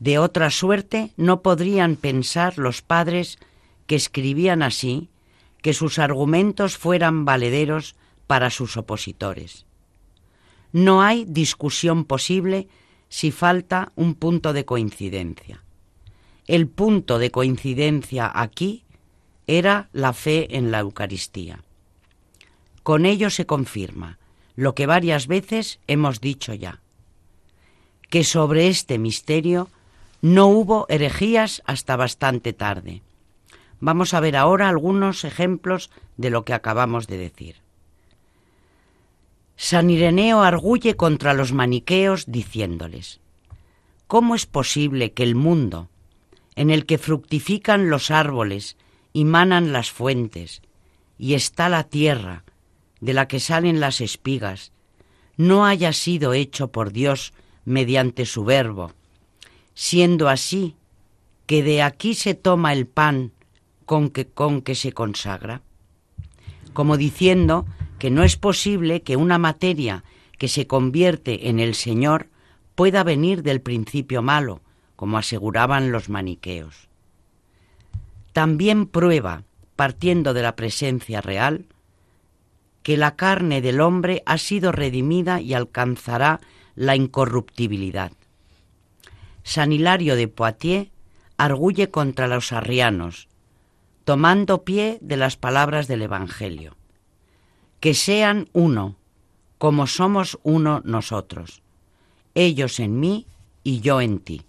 De 0.00 0.18
otra 0.18 0.50
suerte 0.50 1.12
no 1.16 1.42
podrían 1.42 1.96
pensar 1.96 2.58
los 2.58 2.82
padres 2.82 3.38
que 3.86 3.96
escribían 3.96 4.62
así 4.62 5.08
que 5.62 5.74
sus 5.74 5.98
argumentos 5.98 6.76
fueran 6.76 7.24
valederos 7.24 7.96
para 8.26 8.50
sus 8.50 8.76
opositores. 8.76 9.66
No 10.72 11.02
hay 11.02 11.24
discusión 11.24 12.04
posible 12.04 12.68
si 13.08 13.30
falta 13.30 13.92
un 13.96 14.14
punto 14.14 14.52
de 14.52 14.64
coincidencia. 14.64 15.64
El 16.46 16.68
punto 16.68 17.18
de 17.18 17.30
coincidencia 17.30 18.30
aquí 18.34 18.84
era 19.46 19.88
la 19.92 20.12
fe 20.12 20.56
en 20.56 20.70
la 20.70 20.80
Eucaristía. 20.80 21.62
Con 22.82 23.06
ello 23.06 23.30
se 23.30 23.46
confirma 23.46 24.18
lo 24.54 24.74
que 24.74 24.86
varias 24.86 25.26
veces 25.26 25.78
hemos 25.86 26.20
dicho 26.20 26.52
ya, 26.54 26.80
que 28.10 28.24
sobre 28.24 28.68
este 28.68 28.98
misterio 28.98 29.68
no 30.20 30.48
hubo 30.48 30.86
herejías 30.88 31.62
hasta 31.64 31.96
bastante 31.96 32.52
tarde. 32.52 33.02
Vamos 33.80 34.14
a 34.14 34.20
ver 34.20 34.36
ahora 34.36 34.68
algunos 34.68 35.24
ejemplos 35.24 35.90
de 36.16 36.30
lo 36.30 36.44
que 36.44 36.54
acabamos 36.54 37.06
de 37.06 37.18
decir. 37.18 37.56
San 39.56 39.90
Ireneo 39.90 40.42
arguye 40.42 40.96
contra 40.96 41.34
los 41.34 41.52
maniqueos 41.52 42.26
diciéndoles, 42.26 43.20
¿cómo 44.06 44.34
es 44.34 44.46
posible 44.46 45.12
que 45.12 45.24
el 45.24 45.34
mundo, 45.34 45.88
en 46.54 46.70
el 46.70 46.86
que 46.86 46.98
fructifican 46.98 47.90
los 47.90 48.10
árboles 48.10 48.76
y 49.12 49.24
manan 49.24 49.72
las 49.72 49.90
fuentes, 49.90 50.62
y 51.18 51.34
está 51.34 51.68
la 51.68 51.84
tierra, 51.84 52.44
de 53.00 53.14
la 53.14 53.28
que 53.28 53.40
salen 53.40 53.80
las 53.80 54.00
espigas, 54.00 54.72
no 55.36 55.66
haya 55.66 55.92
sido 55.92 56.34
hecho 56.34 56.68
por 56.68 56.92
Dios 56.92 57.32
mediante 57.64 58.26
su 58.26 58.44
verbo, 58.44 58.92
siendo 59.74 60.28
así 60.28 60.74
que 61.46 61.62
de 61.62 61.82
aquí 61.82 62.14
se 62.14 62.34
toma 62.34 62.72
el 62.72 62.86
pan 62.86 63.32
con 63.88 64.10
que, 64.10 64.26
con 64.28 64.60
que 64.60 64.74
se 64.74 64.92
consagra? 64.92 65.62
Como 66.74 66.98
diciendo 66.98 67.64
que 67.98 68.10
no 68.10 68.22
es 68.22 68.36
posible 68.36 69.02
que 69.02 69.16
una 69.16 69.38
materia 69.38 70.04
que 70.36 70.46
se 70.46 70.66
convierte 70.66 71.48
en 71.48 71.58
el 71.58 71.74
Señor 71.74 72.28
pueda 72.74 73.02
venir 73.02 73.42
del 73.42 73.62
principio 73.62 74.20
malo, 74.20 74.60
como 74.94 75.16
aseguraban 75.16 75.90
los 75.90 76.10
maniqueos. 76.10 76.88
También 78.34 78.86
prueba, 78.86 79.44
partiendo 79.74 80.34
de 80.34 80.42
la 80.42 80.54
presencia 80.54 81.22
real, 81.22 81.64
que 82.82 82.98
la 82.98 83.16
carne 83.16 83.62
del 83.62 83.80
hombre 83.80 84.22
ha 84.26 84.36
sido 84.36 84.70
redimida 84.70 85.40
y 85.40 85.54
alcanzará 85.54 86.40
la 86.74 86.94
incorruptibilidad. 86.94 88.12
San 89.44 89.72
Hilario 89.72 90.14
de 90.14 90.28
Poitiers 90.28 90.90
arguye 91.38 91.90
contra 91.90 92.28
los 92.28 92.52
arrianos, 92.52 93.27
tomando 94.08 94.64
pie 94.64 94.96
de 95.02 95.18
las 95.18 95.36
palabras 95.36 95.86
del 95.86 96.00
Evangelio. 96.00 96.78
Que 97.78 97.92
sean 97.92 98.48
uno, 98.54 98.96
como 99.58 99.86
somos 99.86 100.38
uno 100.42 100.80
nosotros, 100.82 101.60
ellos 102.34 102.80
en 102.80 103.00
mí 103.00 103.26
y 103.64 103.80
yo 103.80 104.00
en 104.00 104.20
ti. 104.20 104.46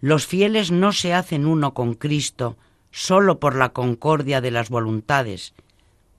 Los 0.00 0.26
fieles 0.26 0.72
no 0.72 0.90
se 0.90 1.14
hacen 1.14 1.46
uno 1.46 1.74
con 1.74 1.94
Cristo 1.94 2.56
solo 2.90 3.38
por 3.38 3.54
la 3.54 3.68
concordia 3.68 4.40
de 4.40 4.50
las 4.50 4.68
voluntades, 4.68 5.54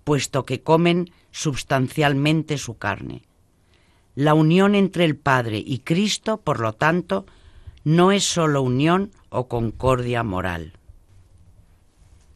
puesto 0.06 0.46
que 0.46 0.62
comen 0.62 1.12
substancialmente 1.32 2.58
su 2.58 2.78
carne. 2.78 3.24
La 4.16 4.36
unión 4.36 4.74
entre 4.76 5.04
el 5.04 5.18
Padre 5.18 5.58
y 5.58 5.80
Cristo, 5.80 6.38
por 6.38 6.62
lo 6.62 6.72
tanto, 6.72 7.26
no 7.84 8.14
es 8.14 8.24
sólo 8.24 8.62
unión 8.62 9.12
o 9.28 9.50
concordia 9.50 10.24
moral. 10.24 10.78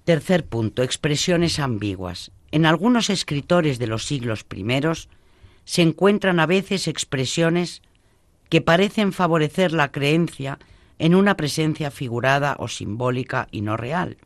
Tercer 0.06 0.46
punto, 0.46 0.84
expresiones 0.84 1.60
ambiguas. 1.60 2.32
En 2.52 2.66
algunos 2.66 3.10
escritores 3.10 3.80
de 3.80 3.88
los 3.88 4.06
siglos 4.06 4.44
primeros 4.44 5.10
se 5.66 5.82
encuentran 5.82 6.40
a 6.40 6.46
veces 6.46 6.88
expresiones 6.88 7.82
que 8.50 8.62
parecen 8.62 9.12
favorecer 9.12 9.74
la 9.74 9.92
creencia 9.92 10.60
en 11.00 11.16
una 11.16 11.36
presencia 11.36 11.92
figurada 11.92 12.56
o 12.60 12.68
simbólica 12.68 13.48
y 13.52 13.62
no 13.62 13.76
real. 13.76 14.18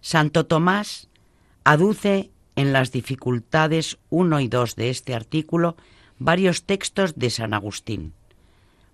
Santo 0.00 0.46
Tomás 0.46 1.08
aduce 1.62 2.30
en 2.56 2.72
las 2.72 2.90
dificultades 2.90 3.98
1 4.08 4.40
y 4.40 4.48
2 4.48 4.74
de 4.76 4.90
este 4.90 5.14
artículo 5.14 5.76
varios 6.18 6.64
textos 6.64 7.14
de 7.16 7.30
San 7.30 7.54
Agustín 7.54 8.14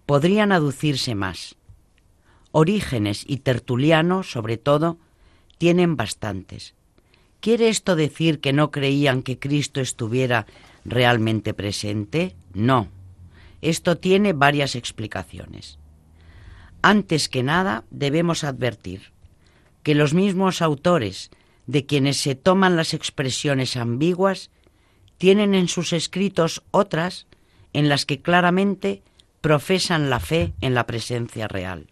podrían 0.07 0.53
aducirse 0.53 1.15
más. 1.15 1.57
Orígenes 2.51 3.25
y 3.27 3.39
Tertuliano, 3.39 4.23
sobre 4.23 4.59
todo, 4.59 4.99
tienen 5.63 5.95
bastantes. 5.95 6.75
¿Quiere 7.39 7.69
esto 7.69 7.95
decir 7.95 8.41
que 8.41 8.53
no 8.53 8.73
creían 8.73 9.23
que 9.23 9.39
Cristo 9.39 9.81
estuviera 9.81 10.45
realmente 10.85 11.55
presente? 11.55 12.35
No. 12.53 12.89
Esto 13.61 13.97
tiene 13.97 14.33
varias 14.33 14.75
explicaciones. 14.75 15.79
Antes 16.83 17.29
que 17.29 17.45
nada, 17.45 17.85
debemos 17.93 18.43
advertir 18.43 19.13
que 19.85 19.95
los 19.95 20.15
mismos 20.15 20.63
autores 20.63 21.31
de 21.69 21.87
quienes 21.87 22.17
se 22.17 22.35
toman 22.35 22.75
las 22.75 22.93
expresiones 22.93 23.77
ambiguas 23.77 24.51
tienen 25.17 25.55
en 25.55 25.69
sus 25.69 25.93
escritos 25.93 26.65
otras 26.73 27.29
en 27.73 27.89
las 27.89 28.05
que 28.05 28.21
claramente 28.21 29.05
profesan 29.41 30.11
la 30.11 30.19
fe 30.19 30.55
en 30.61 30.75
la 30.75 30.87
presencia 30.87 31.47
real. 31.47 31.87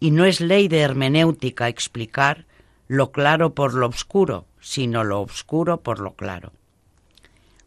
Y 0.00 0.10
no 0.10 0.24
es 0.24 0.40
ley 0.40 0.66
de 0.66 0.80
hermenéutica 0.80 1.68
explicar 1.68 2.47
lo 2.88 3.12
claro 3.12 3.54
por 3.54 3.74
lo 3.74 3.86
oscuro, 3.86 4.46
sino 4.60 5.04
lo 5.04 5.20
oscuro 5.20 5.82
por 5.82 6.00
lo 6.00 6.14
claro. 6.14 6.52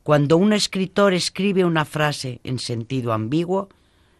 Cuando 0.03 0.35
un 0.37 0.51
escritor 0.51 1.13
escribe 1.13 1.63
una 1.63 1.85
frase 1.85 2.41
en 2.43 2.57
sentido 2.57 3.13
ambiguo, 3.13 3.69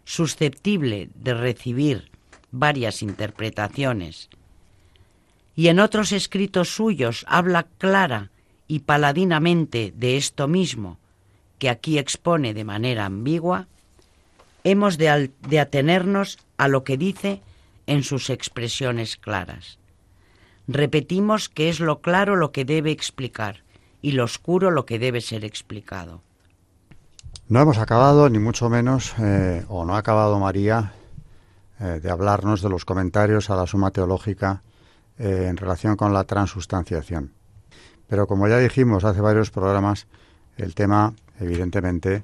susceptible 0.06 1.10
de 1.16 1.34
recibir 1.34 2.12
varias 2.52 3.02
interpretaciones, 3.02 4.30
y 5.56 5.68
en 5.68 5.80
otros 5.80 6.12
escritos 6.12 6.70
suyos 6.70 7.26
habla 7.28 7.68
clara 7.78 8.30
y 8.68 8.80
paladinamente 8.80 9.94
de 9.96 10.18
esto 10.18 10.48
mismo, 10.48 10.98
que 11.60 11.70
aquí 11.70 11.98
expone 11.98 12.54
de 12.54 12.64
manera 12.64 13.06
ambigua, 13.06 13.68
hemos 14.64 14.98
de, 14.98 15.32
atenernos 15.60 16.38
a 16.58 16.68
lo 16.68 16.84
que 16.84 16.98
dice 16.98 17.42
en 17.88 18.04
sus 18.04 18.30
expresiones 18.30 19.18
claras. 19.18 19.81
Repetimos 20.68 21.50
que 21.50 21.70
es 21.70 21.80
lo 21.80 22.02
claro 22.02 22.36
lo 22.36 22.52
que 22.52 22.66
debe 22.66 22.92
explicar 22.92 23.64
y 24.02 24.14
lo 24.14 24.24
oscuro 24.24 24.72
lo 24.72 24.86
que 24.86 25.00
debe 25.00 25.22
ser 25.22 25.46
explicado. 25.46 26.22
No 27.48 27.60
hemos 27.60 27.78
acabado, 27.80 28.30
ni 28.30 28.40
mucho 28.40 28.70
menos, 28.70 29.14
eh, 29.20 29.66
o 29.68 29.86
no 29.86 29.96
ha 29.96 30.00
acabado 30.00 30.40
María, 30.40 30.94
eh, 31.80 32.00
de 32.02 32.10
hablarnos 32.10 32.62
de 32.62 32.70
los 32.70 32.86
comentarios 32.86 33.50
a 33.50 33.56
la 33.56 33.68
suma 33.68 33.92
teológica 33.92 34.62
eh, 35.18 35.48
en 35.50 35.58
relación 35.58 35.98
con 35.98 36.14
la 36.14 36.24
transustanciación. 36.24 37.34
Pero 38.08 38.28
como 38.28 38.48
ya 38.48 38.58
dijimos 38.58 39.04
hace 39.04 39.22
varios 39.22 39.52
programas, 39.52 40.08
el 40.58 40.76
tema, 40.76 41.14
evidentemente, 41.40 42.24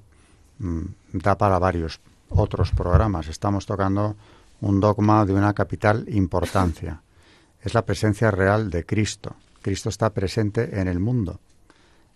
mm, 0.60 0.82
da 1.14 1.38
para 1.38 1.60
varios 1.60 2.00
otros 2.30 2.72
programas. 2.72 3.28
Estamos 3.28 3.66
tocando 3.66 4.16
un 4.62 4.80
dogma 4.80 5.26
de 5.26 5.34
una 5.34 5.54
capital 5.54 6.06
importancia. 6.10 7.02
Es 7.68 7.74
la 7.74 7.86
presencia 7.86 8.32
real 8.32 8.70
de 8.70 8.86
Cristo. 8.86 9.36
Cristo 9.62 9.90
está 9.90 10.12
presente 10.12 10.80
en 10.80 10.88
el 10.88 11.02
mundo, 11.02 11.42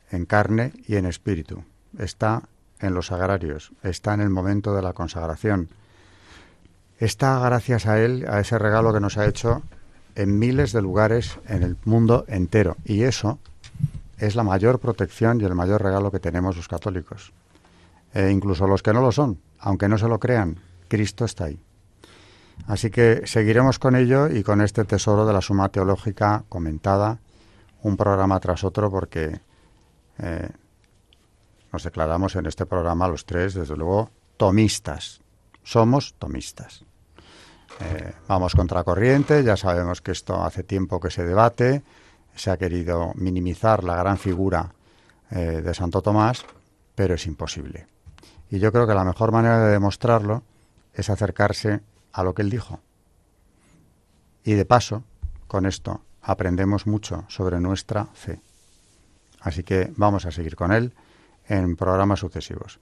en 0.09 0.25
carne 0.25 0.71
y 0.87 0.95
en 0.95 1.05
espíritu. 1.05 1.65
Está 1.99 2.43
en 2.79 2.93
los 2.93 3.11
agrarios, 3.11 3.73
está 3.83 4.13
en 4.13 4.21
el 4.21 4.29
momento 4.29 4.73
de 4.73 4.81
la 4.81 4.93
consagración. 4.93 5.67
Está 6.99 7.37
gracias 7.39 7.85
a 7.85 7.99
Él, 7.99 8.25
a 8.29 8.39
ese 8.39 8.57
regalo 8.57 8.93
que 8.93 9.01
nos 9.01 9.17
ha 9.17 9.25
hecho 9.25 9.61
en 10.15 10.39
miles 10.39 10.71
de 10.71 10.81
lugares 10.81 11.37
en 11.49 11.63
el 11.63 11.75
mundo 11.83 12.23
entero. 12.29 12.77
Y 12.85 13.03
eso 13.03 13.37
es 14.19 14.37
la 14.37 14.43
mayor 14.43 14.79
protección 14.79 15.41
y 15.41 15.43
el 15.43 15.53
mayor 15.53 15.83
regalo 15.83 16.11
que 16.11 16.21
tenemos 16.21 16.55
los 16.55 16.69
católicos. 16.69 17.33
E 18.13 18.31
incluso 18.31 18.67
los 18.67 18.81
que 18.81 18.93
no 18.93 19.01
lo 19.01 19.11
son, 19.11 19.37
aunque 19.59 19.89
no 19.89 19.97
se 19.97 20.07
lo 20.07 20.17
crean, 20.17 20.61
Cristo 20.87 21.25
está 21.25 21.43
ahí. 21.43 21.61
Así 22.68 22.89
que 22.89 23.24
seguiremos 23.26 23.80
con 23.80 23.95
ello 23.95 24.28
y 24.28 24.43
con 24.43 24.62
este 24.62 24.86
tesoro 24.86 25.26
de 25.26 25.34
la 25.34 25.41
suma 25.41 25.70
teológica 25.70 26.43
comentada, 26.49 27.20
un 27.84 27.97
programa 27.97 28.39
tras 28.39 28.64
otro, 28.64 28.91
porque 28.91 29.41
eh, 30.20 30.49
nos 31.74 31.84
declaramos 31.84 32.36
en 32.36 32.45
este 32.45 32.66
programa 32.66 33.07
los 33.07 33.26
tres, 33.26 33.53
desde 33.53 33.76
luego, 33.76 34.12
tomistas. 34.38 35.22
Somos 35.64 36.14
tomistas. 36.16 36.86
Eh, 37.80 38.14
vamos 38.28 38.53
contra 38.53 38.84
corriente, 38.84 39.43
ya 39.43 39.57
sabemos 39.57 40.01
que 40.01 40.12
esto 40.12 40.43
hace 40.43 40.64
tiempo 40.64 40.99
que 40.99 41.09
se 41.09 41.24
debate, 41.24 41.84
se 42.36 42.51
ha 42.51 42.57
querido 42.57 43.14
minimizar 43.16 43.84
la 43.84 43.95
gran 43.95 44.18
figura 44.18 44.74
eh, 45.32 45.62
de 45.64 45.74
Santo 45.74 46.01
Tomás, 46.01 46.45
pero 46.93 47.16
es 47.16 47.26
imposible. 47.26 47.88
Y 48.49 48.59
yo 48.59 48.72
creo 48.72 48.86
que 48.86 48.93
la 48.93 49.05
mejor 49.05 49.32
manera 49.32 49.59
de 49.66 49.72
demostrarlo 49.72 50.43
es 50.93 51.09
acercarse 51.09 51.82
a 52.14 52.24
lo 52.24 52.34
que 52.34 52.41
él 52.41 52.49
dijo. 52.49 52.80
Y 54.43 54.53
de 54.53 54.66
paso, 54.66 55.03
con 55.47 55.66
esto, 55.66 56.01
aprendemos 56.22 56.88
mucho 56.88 57.26
sobre 57.28 57.59
nuestra 57.59 58.05
fe. 58.05 58.41
Así 59.41 59.64
que 59.64 59.91
vamos 59.95 60.26
a 60.26 60.32
seguir 60.32 60.55
con 60.55 60.72
él 60.72 60.93
en 61.47 61.76
programas 61.76 62.20
sucesivos. 62.20 62.80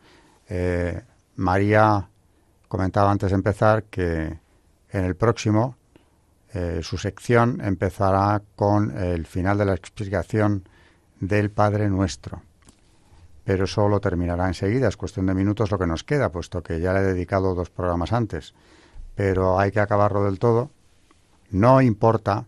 Eh, 0.48 1.02
María 1.36 2.10
comentaba 2.68 3.12
antes 3.12 3.32
de 3.32 3.36
empezar 3.36 3.84
que 3.84 4.40
en 4.92 5.06
el 5.06 5.16
próximo 5.16 5.76
eh, 6.54 6.80
su 6.82 6.98
sección 6.98 7.62
empezará 7.64 8.42
con 8.56 8.98
el 8.98 9.26
final 9.26 9.58
de 9.58 9.66
la 9.66 9.74
explicación 9.74 10.68
del 11.20 11.52
Padre 11.52 11.90
Nuestro. 11.90 12.42
Pero 13.44 13.68
solo 13.68 14.00
terminará 14.00 14.48
enseguida, 14.48 14.88
es 14.88 14.98
cuestión 14.98 15.26
de 15.28 15.34
minutos 15.34 15.72
lo 15.72 15.80
que 15.80 15.88
nos 15.88 16.04
queda, 16.04 16.32
puesto 16.32 16.62
que 16.62 16.80
ya 16.80 16.94
le 16.94 17.00
he 17.00 17.04
dedicado 17.04 17.56
dos 17.56 17.70
programas 17.70 18.14
antes. 18.14 18.54
Pero 19.20 19.60
hay 19.60 19.72
que 19.72 19.82
acabarlo 19.82 20.24
del 20.24 20.40
todo. 20.40 20.72
No 21.52 21.82
importa 21.82 22.46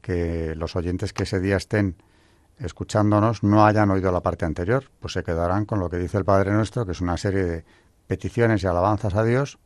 que 0.00 0.56
los 0.56 0.74
oyentes 0.74 1.12
que 1.12 1.22
ese 1.22 1.38
día 1.38 1.56
estén 1.56 1.94
escuchándonos 2.58 3.44
no 3.44 3.64
hayan 3.64 3.88
oído 3.92 4.10
la 4.10 4.18
parte 4.18 4.44
anterior, 4.44 4.90
pues 4.98 5.12
se 5.12 5.22
quedarán 5.22 5.64
con 5.64 5.78
lo 5.78 5.88
que 5.88 5.96
dice 5.96 6.18
el 6.18 6.24
Padre 6.24 6.50
Nuestro, 6.50 6.84
que 6.84 6.90
es 6.90 7.00
una 7.00 7.16
serie 7.16 7.44
de 7.44 7.64
peticiones 8.08 8.64
y 8.64 8.66
alabanzas 8.66 9.14
a 9.14 9.22
Dios, 9.22 9.60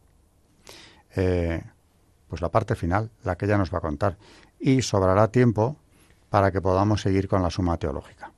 eh, 1.17 1.63
pues 2.29 2.43
la 2.43 2.51
parte 2.51 2.75
final, 2.75 3.09
la 3.25 3.37
que 3.37 3.47
ella 3.47 3.57
nos 3.57 3.73
va 3.73 3.79
a 3.79 3.81
contar. 3.81 4.19
Y 4.61 4.83
sobrará 4.83 5.29
tiempo 5.29 5.79
para 6.29 6.53
que 6.53 6.61
podamos 6.61 7.01
seguir 7.01 7.29
con 7.29 7.43
la 7.43 7.49
suma 7.49 7.79
teológica. 7.79 8.31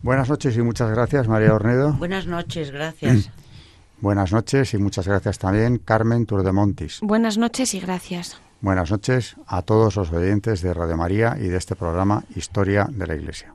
Buenas 0.00 0.28
noches 0.28 0.56
y 0.56 0.62
muchas 0.62 0.92
gracias, 0.92 1.26
María 1.26 1.52
Ornedo. 1.52 1.92
Buenas 1.94 2.28
noches, 2.28 2.70
gracias. 2.70 3.32
Buenas 4.00 4.32
noches 4.32 4.74
y 4.74 4.78
muchas 4.78 5.08
gracias 5.08 5.38
también, 5.38 5.78
Carmen 5.78 6.26
Turdemontis. 6.26 7.00
Buenas 7.02 7.38
noches 7.38 7.74
y 7.74 7.80
gracias. 7.80 8.38
Buenas 8.60 8.90
noches 8.90 9.36
a 9.46 9.62
todos 9.62 9.96
los 9.96 10.12
oyentes 10.12 10.62
de 10.62 10.74
Radio 10.74 10.96
María 10.96 11.36
y 11.38 11.48
de 11.48 11.56
este 11.56 11.76
programa 11.76 12.24
Historia 12.34 12.88
de 12.90 13.06
la 13.06 13.14
Iglesia. 13.14 13.54